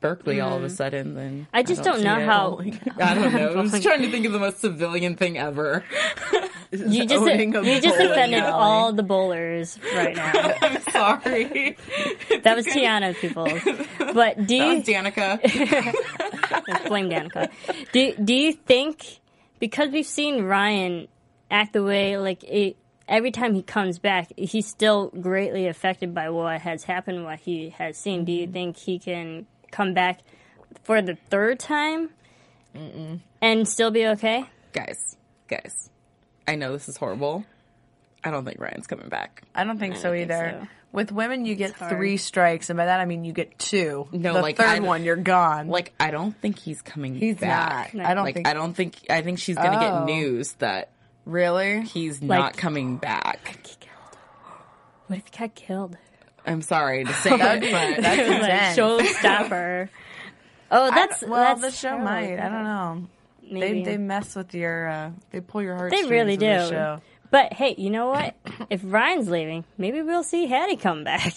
Berkeley 0.00 0.40
all 0.40 0.56
of 0.56 0.62
a 0.62 0.66
mm-hmm. 0.66 0.74
sudden, 0.74 1.14
then 1.14 1.46
I 1.52 1.64
just 1.64 1.82
don't 1.82 1.98
see 1.98 2.04
know 2.04 2.24
how- 2.24 2.60
I 3.00 3.14
don't 3.14 3.32
know. 3.34 3.52
I 3.58 3.60
was 3.60 3.82
trying 3.82 4.02
to 4.02 4.10
think 4.10 4.24
of 4.24 4.32
the 4.32 4.38
most 4.38 4.60
civilian 4.60 5.16
thing 5.16 5.36
ever. 5.36 5.84
You 6.90 7.04
just 7.04 7.24
you 7.26 7.80
just 7.80 7.98
offended 7.98 8.44
alley. 8.44 8.52
all 8.52 8.92
the 8.92 9.02
bowlers 9.02 9.76
right 9.92 10.14
now. 10.14 10.32
I'm 10.62 10.80
sorry. 10.82 11.76
That 12.44 12.54
was 12.54 12.64
Tiana, 12.66 13.14
people. 13.16 13.48
But 14.14 14.46
do 14.46 14.54
you 14.54 14.82
Danica. 14.82 15.40
blame 16.86 17.10
Danica? 17.10 17.50
Do 17.92 18.14
Do 18.14 18.34
you 18.34 18.52
think 18.52 19.20
because 19.58 19.90
we've 19.90 20.06
seen 20.06 20.44
Ryan 20.44 21.08
act 21.50 21.72
the 21.72 21.82
way 21.82 22.16
like 22.16 22.44
it, 22.44 22.76
every 23.08 23.32
time 23.32 23.54
he 23.54 23.62
comes 23.62 23.98
back, 23.98 24.32
he's 24.36 24.66
still 24.66 25.08
greatly 25.08 25.66
affected 25.66 26.14
by 26.14 26.30
what 26.30 26.60
has 26.60 26.84
happened, 26.84 27.24
what 27.24 27.40
he 27.40 27.70
has 27.70 27.98
seen. 27.98 28.24
Do 28.24 28.32
you 28.32 28.44
mm-hmm. 28.44 28.52
think 28.52 28.76
he 28.76 28.98
can 29.00 29.46
come 29.72 29.92
back 29.92 30.20
for 30.84 31.02
the 31.02 31.16
third 31.30 31.58
time 31.58 32.10
and 33.42 33.66
still 33.68 33.90
be 33.90 34.06
okay? 34.06 34.44
guys, 34.72 35.16
guys. 35.48 35.90
I 36.48 36.54
know 36.56 36.72
this 36.72 36.88
is 36.88 36.96
horrible. 36.96 37.44
I 38.24 38.30
don't 38.30 38.44
think 38.44 38.60
Ryan's 38.60 38.86
coming 38.86 39.08
back. 39.08 39.42
I 39.54 39.64
don't 39.64 39.78
think 39.78 39.96
so 39.96 40.10
think 40.12 40.30
either. 40.30 40.58
so. 40.62 40.68
With 40.92 41.12
women, 41.12 41.46
you 41.46 41.54
get 41.54 41.72
hard. 41.72 41.92
three 41.92 42.16
strikes, 42.16 42.68
and 42.68 42.76
by 42.76 42.86
that 42.86 42.98
I 43.00 43.04
mean 43.04 43.24
you 43.24 43.32
get 43.32 43.56
two. 43.58 44.08
No, 44.10 44.34
the 44.34 44.42
like, 44.42 44.56
third 44.56 44.66
I- 44.66 44.80
one, 44.80 45.04
you're 45.04 45.14
gone. 45.16 45.68
Like, 45.68 45.92
I 46.00 46.10
don't 46.10 46.36
think 46.40 46.58
he's 46.58 46.82
coming 46.82 47.14
he's 47.14 47.36
back. 47.36 47.94
not. 47.94 48.06
I 48.06 48.14
don't 48.14 48.24
like 48.24 48.34
think. 48.34 48.48
I 48.48 48.54
don't 48.54 48.74
think 48.74 48.96
I 49.08 49.22
think 49.22 49.38
she's 49.38 49.54
gonna 49.56 49.76
Oh. 49.76 50.06
get 50.06 50.12
news 50.12 50.52
that 50.54 50.90
really. 51.24 51.82
he's 51.82 52.20
Like- 52.20 52.38
not 52.40 52.56
coming 52.56 52.96
back. 52.96 53.38
What 55.06 55.18
if 55.20 55.26
he 55.32 55.38
got 55.38 55.54
killed? 55.54 55.96
I'm 56.46 56.62
sorry 56.62 57.04
to 57.04 57.12
say 57.22 57.30
it, 57.34 57.38
but 57.38 57.60
That's 57.60 58.02
like 58.02 58.18
intense. 58.18 58.78
showstopper. 58.78 59.88
Oh, 60.72 60.90
that's 60.90 61.22
well, 61.22 61.40
that's 61.56 61.60
the 61.62 61.70
show 61.70 61.88
terrible. 61.90 62.04
might. 62.04 62.38
I 62.40 62.48
don't 62.48 62.64
know. 62.64 63.06
Maybe. 63.50 63.82
They 63.82 63.92
they 63.92 63.96
mess 63.96 64.36
with 64.36 64.54
your. 64.54 64.88
Uh, 64.88 65.10
they 65.30 65.40
pull 65.40 65.62
your 65.62 65.76
heart. 65.76 65.92
They 65.92 66.04
really 66.04 66.36
do. 66.36 66.46
The 66.46 66.68
show. 66.68 67.00
But 67.30 67.52
hey, 67.52 67.74
you 67.78 67.90
know 67.90 68.08
what? 68.08 68.34
if 68.70 68.80
Ryan's 68.84 69.28
leaving, 69.28 69.64
maybe 69.78 70.02
we'll 70.02 70.22
see 70.24 70.46
Haddie 70.46 70.76
come 70.76 71.04
back. 71.04 71.34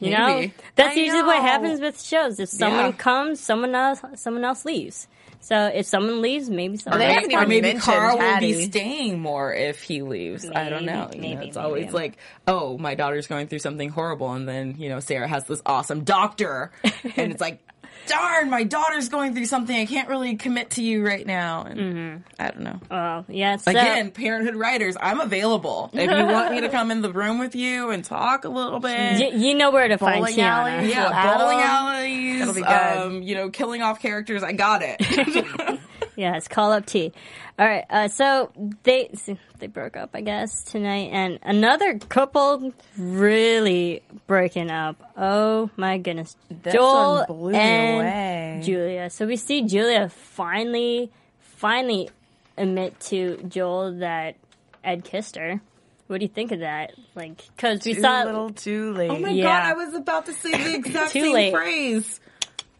You 0.00 0.10
know, 0.10 0.44
that's 0.74 0.96
I 0.96 1.00
usually 1.00 1.22
what 1.22 1.40
happens 1.40 1.80
with 1.80 2.02
shows. 2.02 2.40
If 2.40 2.48
someone 2.48 2.86
Yeah. 2.86 2.92
comes, 2.92 3.38
someone 3.40 3.74
else, 3.76 4.00
someone 4.16 4.44
else 4.44 4.64
leaves. 4.64 5.06
So 5.38 5.66
if 5.72 5.86
someone 5.86 6.20
leaves, 6.20 6.50
maybe 6.50 6.78
someone 6.78 6.98
They 6.98 7.06
else 7.06 7.14
haven't 7.16 7.34
or 7.34 7.46
maybe 7.46 7.60
mentioned 7.60 7.82
Carl 7.82 8.18
will 8.18 8.40
be 8.40 8.64
staying 8.64 9.20
more 9.20 9.54
if 9.54 9.82
he 9.82 10.02
leaves. 10.02 10.50
I 10.50 10.68
don't 10.68 10.84
know. 10.84 11.08
Maybe, 11.12 11.28
You 11.28 11.34
know, 11.34 11.40
maybe, 11.40 11.48
it's 11.48 11.56
always 11.56 11.92
like, 11.92 12.16
oh, 12.48 12.76
my 12.76 12.94
daughter's 12.94 13.26
going 13.28 13.46
through 13.46 13.58
something 13.60 13.88
horrible, 13.90 14.32
and 14.32 14.48
then 14.48 14.74
you 14.78 14.88
know 14.88 15.00
Sarah 15.00 15.28
has 15.28 15.44
this 15.44 15.62
awesome 15.64 16.02
doctor, 16.02 16.72
and 17.16 17.30
it's 17.30 17.40
like, 17.40 17.60
darn, 18.06 18.50
my 18.50 18.64
daughter's 18.64 19.08
going 19.08 19.34
through 19.34 19.46
something. 19.46 19.74
I 19.76 19.86
can't 19.86 20.08
really 20.08 20.36
commit 20.36 20.70
to 20.70 20.82
you 20.82 21.04
right 21.06 21.26
now, 21.26 21.64
and 21.64 21.80
Mm-hmm. 21.80 22.16
I 22.42 22.50
don't 22.50 22.60
know. 22.62 22.80
Well, 22.90 23.24
yeah. 23.28 23.56
So, 23.56 23.70
Again, 23.70 24.10
Parenthood 24.10 24.56
writers, 24.56 24.96
I'm 25.00 25.20
available 25.20 25.90
if 25.92 26.10
you 26.10 26.26
want 26.26 26.50
me 26.52 26.60
to 26.62 26.68
come 26.68 26.90
in 26.90 27.02
the 27.02 27.12
room 27.12 27.38
with 27.38 27.54
you 27.54 27.90
and 27.90 28.04
talk 28.04 28.44
a 28.44 28.48
little 28.48 28.80
bit. 28.80 28.92
y- 29.20 29.32
you 29.36 29.54
know 29.54 29.70
where 29.70 29.88
to 29.88 29.98
find 29.98 30.20
Bowling 30.24 30.40
alley? 30.40 30.90
yeah, 30.90 31.36
bowling 31.36 31.58
alleys, 31.60 32.38
That'll 32.40 32.54
be 32.54 32.60
good. 32.62 32.68
um, 33.16 33.22
you 33.22 33.34
know, 33.34 33.50
killing 33.50 33.82
off 33.82 34.00
characters. 34.00 34.42
I 34.42 34.52
got 34.52 34.82
it. 34.84 35.00
Yes, 36.16 36.46
call 36.48 36.72
up 36.72 36.86
T. 36.86 37.12
All 37.58 37.66
right, 37.66 37.84
uh, 37.90 38.08
so 38.08 38.50
they 38.84 39.10
they 39.58 39.66
broke 39.66 39.96
up, 39.96 40.10
I 40.14 40.20
guess, 40.20 40.62
tonight, 40.62 41.10
and 41.12 41.38
another 41.42 41.98
couple 41.98 42.72
really 42.96 44.02
breaking 44.26 44.70
up. 44.70 44.96
Oh 45.16 45.70
my 45.76 45.98
goodness, 45.98 46.36
This 46.50 46.74
Joel 46.74 47.14
one 47.16 47.26
blew 47.26 47.52
me 47.52 47.58
and 47.58 47.94
away. 47.96 48.60
Julia. 48.64 49.10
So 49.10 49.26
we 49.26 49.36
see 49.36 49.62
Julia 49.62 50.08
finally, 50.08 51.10
finally 51.40 52.10
admit 52.56 52.98
to 53.00 53.38
Joel 53.48 53.98
that 53.98 54.36
Ed 54.84 55.04
kissed 55.04 55.36
her. 55.36 55.60
What 56.06 56.18
do 56.20 56.24
you 56.26 56.28
think 56.32 56.52
of 56.52 56.60
that? 56.60 56.92
Like, 57.14 57.38
because 57.56 57.84
we 57.84 57.94
saw 57.94 57.96
Too 57.96 58.02
saw 58.02 58.24
little, 58.24 58.50
too 58.50 58.92
late. 58.92 59.10
Oh 59.10 59.18
my 59.18 59.30
Yeah. 59.30 59.44
god, 59.44 59.62
I 59.62 59.72
was 59.72 59.94
about 59.94 60.26
to 60.26 60.32
say 60.34 60.52
the 60.52 60.74
exact 60.76 61.12
Too 61.12 61.22
same 61.22 61.32
late. 61.34 61.52
phrase. 61.52 62.20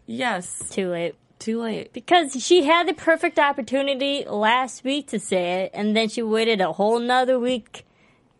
Yes, 0.07 0.69
too 0.71 0.91
late. 0.91 1.15
Too 1.45 1.61
late. 1.63 1.93
Because 1.93 2.43
she 2.45 2.65
had 2.65 2.89
the 2.89 2.95
perfect 2.95 3.39
opportunity 3.39 4.25
last 4.25 4.83
week 4.85 5.09
to 5.09 5.19
say 5.21 5.63
it, 5.65 5.71
and 5.75 5.97
then 5.97 6.09
she 6.09 6.23
waited 6.23 6.61
a 6.61 6.73
whole 6.73 6.99
nother 6.99 7.39
week 7.39 7.85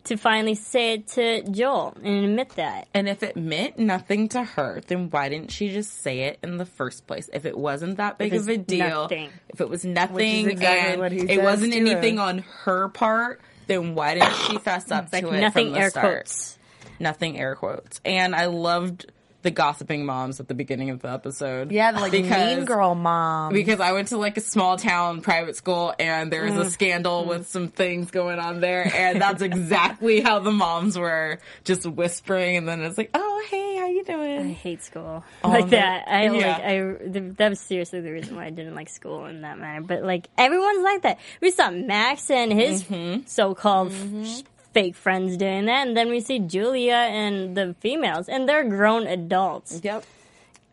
to 0.05 0.17
finally 0.17 0.55
say 0.55 0.95
it 0.95 1.07
to 1.09 1.43
Joel 1.51 1.97
and 2.03 2.25
admit 2.27 2.51
that. 2.57 2.89
And 2.93 3.09
if 3.09 3.23
it 3.23 3.37
meant 3.37 3.79
nothing 3.79 4.29
to 4.31 4.45
her, 4.45 4.83
then 4.87 5.09
why 5.11 5.29
didn't 5.31 5.51
she 5.51 5.71
just 5.71 6.03
say 6.03 6.21
it 6.25 6.39
in 6.43 6.59
the 6.59 6.67
first 6.67 7.07
place? 7.07 7.31
If 7.33 7.47
it 7.47 7.57
wasn't 7.57 7.97
that 7.97 8.19
big 8.19 8.35
of 8.35 8.49
a 8.49 8.59
deal, 8.59 8.87
nothing. 9.03 9.31
if 9.49 9.61
it 9.61 9.69
was 9.69 9.85
nothing 9.85 10.51
exactly 10.51 11.21
and 11.21 11.31
it 11.31 11.43
wasn't 11.43 11.75
anything 11.75 12.19
her. 12.19 12.23
on 12.23 12.39
her 12.65 12.89
part, 12.89 13.41
then 13.67 13.95
why 13.95 14.15
didn't 14.15 14.35
she 14.35 14.59
fess 14.59 14.91
up 14.91 15.09
Like 15.13 15.25
to 15.25 15.31
it 15.31 15.41
nothing 15.41 15.69
from 15.69 15.73
the 15.75 15.81
air 15.81 15.91
start? 15.91 16.07
quotes. 16.27 16.59
Nothing 17.01 17.39
air 17.39 17.55
quotes. 17.55 18.01
And 18.05 18.35
I 18.35 18.47
loved 18.47 19.11
the 19.45 19.53
gossiping 19.53 20.05
moms 20.05 20.41
at 20.41 20.49
the 20.49 20.55
beginning 20.55 20.91
of 20.91 21.01
the 21.01 21.09
episode. 21.11 21.71
Yeah, 21.71 21.93
the, 21.93 22.01
like 22.01 22.11
Because- 22.13 22.57
mean 22.57 22.65
girl 22.65 22.95
mom. 22.95 23.53
because 23.53 23.79
I 23.79 23.93
went 23.93 24.09
to 24.09 24.17
like 24.17 24.37
a 24.37 24.41
small 24.41 24.77
town 24.77 25.21
private 25.21 25.55
school 25.55 25.95
and 26.01 26.33
there 26.33 26.45
was 26.45 26.57
a 26.57 26.65
mm. 26.65 26.71
scandal 26.71 27.23
mm. 27.25 27.29
with 27.29 27.47
some 27.49 27.69
things 27.69 28.11
going 28.11 28.39
on 28.41 28.61
there 28.61 28.91
and 28.93 29.21
that's 29.21 29.43
exactly 29.51 30.21
how 30.21 30.41
the 30.41 30.51
moms 30.51 30.99
were 30.99 31.39
just 31.63 31.87
whispering 31.87 32.57
and 32.57 32.67
then 32.67 32.81
it's 32.83 32.99
like, 32.99 33.11
oh 33.15 33.47
hey, 33.51 33.77
how 33.77 33.87
you 33.87 34.03
doing?" 34.05 34.41
I 34.41 34.53
hate 34.53 34.83
school 34.83 35.23
like 35.45 35.71
that. 35.71 36.09
I 36.09 36.25
yeah. 36.25 36.31
like 36.31 36.63
I 36.63 37.11
th- 37.13 37.37
that 37.37 37.49
was 37.51 37.61
seriously 37.61 38.01
the 38.01 38.11
reason 38.11 38.35
why 38.35 38.47
I 38.47 38.51
didn't 38.51 38.75
like 38.75 38.89
school 38.89 39.27
in 39.27 39.43
that 39.43 39.59
manner. 39.59 39.83
But 39.83 40.03
like 40.03 40.29
everyone's 40.39 40.83
like 40.83 41.03
that. 41.03 41.19
We 41.41 41.51
saw 41.51 41.71
Max 41.71 42.31
and 42.31 42.53
his 42.53 42.83
Mm-hmm. 42.85 43.27
so-called 43.27 43.93
mm-hmm. 43.93 44.25
f- 44.25 44.43
fake 44.75 44.95
friends 44.97 45.37
doing 45.37 45.67
that, 45.67 45.87
and 45.87 45.97
then 45.97 46.11
we 46.11 46.21
see 46.21 46.41
Julia 46.41 46.95
and 46.95 47.57
the 47.57 47.75
females, 47.81 48.29
and 48.29 48.49
they're 48.49 48.69
grown 48.69 49.07
adults 49.07 49.81
Yep, 49.83 50.05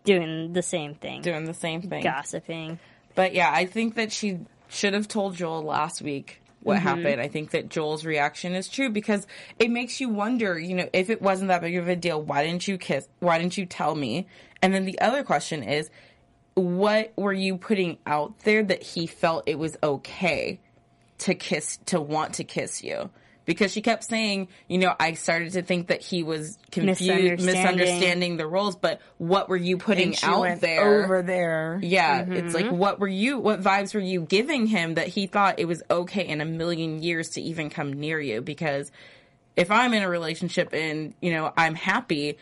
doing 0.04 0.54
the 0.54 0.64
same 0.64 0.96
thing, 0.96 1.22
doing 1.22 1.46
the 1.46 1.54
same 1.54 1.82
thing. 1.84 2.04
gossiping. 2.04 2.80
But 3.16 3.34
yeah, 3.34 3.52
I 3.54 3.66
think 3.66 3.96
that 3.96 4.12
she 4.12 4.40
should 4.70 4.94
have 4.94 5.08
told 5.08 5.36
Joel 5.36 5.62
last 5.64 6.02
week 6.02 6.42
what 6.64 6.78
Mm-hmm. 6.78 6.88
happened. 6.88 7.22
I 7.22 7.28
think 7.28 7.52
that 7.52 7.70
Joel's 7.70 8.06
reaction 8.06 8.54
is 8.56 8.68
true 8.70 8.90
because 8.90 9.26
it 9.60 9.70
makes 9.72 10.00
you 10.00 10.10
wonder, 10.10 10.58
you 10.60 10.76
know, 10.76 10.90
if 10.94 11.10
it 11.10 11.22
wasn't 11.22 11.50
that 11.50 11.62
big 11.62 11.76
of 11.78 11.88
a 11.88 11.96
deal, 11.96 12.22
why 12.22 12.46
didn't 12.46 12.68
you 12.68 12.78
kiss? 12.78 13.08
Why 13.20 13.38
didn't 13.40 13.58
you 13.58 13.66
tell 13.66 13.96
me? 13.96 14.28
And 14.62 14.74
then 14.74 14.86
the 14.86 15.00
other 15.02 15.24
question 15.24 15.64
is, 15.64 15.90
what 16.54 17.14
were 17.16 17.34
you 17.34 17.58
putting 17.58 17.98
out 18.06 18.40
there 18.40 18.64
that 18.64 18.84
he 18.84 19.08
felt 19.08 19.44
it 19.48 19.58
was 19.58 19.78
okay 19.82 20.60
to 21.20 21.34
kiss, 21.34 21.78
to 21.88 22.00
want 22.00 22.36
to 22.36 22.44
kiss 22.44 22.84
you? 22.84 23.10
Because 23.44 23.72
she 23.72 23.82
kept 23.82 24.04
saying, 24.04 24.50
you 24.68 24.78
know, 24.78 24.94
I 25.00 25.14
started 25.14 25.54
to 25.54 25.64
think 25.64 25.88
that 25.88 26.02
he 26.02 26.22
was 26.22 26.60
confused, 26.72 27.02
Misunderstanding. 27.02 27.46
misunderstanding 27.46 28.38
the 28.38 28.46
roles, 28.46 28.76
but 28.76 29.02
what 29.18 29.50
were 29.50 29.58
you 29.58 29.78
putting 29.78 30.16
out 30.24 30.62
there? 30.62 31.04
over 31.04 31.22
there. 31.24 31.80
Yeah, 31.82 32.22
Mm-hmm. 32.24 32.34
it's 32.34 32.54
like 32.54 32.72
what 32.72 33.00
were 33.00 33.08
you 33.08 33.40
what 33.40 33.62
vibes 33.62 33.96
were 33.96 34.00
you 34.00 34.22
giving 34.22 34.68
him 34.68 34.94
that 34.94 35.08
he 35.08 35.26
thought 35.26 35.60
it 35.60 35.66
was 35.66 35.82
okay 35.90 36.28
in 36.28 36.40
a 36.40 36.46
million 36.46 37.02
years 37.02 37.30
to 37.32 37.42
even 37.42 37.70
come 37.72 37.94
near 37.94 38.20
you 38.20 38.42
because 38.42 38.92
if 39.56 39.72
I'm 39.72 39.94
in 39.96 40.04
a 40.04 40.10
relationship 40.10 40.72
and, 40.74 41.14
you 41.22 41.34
know, 41.34 41.52
I'm 41.58 41.76
happy, 41.76 42.38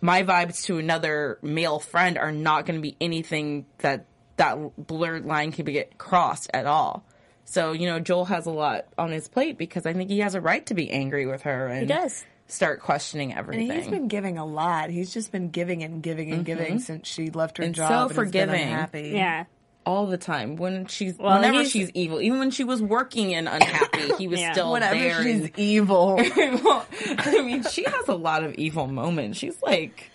my 0.00 0.22
vibes 0.22 0.64
to 0.66 0.78
another 0.78 1.38
male 1.42 1.78
friend 1.80 2.16
are 2.16 2.32
not 2.32 2.64
going 2.64 2.76
to 2.76 2.82
be 2.82 2.96
anything 3.00 3.66
that 3.78 4.06
that 4.36 4.56
blurred 4.86 5.26
line 5.26 5.52
can 5.52 5.64
be 5.64 5.72
get 5.72 5.98
crossed 5.98 6.48
at 6.54 6.64
all. 6.66 7.04
So, 7.44 7.72
you 7.72 7.86
know, 7.86 8.00
Joel 8.00 8.24
has 8.26 8.46
a 8.46 8.50
lot 8.50 8.86
on 8.96 9.10
his 9.10 9.28
plate 9.28 9.58
because 9.58 9.84
I 9.86 9.92
think 9.92 10.10
he 10.10 10.20
has 10.20 10.34
a 10.34 10.40
right 10.40 10.64
to 10.66 10.74
be 10.74 10.90
angry 10.90 11.26
with 11.26 11.42
her 11.42 11.66
and 11.66 11.80
He 11.80 11.86
does. 11.86 12.24
start 12.48 12.80
questioning 12.80 13.30
And 13.32 13.38
everything. 13.40 13.70
he's 13.70 13.88
been 13.88 14.08
giving 14.08 14.38
a 14.38 14.46
lot. 14.46 14.90
He's 14.90 15.12
just 15.12 15.32
been 15.32 15.50
giving 15.50 15.82
and 15.82 16.02
giving 16.02 16.32
and 16.32 16.44
giving 16.44 16.66
mm-hmm. 16.74 16.78
since 16.78 17.06
she 17.08 17.30
left 17.30 17.58
her 17.58 17.64
And 17.64 17.74
job. 17.74 17.88
so 17.88 17.92
and 17.94 18.02
has 18.02 18.08
been 18.16 18.24
forgiving. 18.26 18.62
unhappy. 18.62 19.10
Yeah. 19.14 19.44
all 19.84 20.06
the 20.06 20.16
time 20.16 20.54
when 20.56 20.86
she's 20.86 21.18
Well, 21.18 21.34
whenever 21.40 21.64
she's 21.64 21.90
evil 21.90 22.20
even 22.22 22.38
when 22.38 22.52
she 22.52 22.62
was 22.64 22.80
working 22.80 23.34
and 23.34 23.48
unhappy 23.48 24.14
he 24.16 24.28
was 24.28 24.38
Yeah. 24.40 24.52
still 24.52 24.72
Whenever 24.72 24.94
there 24.94 25.22
she's 25.24 25.40
and- 25.46 25.58
evil. 25.58 26.14
well, 26.36 26.86
i 27.18 27.42
mean 27.42 27.64
she 27.64 27.82
has 27.82 28.06
a 28.08 28.14
lot 28.14 28.44
of 28.44 28.54
evil 28.54 28.86
moments 28.86 29.38
she's 29.38 29.60
like 29.60 30.08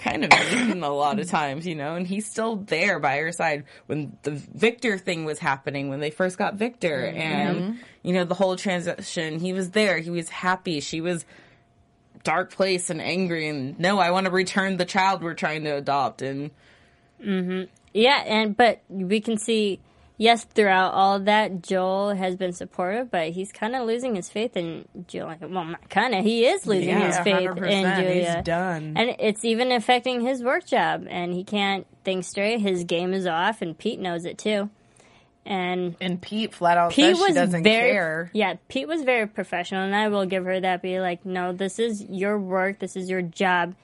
kind 0.00 0.24
of 0.24 0.30
mean 0.52 0.82
a 0.82 0.90
lot 0.90 1.20
of 1.20 1.28
times 1.28 1.66
you 1.66 1.74
know 1.74 1.94
and 1.94 2.06
he's 2.06 2.26
still 2.26 2.56
there 2.56 2.98
by 2.98 3.18
her 3.18 3.32
side 3.32 3.64
when 3.86 4.16
the 4.22 4.30
victor 4.30 4.98
thing 4.98 5.24
was 5.24 5.38
happening 5.38 5.88
when 5.88 6.00
they 6.00 6.10
first 6.10 6.38
got 6.38 6.54
victor 6.54 7.02
mm-hmm. 7.02 7.18
and 7.18 7.78
you 8.02 8.14
know 8.14 8.24
the 8.24 8.34
whole 8.34 8.56
transition. 8.56 9.38
He 9.38 9.52
was 9.52 9.70
there. 9.70 9.98
He 9.98 10.10
was 10.10 10.28
happy. 10.30 10.80
She 10.80 11.00
was 11.00 11.24
dark 12.22 12.50
place 12.50 12.90
and 12.90 13.00
angry 13.00 13.48
and 13.48 13.78
no 13.80 13.98
i 13.98 14.10
want 14.10 14.26
to 14.26 14.30
return 14.30 14.76
the 14.76 14.84
child 14.84 15.22
we're 15.22 15.32
trying 15.32 15.64
to 15.64 15.70
adopt 15.70 16.20
and 16.20 16.50
mm-hmm. 17.24 17.62
Yeah, 17.92 18.22
and 18.24 18.56
but 18.56 18.82
we 18.88 19.20
can 19.20 19.36
see 19.36 19.80
yes 20.20 20.44
throughout 20.44 20.92
all 20.92 21.18
that 21.20 21.62
Joel 21.62 22.14
has 22.14 22.36
been 22.36 22.52
supportive, 22.52 23.10
but 23.10 23.30
he's 23.30 23.50
kind 23.50 23.74
of 23.74 23.86
losing 23.86 24.14
his 24.14 24.28
faith 24.28 24.54
in 24.56 24.84
Julia. 25.08 25.38
Well, 25.40 25.64
not 25.64 25.88
kind 25.88 26.14
of. 26.14 26.22
He 26.24 26.44
is 26.44 26.66
losing 26.66 26.90
Yeah, 26.90 27.06
his 27.06 27.18
faith 27.18 27.48
100%. 27.48 27.56
in 27.70 28.04
Julia. 28.04 28.34
He's 28.36 28.44
done. 28.44 28.92
and 28.96 29.16
it's 29.18 29.44
even 29.44 29.72
affecting 29.72 30.20
his 30.20 30.44
work 30.44 30.66
job, 30.66 31.06
and 31.08 31.32
he 31.32 31.42
can't 31.42 31.86
think 32.04 32.24
straight. 32.24 32.60
His 32.60 32.84
game 32.84 33.14
is 33.14 33.26
off, 33.26 33.62
and 33.62 33.76
Pete 33.76 33.98
knows 33.98 34.24
it 34.26 34.36
too. 34.38 34.68
And 35.46 35.96
And 36.02 36.20
Pete 36.20 36.54
flat 36.54 36.76
out 36.76 36.92
Pete 36.92 37.16
was 37.16 37.28
she 37.28 37.32
doesn't 37.32 37.62
very 37.62 37.92
care. 37.92 38.30
yeah. 38.34 38.56
Pete 38.68 38.86
was 38.86 39.02
very 39.02 39.26
professional, 39.26 39.82
and 39.82 39.96
I 39.96 40.08
will 40.08 40.26
give 40.26 40.44
her 40.44 40.60
that. 40.60 40.82
Be 40.82 41.00
like, 41.00 41.24
no, 41.24 41.52
this 41.54 41.78
is 41.78 42.02
your 42.02 42.38
work. 42.38 42.78
This 42.78 42.94
is 42.94 43.08
your 43.08 43.22
job. 43.22 43.74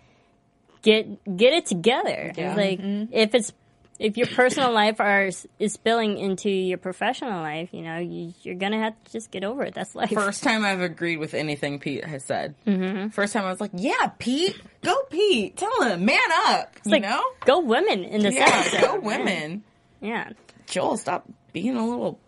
Get 0.82 1.36
get 1.36 1.54
it 1.54 1.64
together. 1.66 2.32
Yeah. 2.36 2.54
Like 2.54 2.78
mm-hmm. 2.80 3.12
if 3.12 3.34
it's 3.34 3.52
if 3.98 4.16
your 4.16 4.26
personal 4.26 4.72
life 4.72 5.00
are 5.00 5.30
is 5.58 5.72
spilling 5.72 6.18
into 6.18 6.50
your 6.50 6.78
professional 6.78 7.40
life, 7.40 7.70
you 7.72 7.82
know, 7.82 7.98
you, 7.98 8.34
you're 8.42 8.54
gonna 8.54 8.78
have 8.78 8.94
to 9.04 9.12
just 9.12 9.30
get 9.30 9.44
over 9.44 9.62
it. 9.62 9.74
That's 9.74 9.94
life. 9.94 10.10
First 10.10 10.42
time 10.42 10.64
I've 10.64 10.80
agreed 10.80 11.18
with 11.18 11.34
anything 11.34 11.78
Pete 11.78 12.04
has 12.04 12.24
said. 12.24 12.54
Mm-hmm. 12.66 13.08
First 13.08 13.32
time 13.32 13.44
I 13.44 13.50
was 13.50 13.60
like, 13.60 13.72
"Yeah, 13.74 14.10
Pete, 14.18 14.60
go 14.82 14.94
Pete, 15.10 15.56
tell 15.56 15.82
him, 15.82 16.04
man 16.04 16.18
up." 16.46 16.72
It's 16.76 16.86
you 16.86 16.92
like 16.92 17.02
know, 17.02 17.22
go 17.44 17.60
women 17.60 18.04
in 18.04 18.22
this 18.22 18.34
yeah, 18.34 18.80
go 18.80 19.00
women. 19.00 19.64
Yeah. 20.00 20.30
Joel, 20.66 20.96
stop 20.96 21.28
being 21.52 21.76
a 21.76 21.86
little 21.86 22.18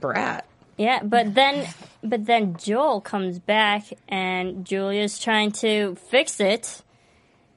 brat. 0.00 0.46
Yeah, 0.76 1.02
but 1.02 1.34
then 1.34 1.68
but 2.02 2.24
then 2.24 2.56
Joel 2.56 3.00
comes 3.00 3.38
back 3.38 3.84
and 4.08 4.64
Julia's 4.64 5.18
trying 5.18 5.52
to 5.52 5.96
fix 5.96 6.40
it 6.40 6.82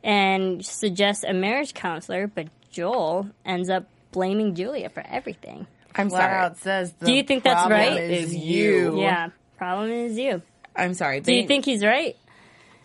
and 0.03 0.65
suggests 0.65 1.23
a 1.23 1.33
marriage 1.33 1.73
counselor, 1.73 2.27
but 2.27 2.47
Joel 2.73 3.29
ends 3.45 3.69
up 3.69 3.85
blaming 4.11 4.55
Julia 4.55 4.89
for 4.89 5.03
everything. 5.07 5.65
I'm 5.95 6.09
Flat 6.09 6.21
sorry. 6.21 6.33
out 6.45 6.57
says 6.57 6.91
the 6.93 7.05
Do 7.05 7.13
you 7.13 7.23
think 7.23 7.43
that's 7.43 7.69
right? 7.69 7.97
Is 8.01 8.29
Is 8.31 8.35
you? 8.35 8.95
you. 8.95 9.01
Yeah, 9.01 9.29
problem 9.57 9.91
is 9.91 10.17
you. 10.17 10.41
I'm 10.75 10.95
sorry. 10.95 11.21
Do 11.21 11.33
you 11.33 11.47
think 11.47 11.65
he's 11.65 11.85
right? 11.85 12.17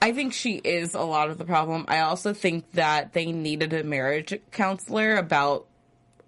I 0.01 0.13
think 0.13 0.33
she 0.35 0.53
is 0.57 0.95
a 0.95 1.01
lot 1.01 1.31
of 1.31 1.39
the 1.39 1.45
problem. 1.45 1.87
I 1.89 2.01
also 2.01 2.33
think 2.35 2.71
that 2.73 3.15
they 3.15 3.33
needed 3.33 3.73
a 3.73 3.83
marriage 3.83 4.39
counselor 4.53 5.17
about 5.17 5.67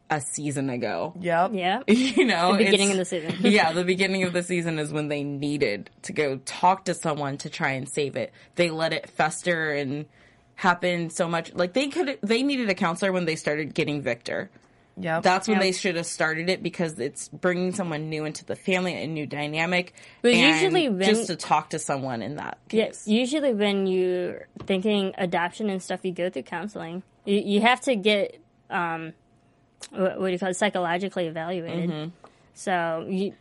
a 0.08 0.20
season 0.20 0.70
ago. 0.70 1.12
Yep. 1.20 1.50
Yeah. 1.54 1.82
You 1.86 2.24
know, 2.24 2.52
The 2.56 2.64
beginning 2.64 2.90
it's- 2.92 3.12
of 3.12 3.22
the 3.22 3.30
season. 3.30 3.36
yeah, 3.52 3.72
the 3.72 3.84
beginning 3.84 4.24
of 4.24 4.32
the 4.32 4.42
season 4.42 4.78
is 4.78 4.90
when 4.92 5.08
they 5.08 5.22
needed 5.22 5.90
to 6.02 6.12
go 6.14 6.38
talk 6.46 6.86
to 6.86 6.94
someone 6.94 7.36
to 7.38 7.50
try 7.50 7.72
and 7.72 7.86
save 7.88 8.16
it. 8.16 8.32
They 8.56 8.70
let 8.70 8.92
it 8.94 9.08
fester 9.10 9.70
and 9.72 10.06
happen 10.60 11.08
so 11.08 11.26
much. 11.26 11.54
Like 11.54 11.72
they 11.72 11.88
could, 11.88 12.18
they 12.22 12.42
needed 12.42 12.68
a 12.68 12.74
counselor 12.74 13.12
when 13.12 13.24
they 13.24 13.34
started 13.34 13.72
getting 13.72 14.02
Victor. 14.02 14.50
Yep. 14.98 15.22
That's 15.22 15.48
when 15.48 15.54
Yep. 15.56 15.62
they 15.62 15.72
should 15.72 15.96
have 15.96 16.04
started 16.04 16.50
it 16.50 16.62
because 16.62 16.98
it's 16.98 17.28
bringing 17.28 17.72
someone 17.72 18.10
new 18.10 18.26
into 18.26 18.44
the 18.44 18.56
family, 18.56 18.92
a 19.02 19.06
new 19.06 19.26
dynamic. 19.26 19.94
But 20.20 20.34
usually 20.34 20.90
when- 20.90 21.08
just 21.08 21.28
to 21.28 21.36
talk 21.36 21.70
to 21.70 21.78
someone 21.78 22.20
in 22.20 22.36
that 22.36 22.58
Yeah, 22.70 22.90
usually 23.06 23.54
when 23.54 23.86
you're 23.86 24.48
thinking 24.66 25.14
adoption 25.16 25.70
and 25.70 25.82
stuff, 25.82 26.00
you 26.02 26.12
go 26.12 26.28
through 26.28 26.42
counseling. 26.42 27.02
You, 27.24 27.38
you 27.38 27.60
have 27.62 27.80
to 27.82 27.96
get 27.96 28.38
um, 28.68 29.14
what, 29.90 30.20
what 30.20 30.26
do 30.26 30.32
you 30.32 30.38
call 30.38 30.50
it, 30.50 30.56
psychologically 30.56 31.26
evaluated. 31.26 31.88
Mm-hmm. 31.90 32.10
So 32.52 33.06
you, 33.08 33.32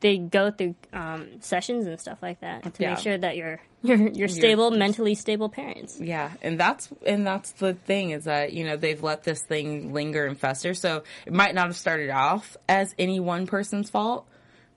they 0.00 0.16
go 0.18 0.50
through 0.50 0.74
um, 0.92 1.28
sessions 1.40 1.86
and 1.86 2.00
stuff 2.00 2.18
like 2.22 2.40
that 2.40 2.62
to 2.74 2.82
Yeah. 2.82 2.90
make 2.90 2.98
sure 2.98 3.18
that 3.18 3.36
you're 3.38 3.60
you're, 3.82 4.08
you're 4.08 4.28
stable, 4.28 4.70
mentally 4.70 5.14
stable 5.14 5.48
parents. 5.48 5.98
Yeah, 6.00 6.32
and 6.42 6.60
that's 6.60 6.88
and 7.06 7.26
that's 7.26 7.52
the 7.52 7.72
thing 7.74 8.10
is 8.10 8.24
that 8.24 8.52
you 8.52 8.64
know 8.64 8.76
they've 8.76 9.02
let 9.02 9.24
this 9.24 9.42
thing 9.42 9.92
linger 9.94 10.26
and 10.26 10.38
fester. 10.38 10.74
So 10.74 11.02
it 11.26 11.32
might 11.32 11.54
not 11.54 11.66
have 11.66 11.76
started 11.76 12.10
off 12.10 12.56
as 12.68 12.94
any 12.98 13.20
one 13.20 13.46
person's 13.46 13.88
fault, 13.88 14.26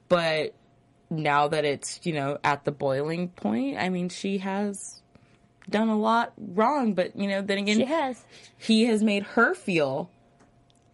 but 0.09 0.53
now 1.09 1.47
that 1.49 1.65
it's 1.65 1.99
you 2.03 2.13
know 2.13 2.37
at 2.43 2.63
the 2.65 2.71
boiling 2.71 3.27
point, 3.29 3.77
I 3.77 3.89
mean 3.89 4.09
she 4.09 4.37
has 4.39 5.01
done 5.69 5.89
a 5.89 5.97
lot 5.97 6.33
wrong. 6.37 6.93
But 6.93 7.15
you 7.17 7.27
know 7.27 7.41
then 7.41 7.57
again, 7.59 7.77
She 7.79 7.85
has. 7.85 8.23
he 8.57 8.85
has 8.85 9.03
made 9.03 9.23
her 9.23 9.53
feel 9.53 10.09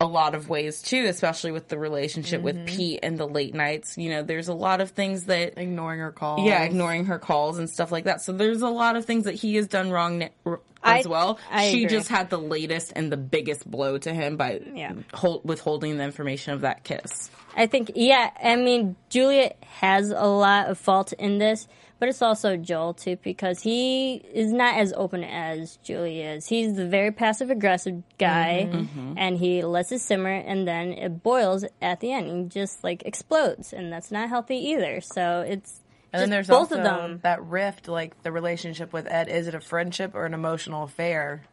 a 0.02 0.06
lot 0.06 0.34
of 0.34 0.48
ways 0.50 0.82
too, 0.82 1.06
especially 1.08 1.52
with 1.52 1.68
the 1.68 1.78
relationship 1.78 2.42
with 2.42 2.56
mm-hmm. 2.56 2.66
Pete 2.78 3.00
and 3.04 3.18
the 3.18 3.28
late 3.28 3.54
nights. 3.54 3.98
You 3.98 4.10
know, 4.12 4.24
there's 4.24 4.48
a 4.48 4.54
lot 4.54 4.80
of 4.82 4.92
things 4.92 5.26
that 5.26 5.58
Ignoring 5.58 6.00
her 6.00 6.12
calls. 6.12 6.46
yeah, 6.46 6.64
ignoring 6.64 7.06
her 7.06 7.20
calls 7.20 7.58
and 7.58 7.70
stuff 7.70 7.92
like 7.92 8.06
that. 8.06 8.22
So 8.22 8.32
there's 8.32 8.62
a 8.62 8.70
lot 8.70 8.96
of 8.96 9.06
things 9.06 9.26
that 9.26 9.36
he 9.36 9.56
has 9.56 9.68
done 9.68 9.92
wrong 9.92 10.30
r- 10.46 10.62
I- 10.82 11.00
as 11.00 11.08
well. 11.08 11.38
I 11.52 11.70
she 11.72 11.84
agree. 11.84 11.98
just 11.98 12.08
had 12.08 12.30
the 12.30 12.38
latest 12.40 12.94
and 12.96 13.12
the 13.12 13.18
biggest 13.18 13.70
blow 13.70 13.98
to 13.98 14.14
him 14.14 14.38
by 14.38 14.62
Yeah. 14.74 14.94
hold, 15.14 15.42
withholding 15.44 15.98
the 15.98 16.04
information 16.06 16.54
of 16.54 16.62
that 16.62 16.86
kiss. 16.86 17.30
I 17.58 17.68
think, 17.68 17.92
yeah, 17.96 18.30
I 18.42 18.56
mean, 18.56 18.96
Juliet 19.10 19.58
has 19.80 20.12
a 20.12 20.28
lot 20.28 20.70
of 20.70 20.78
fault 20.78 21.12
in 21.14 21.40
this, 21.40 21.68
but 22.00 22.10
it's 22.10 22.22
also 22.22 22.56
Joel 22.58 22.94
too, 22.94 23.18
because 23.22 23.62
he 23.62 24.16
is 24.34 24.52
not 24.52 24.78
as 24.78 24.94
open 24.96 25.24
as 25.24 25.78
Julie 25.84 26.22
is. 26.22 26.48
He's 26.48 26.76
the 26.76 26.88
very 26.88 27.12
passive 27.12 27.50
aggressive 27.50 28.02
guy, 28.18 28.70
mm-hmm. 28.72 28.78
Mm-hmm. 28.80 29.14
and 29.18 29.38
he 29.38 29.64
lets 29.64 29.92
it 29.92 30.00
simmer, 30.00 30.34
and 30.34 30.68
then 30.68 30.94
it 30.94 31.22
boils 31.22 31.66
at 31.82 32.00
the 32.00 32.12
end 32.12 32.28
and 32.28 32.50
just 32.50 32.84
like 32.84 33.04
explodes, 33.06 33.74
and 33.74 33.92
that's 33.92 34.12
not 34.12 34.30
healthy 34.30 34.56
either. 34.56 35.02
So 35.02 35.42
it's 35.42 35.82
And 36.14 36.22
then 36.22 36.30
there's 36.30 36.48
both 36.48 36.72
also 36.72 36.78
of 36.78 36.84
them. 36.84 37.20
that 37.24 37.44
rift, 37.44 37.88
like 37.88 38.24
the 38.24 38.32
relationship 38.32 38.94
with 38.94 39.06
Ed. 39.08 39.28
Is 39.28 39.48
it 39.48 39.54
a 39.56 39.60
friendship 39.60 40.16
or 40.16 40.26
an 40.26 40.34
emotional 40.34 40.84
affair? 40.84 41.44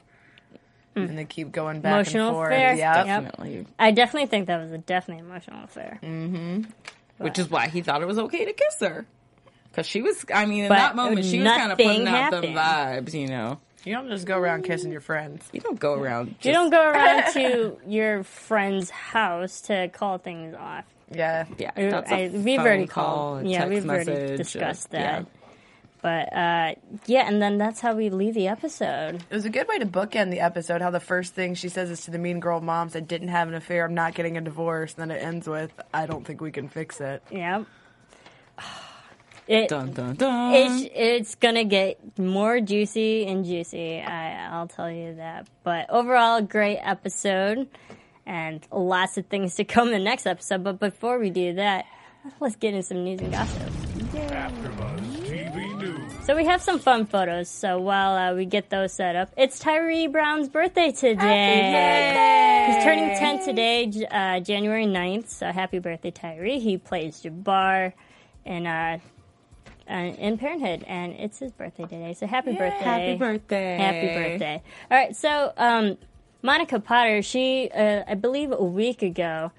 Hmm. 0.94 1.03
And 1.03 1.18
they 1.18 1.26
keep 1.26 1.53
going 1.53 1.80
back. 1.80 1.92
Emotional 1.92 2.28
and 2.28 2.36
forth. 2.36 2.53
affair. 2.53 2.74
Yeah. 2.74 2.97
Yep. 3.05 3.07
Definitely. 3.07 3.66
I 3.78 3.90
definitely 3.90 4.28
think 4.28 4.47
that 4.47 4.59
was 4.61 4.72
a 4.72 4.78
definitely 4.78 5.26
emotional 5.26 5.64
affair. 5.64 5.99
Mm-hmm. 6.03 6.62
Which 7.18 7.38
is 7.38 7.51
why 7.51 7.68
he 7.68 7.82
thought 7.82 8.01
it 8.01 8.07
was 8.07 8.18
okay 8.18 8.44
to 8.47 8.53
kiss 8.53 8.80
her. 8.80 9.07
Because 9.77 9.87
she 9.87 10.01
was, 10.01 10.24
I 10.35 10.47
mean, 10.47 10.64
in 10.64 10.68
But 10.70 10.77
that 10.77 10.97
moment, 10.97 11.27
she 11.27 11.39
was 11.39 11.49
kind 11.49 11.70
of 11.70 11.79
nothing 11.79 11.87
putting 11.87 12.09
out 12.09 12.31
them 12.31 12.55
happened. 12.55 13.07
vibes, 13.09 13.12
you 13.12 13.29
know. 13.29 13.59
You 13.85 13.93
don't 13.93 14.09
just 14.09 14.24
go 14.27 14.39
around 14.39 14.64
kissing 14.64 14.91
your 14.91 15.03
friends. 15.03 15.47
You 15.53 15.61
don't 15.61 15.79
go 15.79 15.93
around. 15.95 16.29
Just, 16.41 16.47
You 16.47 16.53
don't 16.55 16.70
go 16.70 16.81
around 16.83 17.33
to 17.35 17.77
your 17.87 18.22
friend's 18.24 18.89
house 18.89 19.61
to 19.62 19.89
call 19.89 20.16
things 20.16 20.55
off. 20.55 20.87
Yeah. 21.12 21.45
Yeah, 21.59 21.72
I- 21.77 21.83
that's 21.91 22.11
a 22.11 22.14
I- 22.24 22.29
we've 22.33 22.57
phone 22.57 22.66
already 22.66 22.87
called. 22.87 23.45
a 23.45 23.49
Yeah, 23.51 23.59
text 23.59 23.70
we've 23.74 23.89
already 23.91 24.37
discussed 24.39 24.91
that. 24.93 25.27
But 26.03 26.33
uh, 26.33 26.74
yeah, 27.07 27.27
and 27.29 27.43
then 27.43 27.59
that's 27.59 27.81
how 27.81 27.95
we 27.95 28.09
leave 28.11 28.33
the 28.35 28.49
episode. 28.49 29.16
It 29.29 29.35
was 29.35 29.45
a 29.45 29.51
good 29.51 29.68
way 29.68 29.79
to 29.79 29.87
bookend 29.87 30.31
the 30.31 30.41
episode. 30.41 30.81
How 30.81 30.91
the 30.91 31.01
first 31.01 31.35
thing 31.35 31.55
she 31.55 31.68
says 31.68 31.91
is 31.91 32.03
to 32.07 32.11
the 32.11 32.18
mean 32.18 32.41
girl 32.41 32.61
moms, 32.61 32.97
I 32.97 33.01
didn't 33.01 33.29
have 33.29 33.49
an 33.49 33.55
affair, 33.55 33.85
I'm 33.85 33.95
not 33.95 34.14
getting 34.14 34.37
a 34.37 34.41
divorce. 34.41 34.95
And 34.97 35.11
then 35.11 35.16
it 35.16 35.20
ends 35.22 35.47
with, 35.47 35.72
I 35.93 36.07
don't 36.07 36.24
think 36.24 36.41
we 36.41 36.51
can 36.51 36.68
fix 36.68 37.01
it. 37.01 37.22
Yeah. 37.31 37.64
It, 39.49 39.68
Dun, 39.68 39.92
dun, 39.92 40.16
dun. 40.16 40.55
it's, 40.55 40.88
it's 40.92 41.34
gonna 41.36 41.64
get 41.64 42.18
more 42.18 42.61
juicy 42.61 43.26
and 43.26 43.44
juicy. 43.44 44.01
I, 44.01 44.49
I'll 44.49 44.66
tell 44.66 44.90
you 44.90 45.14
that. 45.16 45.47
But 45.62 45.88
overall, 45.88 46.42
great 46.42 46.78
episode, 46.78 47.68
and 48.26 48.66
lots 48.72 49.16
of 49.18 49.26
things 49.26 49.55
to 49.57 49.64
come 49.64 49.88
in 49.88 49.92
the 49.94 50.01
next 50.01 50.26
episode. 50.26 50.64
But 50.64 50.80
before 50.80 51.20
we 51.20 51.30
do 51.30 51.55
that, 51.55 51.84
let's 52.40 52.57
get 52.57 52.74
in 52.74 52.82
some 52.82 53.05
news 53.05 53.20
and 53.20 53.30
gossip. 53.30 53.62
AfterBuzz 53.62 55.01
TV 55.28 55.78
News. 55.78 56.12
So 56.26 56.34
we 56.34 56.44
have 56.47 56.61
some 56.61 56.80
fun 56.80 57.07
photos. 57.07 57.49
So 57.49 57.78
while 57.78 58.32
uh, 58.32 58.34
we 58.34 58.47
get 58.47 58.68
those 58.70 58.92
set 58.92 59.14
up, 59.14 59.30
it's 59.36 59.61
Tyree 59.61 60.09
Brown's 60.09 60.49
birthday 60.49 60.90
today. 60.90 62.72
He's 62.74 62.82
turning 62.82 63.16
10 63.16 63.44
today, 63.44 64.07
uh, 64.11 64.40
January 64.40 64.86
9th. 64.86 65.28
So 65.28 65.53
happy 65.53 65.78
birthday, 65.78 66.11
Tyree. 66.11 66.59
He 66.59 66.78
plays 66.78 67.22
Jabbar 67.22 67.92
in, 68.44 68.66
uh, 68.66 68.99
uh, 69.91 69.95
in 69.95 70.39
Parenthood, 70.39 70.84
and 70.87 71.12
it's 71.14 71.39
his 71.39 71.53
birthday 71.53 71.84
today. 71.84 72.14
So 72.14 72.26
happy 72.26 72.53
birthday. 72.53 72.84
Happy 72.84 73.16
birthday. 73.16 73.76
Happy 73.76 74.07
birthday. 74.07 74.62
All 74.91 74.99
right, 74.99 75.14
so 75.16 75.53
um, 75.57 75.99
Monica 76.43 76.80
Potter, 76.80 77.22
she, 77.22 77.70
uh, 77.74 78.03
I 78.07 78.14
believe 78.14 78.53
a 78.53 78.64
week 78.64 79.03
ago, 79.03 79.53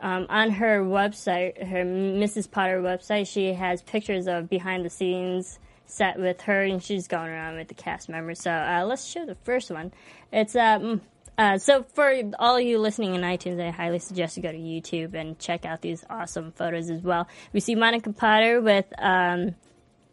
um, 0.00 0.26
on 0.28 0.50
her 0.50 0.80
website, 0.80 1.66
her 1.66 1.84
Mrs. 1.84 2.50
Potter 2.50 2.82
website, 2.82 3.26
she 3.26 3.54
has 3.54 3.82
pictures 3.82 4.26
of 4.26 4.48
behind 4.50 4.84
the 4.84 4.90
scenes 4.90 5.58
set 5.86 6.18
with 6.18 6.40
her, 6.42 6.62
and 6.62 6.82
she's 6.82 7.08
going 7.08 7.28
around 7.30 7.56
with 7.56 7.68
the 7.68 7.74
cast 7.74 8.08
members. 8.08 8.40
So 8.40 8.50
uh, 8.50 8.84
let's 8.86 9.04
show 9.04 9.24
the 9.26 9.36
first 9.44 9.70
one. 9.70 9.92
It's 10.32 10.56
um. 10.56 11.00
Uh, 11.36 11.58
so 11.58 11.82
for 11.94 12.14
all 12.38 12.60
you 12.60 12.78
listening 12.78 13.16
in 13.16 13.22
iTunes, 13.22 13.60
I 13.60 13.70
highly 13.70 13.98
suggest 13.98 14.36
you 14.36 14.42
go 14.44 14.52
to 14.52 14.56
YouTube 14.58 15.14
and 15.14 15.36
check 15.36 15.64
out 15.64 15.80
these 15.80 16.04
awesome 16.08 16.52
photos 16.52 16.90
as 16.90 17.02
well. 17.02 17.26
We 17.52 17.58
see 17.58 17.74
Monica 17.74 18.12
Potter 18.12 18.60
with 18.60 18.86
um, 18.98 19.56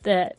the 0.02 0.32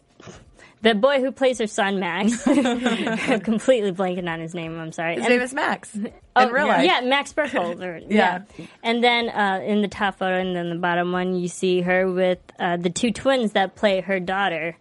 the 0.80 0.96
boy 0.96 1.20
who 1.20 1.30
plays 1.30 1.60
her 1.60 1.68
son 1.68 2.00
Max. 2.00 2.44
I'm 2.48 3.40
completely 3.42 3.92
blanking 3.92 4.28
on 4.28 4.40
his 4.40 4.54
name. 4.54 4.76
I'm 4.76 4.90
sorry. 4.90 5.14
His 5.14 5.24
And- 5.24 5.32
name 5.32 5.40
is 5.42 5.54
Max. 5.54 5.94
In 5.94 6.12
Oh, 6.34 6.50
real 6.50 6.66
life. 6.66 6.84
Yeah, 6.84 7.00
Max 7.02 7.32
Burkholder. 7.32 8.00
yeah. 8.08 8.42
Yeah. 8.58 8.66
And 8.82 9.04
then 9.04 9.28
uh, 9.28 9.60
in 9.64 9.82
the 9.82 9.88
top 9.88 10.18
photo 10.18 10.40
and 10.40 10.56
then 10.56 10.68
the 10.70 10.76
bottom 10.76 11.12
one, 11.12 11.36
you 11.36 11.46
see 11.46 11.82
her 11.82 12.10
with 12.10 12.38
uh, 12.58 12.76
the 12.78 12.90
two 12.90 13.12
twins 13.12 13.52
that 13.52 13.76
play 13.76 14.00
her 14.00 14.18
daughter. 14.18 14.76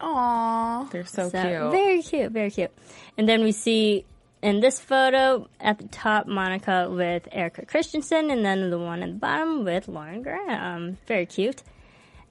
Aww. 0.00 0.90
They're 0.90 1.06
so, 1.06 1.28
So, 1.28 1.42
cute. 1.42 1.72
Very 1.72 2.02
cute, 2.02 2.32
very 2.32 2.50
cute. 2.50 2.70
And 3.16 3.28
then 3.28 3.42
we 3.42 3.52
see 3.52 4.04
in 4.42 4.60
this 4.60 4.78
photo 4.78 5.48
at 5.60 5.78
the 5.78 5.88
top 5.88 6.26
Monica 6.26 6.88
with 6.90 7.26
Erika 7.32 7.64
Christensen, 7.66 8.30
and 8.30 8.44
then 8.44 8.70
the 8.70 8.78
one 8.78 9.02
at 9.02 9.08
the 9.08 9.14
bottom 9.14 9.64
with 9.64 9.88
Lauren 9.88 10.22
Graham. 10.22 10.98
Very 11.06 11.26
cute. 11.26 11.62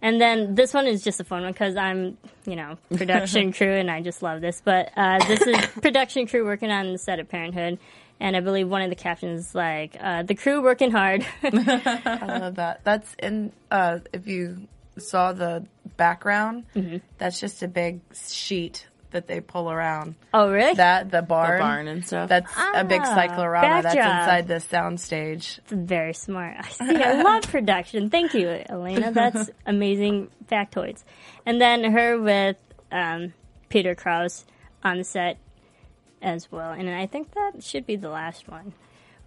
And 0.02 0.22
then 0.22 0.54
this 0.56 0.74
one 0.74 0.86
is 0.88 1.04
just 1.04 1.20
a 1.20 1.24
fun 1.24 1.42
one 1.44 1.52
because 1.52 1.76
I'm, 1.76 2.18
you 2.46 2.56
know, 2.56 2.78
production 2.96 3.52
crew 3.52 3.74
and 3.74 3.90
I 3.90 4.02
just 4.02 4.22
love 4.22 4.40
this. 4.40 4.62
But 4.64 4.92
uh, 4.96 5.26
this 5.26 5.42
is 5.42 5.58
production 5.82 6.28
crew 6.28 6.46
working 6.46 6.70
on 6.70 6.92
the 6.92 6.98
set 7.00 7.20
of 7.20 7.28
Parenthood. 7.28 7.80
And 8.20 8.36
I 8.36 8.40
believe 8.40 8.70
one 8.70 8.82
of 8.82 8.90
the 8.90 8.96
captions 8.96 9.48
is 9.48 9.56
like, 9.56 9.98
uh, 10.00 10.24
the 10.24 10.36
crew 10.36 10.62
working 10.62 10.92
hard. 10.92 11.26
I 11.44 12.38
love 12.40 12.56
that. 12.56 12.82
That's 12.84 13.14
in, 13.18 13.52
uh, 13.72 14.00
if 14.14 14.28
you 14.28 14.68
saw 14.98 15.34
the 15.34 15.66
background, 15.98 16.66
Mm-hmm. 16.76 16.98
that's 17.18 17.40
just 17.40 17.64
a 17.64 17.68
big 17.68 18.02
sheet 18.14 18.88
that 19.12 19.28
they 19.28 19.40
pull 19.40 19.72
around. 19.72 20.16
oh, 20.34 20.52
really? 20.52 20.74
That, 20.74 21.10
the 21.10 21.22
barn. 21.22 21.58
the 21.58 21.64
barn 21.64 21.88
and 21.88 22.06
stuff. 22.06 22.28
That's 22.28 22.52
a 22.76 22.84
big 22.84 23.00
Ah, 23.02 23.16
cyclorama 23.16 23.82
that's 23.84 23.96
inside 23.96 24.48
the 24.50 24.56
soundstage. 24.56 25.60
It's 25.60 25.72
Very 25.72 26.14
smart. 26.14 26.58
I 26.60 26.68
see. 26.70 26.96
I 27.02 27.22
love 27.22 27.44
production. 27.50 28.10
Thank 28.10 28.34
you, 28.34 28.50
Elena. 28.50 29.12
That's 29.14 29.50
amazing 29.66 30.30
factoids. 30.52 31.04
And 31.46 31.62
then 31.62 31.86
her 31.94 32.20
with 32.20 32.58
um, 32.92 33.34
Peter 33.70 33.96
Krause 33.96 34.46
on 34.84 34.98
the 34.98 35.04
set 35.06 35.38
as 36.22 36.52
well. 36.52 36.72
And 36.72 36.90
I 36.90 37.06
think 37.08 37.34
that 37.36 37.64
should 37.64 37.86
be 37.86 37.96
the 37.96 38.10
last 38.10 38.50
one. 38.50 38.74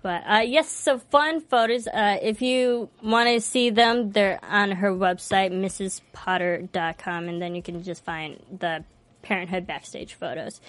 But 0.03 0.22
uh, 0.26 0.42
yes, 0.46 0.68
so 0.70 0.99
fun 0.99 1.40
photos. 1.40 1.86
Uh, 1.88 2.18
if 2.22 2.40
you 2.40 2.88
want 3.03 3.28
to 3.28 3.40
see 3.40 3.70
them, 3.70 4.12
they're 4.12 4.38
on 4.44 4.70
her 4.70 4.90
website, 4.92 5.51
mrspotter.com, 5.53 7.28
and 7.28 7.42
then 7.42 7.55
you 7.55 7.62
can 7.62 7.82
just 7.82 8.05
find 8.05 8.40
the 8.57 8.84
Parenthood 9.22 9.66
backstage 9.66 10.14
photos. 10.14 10.61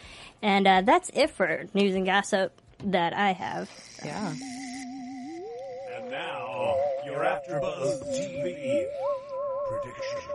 And 0.42 0.68
uh, 0.68 0.82
that's 0.82 1.10
it 1.14 1.30
for 1.30 1.66
news 1.74 1.96
and 1.96 2.06
gossip 2.06 2.60
that 2.84 3.14
I 3.14 3.32
have. 3.34 3.70
yeah. 4.04 4.34
And 5.96 6.10
now, 6.10 6.76
your 7.06 7.20
AfterBuzz 7.20 8.04
TV 8.10 8.86
predictions. 9.70 10.26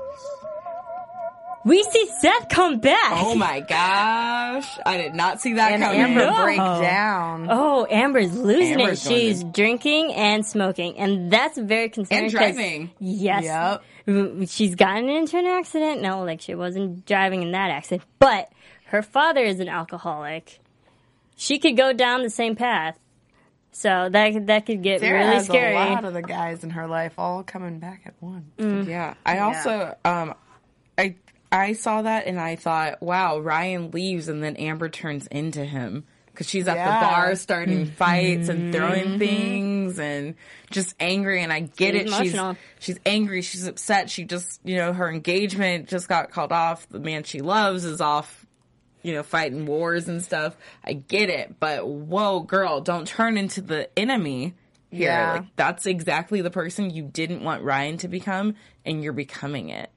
We 1.64 1.82
see 1.82 2.10
Seth 2.20 2.48
come 2.48 2.78
back. 2.80 3.12
Oh 3.24 3.34
my 3.34 3.60
gosh. 3.60 4.68
I 4.84 4.96
did 4.98 5.14
not 5.14 5.40
see 5.40 5.54
that 5.54 5.72
And 5.72 5.82
coming. 5.82 6.00
Amber 6.00 6.26
No. 6.26 6.42
break 6.44 6.56
down. 6.58 7.48
Oh, 7.50 7.86
Amber's 7.90 8.36
losing 8.36 8.80
Amber's 8.80 9.04
it. 9.06 9.08
She's 9.08 9.40
to- 9.42 9.50
drinking 9.50 10.12
and 10.14 10.44
smoking, 10.46 10.98
and 10.98 11.30
that's 11.30 11.56
very 11.58 11.88
concerning. 11.88 12.24
And 12.24 12.32
'cause- 12.32 12.54
driving. 12.54 12.90
Yes. 12.98 13.44
Yep. 13.44 13.82
Mm, 14.06 14.50
She's 14.54 14.74
gotten 14.74 15.08
into 15.08 15.38
an 15.38 15.46
accident. 15.46 16.02
No, 16.02 16.22
like 16.24 16.40
she 16.42 16.54
wasn't 16.54 17.06
driving 17.06 17.42
in 17.42 17.52
that 17.52 17.70
accident, 17.70 18.02
but 18.18 18.50
her 18.86 19.00
father 19.02 19.40
is 19.42 19.60
an 19.60 19.68
alcoholic. 19.68 20.60
She 21.36 21.58
could 21.58 21.76
go 21.76 21.92
down 21.94 22.22
the 22.22 22.30
same 22.30 22.54
path, 22.54 22.98
so 23.72 24.08
that 24.10 24.46
that 24.46 24.66
could 24.66 24.82
get 24.82 25.00
Sarah 25.00 25.18
really 25.20 25.34
has 25.36 25.46
scary. 25.46 25.74
a 25.74 25.78
lot 25.94 26.04
of 26.04 26.12
the 26.12 26.22
guys 26.22 26.62
in 26.62 26.70
her 26.70 26.86
life 26.86 27.14
all 27.18 27.42
coming 27.42 27.78
back 27.78 28.02
at 28.04 28.12
once. 28.20 28.44
Yeah. 28.86 29.14
I 29.24 29.38
also 29.38 29.96
um 30.04 30.34
I 31.54 31.64
I 31.64 31.72
saw 31.72 32.02
that 32.02 32.26
and 32.26 32.40
I 32.40 32.56
thought, 32.56 33.02
wow, 33.02 33.38
Ryan 33.38 33.90
leaves 33.90 34.28
and 34.28 34.42
then 34.42 34.56
Amber 34.56 34.88
turns 34.88 35.26
into 35.28 35.64
him 35.64 36.04
because 36.26 36.48
she's 36.48 36.66
at 36.66 36.76
Yeah. 36.76 37.00
the 37.00 37.06
bar 37.06 37.34
starting 37.36 37.86
mm-hmm. 37.86 37.94
fights 37.94 38.48
and 38.48 38.74
throwing 38.74 39.18
things 39.18 39.98
and 39.98 40.34
just 40.70 40.94
angry. 40.98 41.42
And 41.42 41.52
I 41.52 41.60
get 41.60 41.94
She's 41.94 42.02
it. 42.02 42.06
emotional. 42.08 42.56
She's 42.80 42.96
she's 42.96 43.00
angry. 43.06 43.42
She's 43.42 43.66
upset. 43.66 44.10
She 44.10 44.24
just 44.24 44.60
you 44.64 44.76
know 44.76 44.92
her 44.92 45.08
engagement 45.10 45.88
just 45.88 46.08
got 46.08 46.30
called 46.30 46.52
off. 46.52 46.88
The 46.88 47.00
man 47.00 47.22
she 47.22 47.40
loves 47.40 47.84
is 47.84 48.00
off. 48.00 48.44
You 49.02 49.12
know, 49.12 49.22
fighting 49.22 49.66
wars 49.66 50.08
and 50.08 50.22
stuff. 50.22 50.56
I 50.82 50.94
get 50.94 51.28
it, 51.28 51.60
but 51.60 51.86
whoa, 51.86 52.40
girl, 52.40 52.80
don't 52.80 53.06
turn 53.06 53.36
into 53.36 53.60
the 53.60 53.86
enemy 53.98 54.54
here. 54.90 55.10
Yeah. 55.10 55.32
Like 55.34 55.56
that's 55.56 55.84
exactly 55.84 56.40
the 56.40 56.50
person 56.50 56.88
you 56.88 57.02
didn't 57.02 57.42
want 57.44 57.62
Ryan 57.62 57.98
to 57.98 58.08
become, 58.08 58.54
and 58.86 59.04
you're 59.04 59.12
becoming 59.12 59.68
it. 59.68 59.90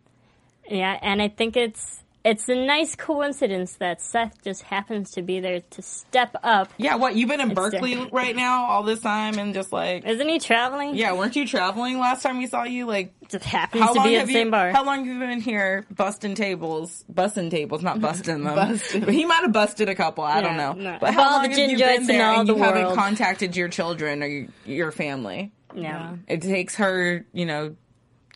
Yeah, 0.70 0.97
and 1.01 1.22
I 1.22 1.28
think 1.30 1.55
it's 1.57 2.03
it's 2.24 2.49
a 2.49 2.55
nice 2.55 2.93
coincidence 2.93 3.76
that 3.76 4.01
Seth 4.01 4.43
just 4.43 4.63
happens 4.63 5.11
to 5.11 5.22
be 5.22 5.39
there 5.39 5.61
to 5.61 5.82
step 5.82 6.36
up. 6.43 6.70
Yeah, 6.76 6.95
what 6.95 7.15
you've 7.15 7.30
been 7.30 7.39
in 7.39 7.53
Berkeley 7.53 7.95
right 8.11 8.36
now 8.36 8.65
all 8.65 8.84
this 8.84 8.99
time, 8.99 9.38
and 9.39 9.53
just 9.53 9.72
like 9.72 10.05
Isn't 10.05 10.28
he 10.28 10.38
traveling? 10.39 10.95
yeah, 10.95 11.13
weren't 11.13 11.38
you 11.38 11.47
traveling 11.47 11.99
last 11.99 12.24
time 12.24 12.38
we 12.38 12.47
saw 12.47 12.63
you? 12.63 12.86
Like 12.86 13.13
just 13.30 13.45
happens 13.45 13.82
how 13.84 13.93
to 13.93 13.99
long 13.99 14.07
be 14.09 14.18
at 14.18 14.26
the 14.26 14.32
you? 14.34 14.39
same 14.39 14.51
bar. 14.51 14.72
How 14.74 14.84
long 14.84 15.05
have 15.05 15.07
you 15.07 15.20
been 15.20 15.39
here 15.39 15.86
busting 15.89 16.36
tables, 16.36 17.05
busting 17.07 17.49
tables, 17.49 17.82
not 17.82 18.01
busting 18.01 18.43
them. 18.43 18.55
Busting. 18.55 19.05
But 19.05 19.13
he 19.13 19.24
might 19.24 19.43
have 19.43 19.53
busted 19.53 19.88
a 19.88 19.95
couple. 19.95 20.26
I 20.26 20.41
don't 20.41 20.55
Yeah, 20.57 20.74
know. 20.74 20.74
no. 20.74 20.97
But 20.99 21.13
how 21.13 21.24
all 21.24 21.32
long 21.43 21.49
the 21.49 21.57
have 21.61 21.70
you 21.72 21.78
been 21.78 22.07
there 22.07 22.28
all 22.30 22.39
and 22.41 22.49
the 22.49 22.55
you 22.55 22.61
haven't 22.61 22.84
world. 22.86 22.95
contacted 22.95 23.55
your 23.55 23.70
children 23.70 24.22
or 24.22 24.28
your, 24.28 24.47
your 24.65 24.91
family? 24.91 25.53
no, 25.74 26.18
It 26.28 26.41
takes 26.41 26.76
her, 26.76 27.26
you 27.34 27.45
know, 27.45 27.76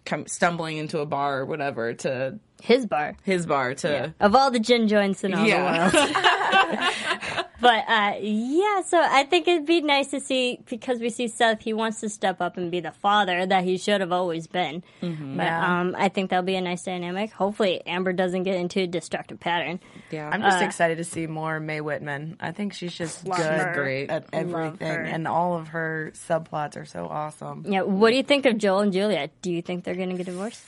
come 0.06 0.26
stumbling 0.28 0.78
into 0.78 1.00
a 1.00 1.06
bar 1.06 1.40
or 1.40 1.46
whatever 1.46 1.94
to 1.94 2.40
his 2.62 2.86
bar. 2.86 3.16
his 3.24 3.46
bar 3.46 3.74
to 3.76 4.14
Of 4.20 4.36
all 4.36 4.52
the 4.52 4.60
gin 4.60 4.88
joints 4.88 5.24
in 5.24 5.34
all 5.34 5.46
Yeah. 5.46 5.90
the 5.90 5.98
world. 5.98 7.22
but 7.62 7.84
uh, 7.88 8.16
yeah, 8.20 8.82
so 8.82 9.00
I 9.00 9.24
think 9.30 9.48
it'd 9.48 9.66
be 9.66 9.82
nice 9.82 10.08
to 10.08 10.20
see 10.20 10.60
because 10.68 11.00
we 11.00 11.10
see 11.10 11.28
Seth. 11.28 11.62
He 11.62 11.74
wants 11.74 12.02
to 12.02 12.10
step 12.10 12.42
up 12.42 12.58
and 12.58 12.70
be 12.72 12.80
the 12.80 12.92
father 12.92 13.46
that 13.46 13.64
he 13.64 13.78
should 13.78 14.02
have 14.02 14.12
always 14.12 14.48
been. 14.48 14.84
Mm-hmm. 15.02 15.38
But 15.38 15.44
Yeah. 15.44 15.80
um, 15.82 15.96
I 15.98 16.10
think 16.10 16.32
that'll 16.32 16.44
be 16.44 16.56
a 16.56 16.62
nice 16.62 16.84
dynamic. 16.84 17.32
Hopefully, 17.32 17.82
Amber 17.86 18.12
doesn't 18.14 18.44
get 18.44 18.56
into 18.56 18.82
a 18.82 18.88
destructive 18.88 19.40
pattern. 19.40 19.80
yeah. 20.10 20.30
I'm 20.32 20.42
just 20.42 20.62
excited 20.62 20.98
to 20.98 21.04
see 21.04 21.28
more 21.28 21.60
Mae 21.60 21.80
Whitman. 21.82 22.38
I 22.40 22.52
think 22.52 22.74
she's 22.74 22.94
just 22.94 23.24
good 23.24 23.36
her. 23.36 23.74
great. 23.76 24.10
at 24.10 24.26
everything, 24.34 24.88
and 24.90 25.28
all 25.28 25.56
of 25.58 25.70
her 25.70 26.12
subplots 26.16 26.76
are 26.76 26.86
so 26.86 27.06
awesome. 27.08 27.66
Yeah, 27.68 27.84
what 27.84 28.10
do 28.10 28.18
you 28.18 28.24
think 28.24 28.46
of 28.46 28.58
Joel 28.58 28.80
and 28.82 28.92
Juliet? 28.94 29.32
Do 29.42 29.52
you 29.52 29.62
think 29.62 29.84
they're 29.84 29.96
going 29.96 30.10
to 30.10 30.16
get 30.18 30.26
divorced? 30.26 30.64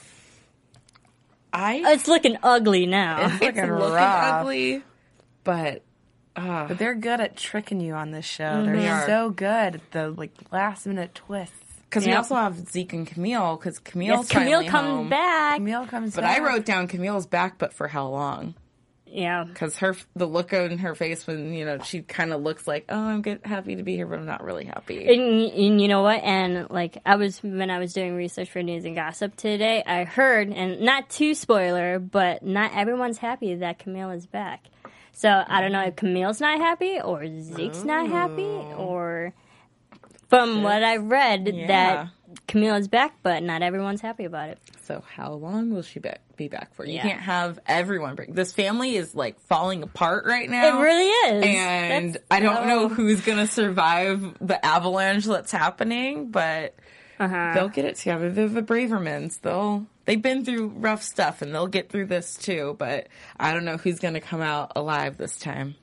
I 1.56 1.84
It's 1.94 2.08
looking 2.08 2.38
ugly 2.41 2.86
now. 2.88 3.26
it's 3.26 3.34
looking 3.41 3.62
looking 3.72 3.94
rough. 3.94 4.34
ugly, 4.41 4.82
but 5.44 5.84
uh, 6.36 6.68
But 6.68 6.78
they're 6.78 6.96
good 6.96 7.20
at 7.22 7.36
tricking 7.38 7.80
you 7.80 7.94
on 7.94 8.12
this 8.12 8.26
show. 8.26 8.64
They're 8.66 8.76
They 8.76 8.88
are. 8.90 9.06
so 9.06 9.30
good 9.30 9.76
at 9.76 9.92
the 9.92 10.12
like 10.12 10.32
last 10.52 10.86
minute 10.88 11.14
twists. 11.16 11.56
because 11.90 12.06
we 12.06 12.14
also 12.14 12.36
have 12.36 12.58
Zeke 12.70 12.94
and 12.94 13.06
Camille 13.08 13.56
because 13.58 13.80
Camille's 13.80 14.30
yes, 14.32 14.42
Camille 14.44 14.68
comes 14.68 14.88
home. 14.88 15.10
back. 15.10 15.58
Camille 15.58 15.86
comes 15.88 16.16
But 16.16 16.22
back. 16.22 16.42
I 16.42 16.44
wrote 16.46 16.66
down 16.66 16.88
Camille's 16.88 17.28
back, 17.28 17.58
but 17.60 17.74
for 17.74 17.88
how 17.88 18.08
long? 18.08 18.56
Yeah, 19.06 19.44
Because 19.44 19.78
her 19.78 19.96
the 20.16 20.26
look 20.26 20.54
on 20.54 20.80
her 20.80 20.96
face 20.96 21.28
when 21.28 21.54
you 21.54 21.66
know 21.66 21.78
she 21.84 22.02
kind 22.02 22.34
of 22.34 22.42
looks 22.42 22.66
like, 22.68 22.86
oh, 22.90 22.98
I'm 23.00 23.22
good, 23.22 23.42
happy 23.46 23.76
to 23.76 23.84
be 23.84 23.96
here, 23.96 24.08
but 24.08 24.18
I'm 24.18 24.26
not 24.26 24.44
really 24.44 24.66
happy. 24.66 25.06
And, 25.08 25.52
and 25.52 25.80
you 25.80 25.88
know 25.88 26.02
what? 26.02 26.24
And 26.24 26.68
like 26.72 26.98
I 27.06 27.18
was 27.18 27.38
when 27.44 27.70
I 27.70 27.78
was 27.78 27.94
doing 27.94 28.16
research 28.16 28.50
for 28.50 28.64
news 28.64 28.86
and 28.86 28.96
gossip 28.96 29.36
today, 29.36 29.84
I 29.86 30.06
heard, 30.06 30.50
and 30.50 30.82
not 30.82 31.12
too 31.12 31.36
spoiler, 31.36 32.00
but 32.00 32.42
not 32.42 32.72
everyone's 32.74 33.20
happy 33.20 33.54
that 33.54 33.78
Camille 33.78 34.10
is 34.10 34.26
back. 34.26 34.64
So 35.14 35.43
I 35.47 35.61
don't 35.61 35.72
know 35.72 35.84
if 35.84 35.95
Camille's 35.95 36.41
not 36.41 36.59
happy 36.59 36.99
or 36.99 37.26
Zeke's 37.41 37.86
not 37.86 38.07
happy, 38.09 38.68
or 38.76 39.34
from 40.30 40.64
what 40.64 40.84
I've 40.84 41.03
read 41.05 41.47
Yeah. 41.47 41.68
that 41.68 42.07
Camille 42.47 42.76
is 42.76 42.88
back, 42.88 43.14
but 43.22 43.43
not 43.43 43.61
everyone's 43.61 44.01
happy 44.01 44.26
about 44.26 44.49
it. 44.49 44.57
So 44.82 45.03
how 45.16 45.34
long 45.34 45.70
will 45.70 45.84
she 45.84 45.99
be, 45.99 46.09
be 46.36 46.47
back 46.47 46.74
for? 46.74 46.84
You 46.86 46.93
Yeah. 46.95 47.03
can't 47.03 47.22
have 47.22 47.59
everyone 47.68 48.16
break. 48.16 48.34
This 48.34 48.51
family 48.51 48.95
is 48.95 49.14
like 49.14 49.39
falling 49.41 49.84
apart 49.84 50.26
right 50.26 50.49
now. 50.49 50.80
It 50.80 50.82
really 50.82 51.05
is. 51.38 51.45
and 51.45 52.14
That's 52.16 52.26
I 52.32 52.39
don't 52.39 52.68
know 52.68 52.89
who's 52.89 53.22
gonna 53.22 53.47
survive 53.47 54.36
the 54.41 54.64
avalanche 54.66 55.26
that's 55.26 55.51
happening, 55.51 56.32
but 56.32 56.76
Uh-huh. 57.20 57.51
they'll 57.53 57.70
get 57.70 57.86
it 57.86 57.95
together. 57.97 58.32
They're 58.32 58.47
the 58.49 58.64
Bravermans. 58.64 59.39
They'll 59.41 59.86
they've 60.06 60.22
been 60.22 60.43
through 60.45 60.68
rough 60.76 61.04
stuff 61.04 61.41
and 61.41 61.54
they'll 61.54 61.68
get 61.68 61.89
through 61.89 62.08
this 62.08 62.36
too. 62.36 62.76
But 62.78 63.08
I 63.39 63.54
don't 63.54 63.66
know 63.66 63.78
who's 63.78 63.99
gonna 63.99 64.22
come 64.22 64.41
out 64.41 64.72
alive 64.76 65.18
this 65.18 65.38
time. 65.38 65.76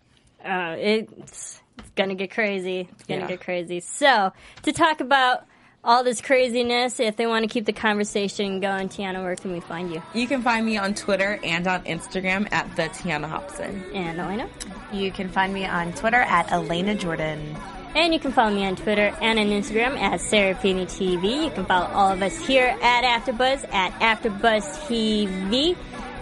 Uh, 0.44 0.76
it's, 0.78 1.60
it's 1.78 1.90
gonna 1.96 2.14
get 2.14 2.30
crazy. 2.30 2.88
It's 2.92 3.04
gonna 3.04 3.22
Yeah. 3.22 3.26
get 3.28 3.40
crazy. 3.40 3.80
So, 3.80 4.32
to 4.62 4.72
talk 4.72 5.00
about 5.00 5.44
all 5.82 6.04
this 6.04 6.20
craziness, 6.20 7.00
if 7.00 7.16
they 7.16 7.26
want 7.26 7.42
to 7.42 7.48
keep 7.48 7.64
the 7.64 7.72
conversation 7.72 8.60
going, 8.60 8.88
Tiana, 8.90 9.22
where 9.22 9.34
can 9.36 9.50
we 9.52 9.60
find 9.60 9.90
you? 9.90 10.02
You 10.12 10.26
can 10.26 10.42
find 10.42 10.66
me 10.66 10.76
on 10.76 10.92
Twitter 10.94 11.38
and 11.42 11.66
on 11.66 11.82
Instagram 11.84 12.52
at 12.52 12.74
the 12.76 12.82
Tiana 12.84 13.26
Hobson. 13.28 13.82
And 13.94 14.18
Elena? 14.20 14.48
You 14.92 15.10
can 15.10 15.30
find 15.30 15.54
me 15.54 15.64
on 15.64 15.92
Twitter 15.94 16.20
at 16.20 16.52
Elena 16.52 16.94
Jordan. 16.94 17.56
And 17.94 18.14
you 18.14 18.20
can 18.20 18.32
follow 18.32 18.54
me 18.54 18.64
on 18.64 18.76
Twitter 18.76 19.14
and 19.20 19.38
on 19.38 19.46
Instagram 19.46 19.98
at 19.98 20.20
Serafini 20.20 20.84
TV. 20.84 21.44
You 21.44 21.50
can 21.50 21.64
follow 21.66 21.86
all 21.86 22.12
of 22.12 22.22
us 22.22 22.36
here 22.46 22.76
at 22.80 23.04
AfterBuzz 23.04 23.72
at 23.72 23.92
AfterBuzz 24.00 24.62
TV. 24.86 25.76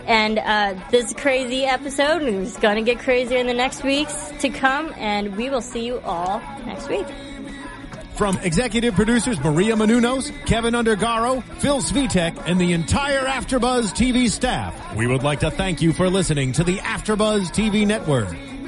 And 0.07 0.39
uh, 0.39 0.75
this 0.91 1.13
crazy 1.13 1.67
episode 1.67 2.23
is 2.23 2.57
going 2.57 2.77
to 2.77 2.83
get 2.83 3.03
crazier 3.03 3.37
in 3.37 3.47
the 3.47 3.53
next 3.53 3.85
weeks 3.85 4.33
to 4.41 4.49
come, 4.49 4.95
and 4.97 5.37
we 5.37 5.51
will 5.51 5.61
see 5.61 5.85
you 5.85 6.01
all 6.01 6.41
next 6.65 6.89
week. 6.89 7.07
From 8.15 8.39
executive 8.39 8.95
producers 8.95 9.39
Maria 9.39 9.77
Menounos, 9.77 10.33
Kevin 10.47 10.73
Undergaro, 10.73 11.43
Phil 11.61 11.83
Svitek, 11.83 12.43
and 12.47 12.59
the 12.59 12.73
entire 12.73 13.27
AfterBuzz 13.27 13.93
TV 13.93 14.29
staff, 14.31 14.97
we 14.97 15.07
would 15.07 15.23
like 15.23 15.41
to 15.41 15.51
thank 15.51 15.83
you 15.83 15.93
for 15.93 16.09
listening 16.09 16.53
to 16.53 16.65
the 16.65 16.79
AfterBuzz 16.79 17.51
TV 17.51 17.87
network. 17.87 18.35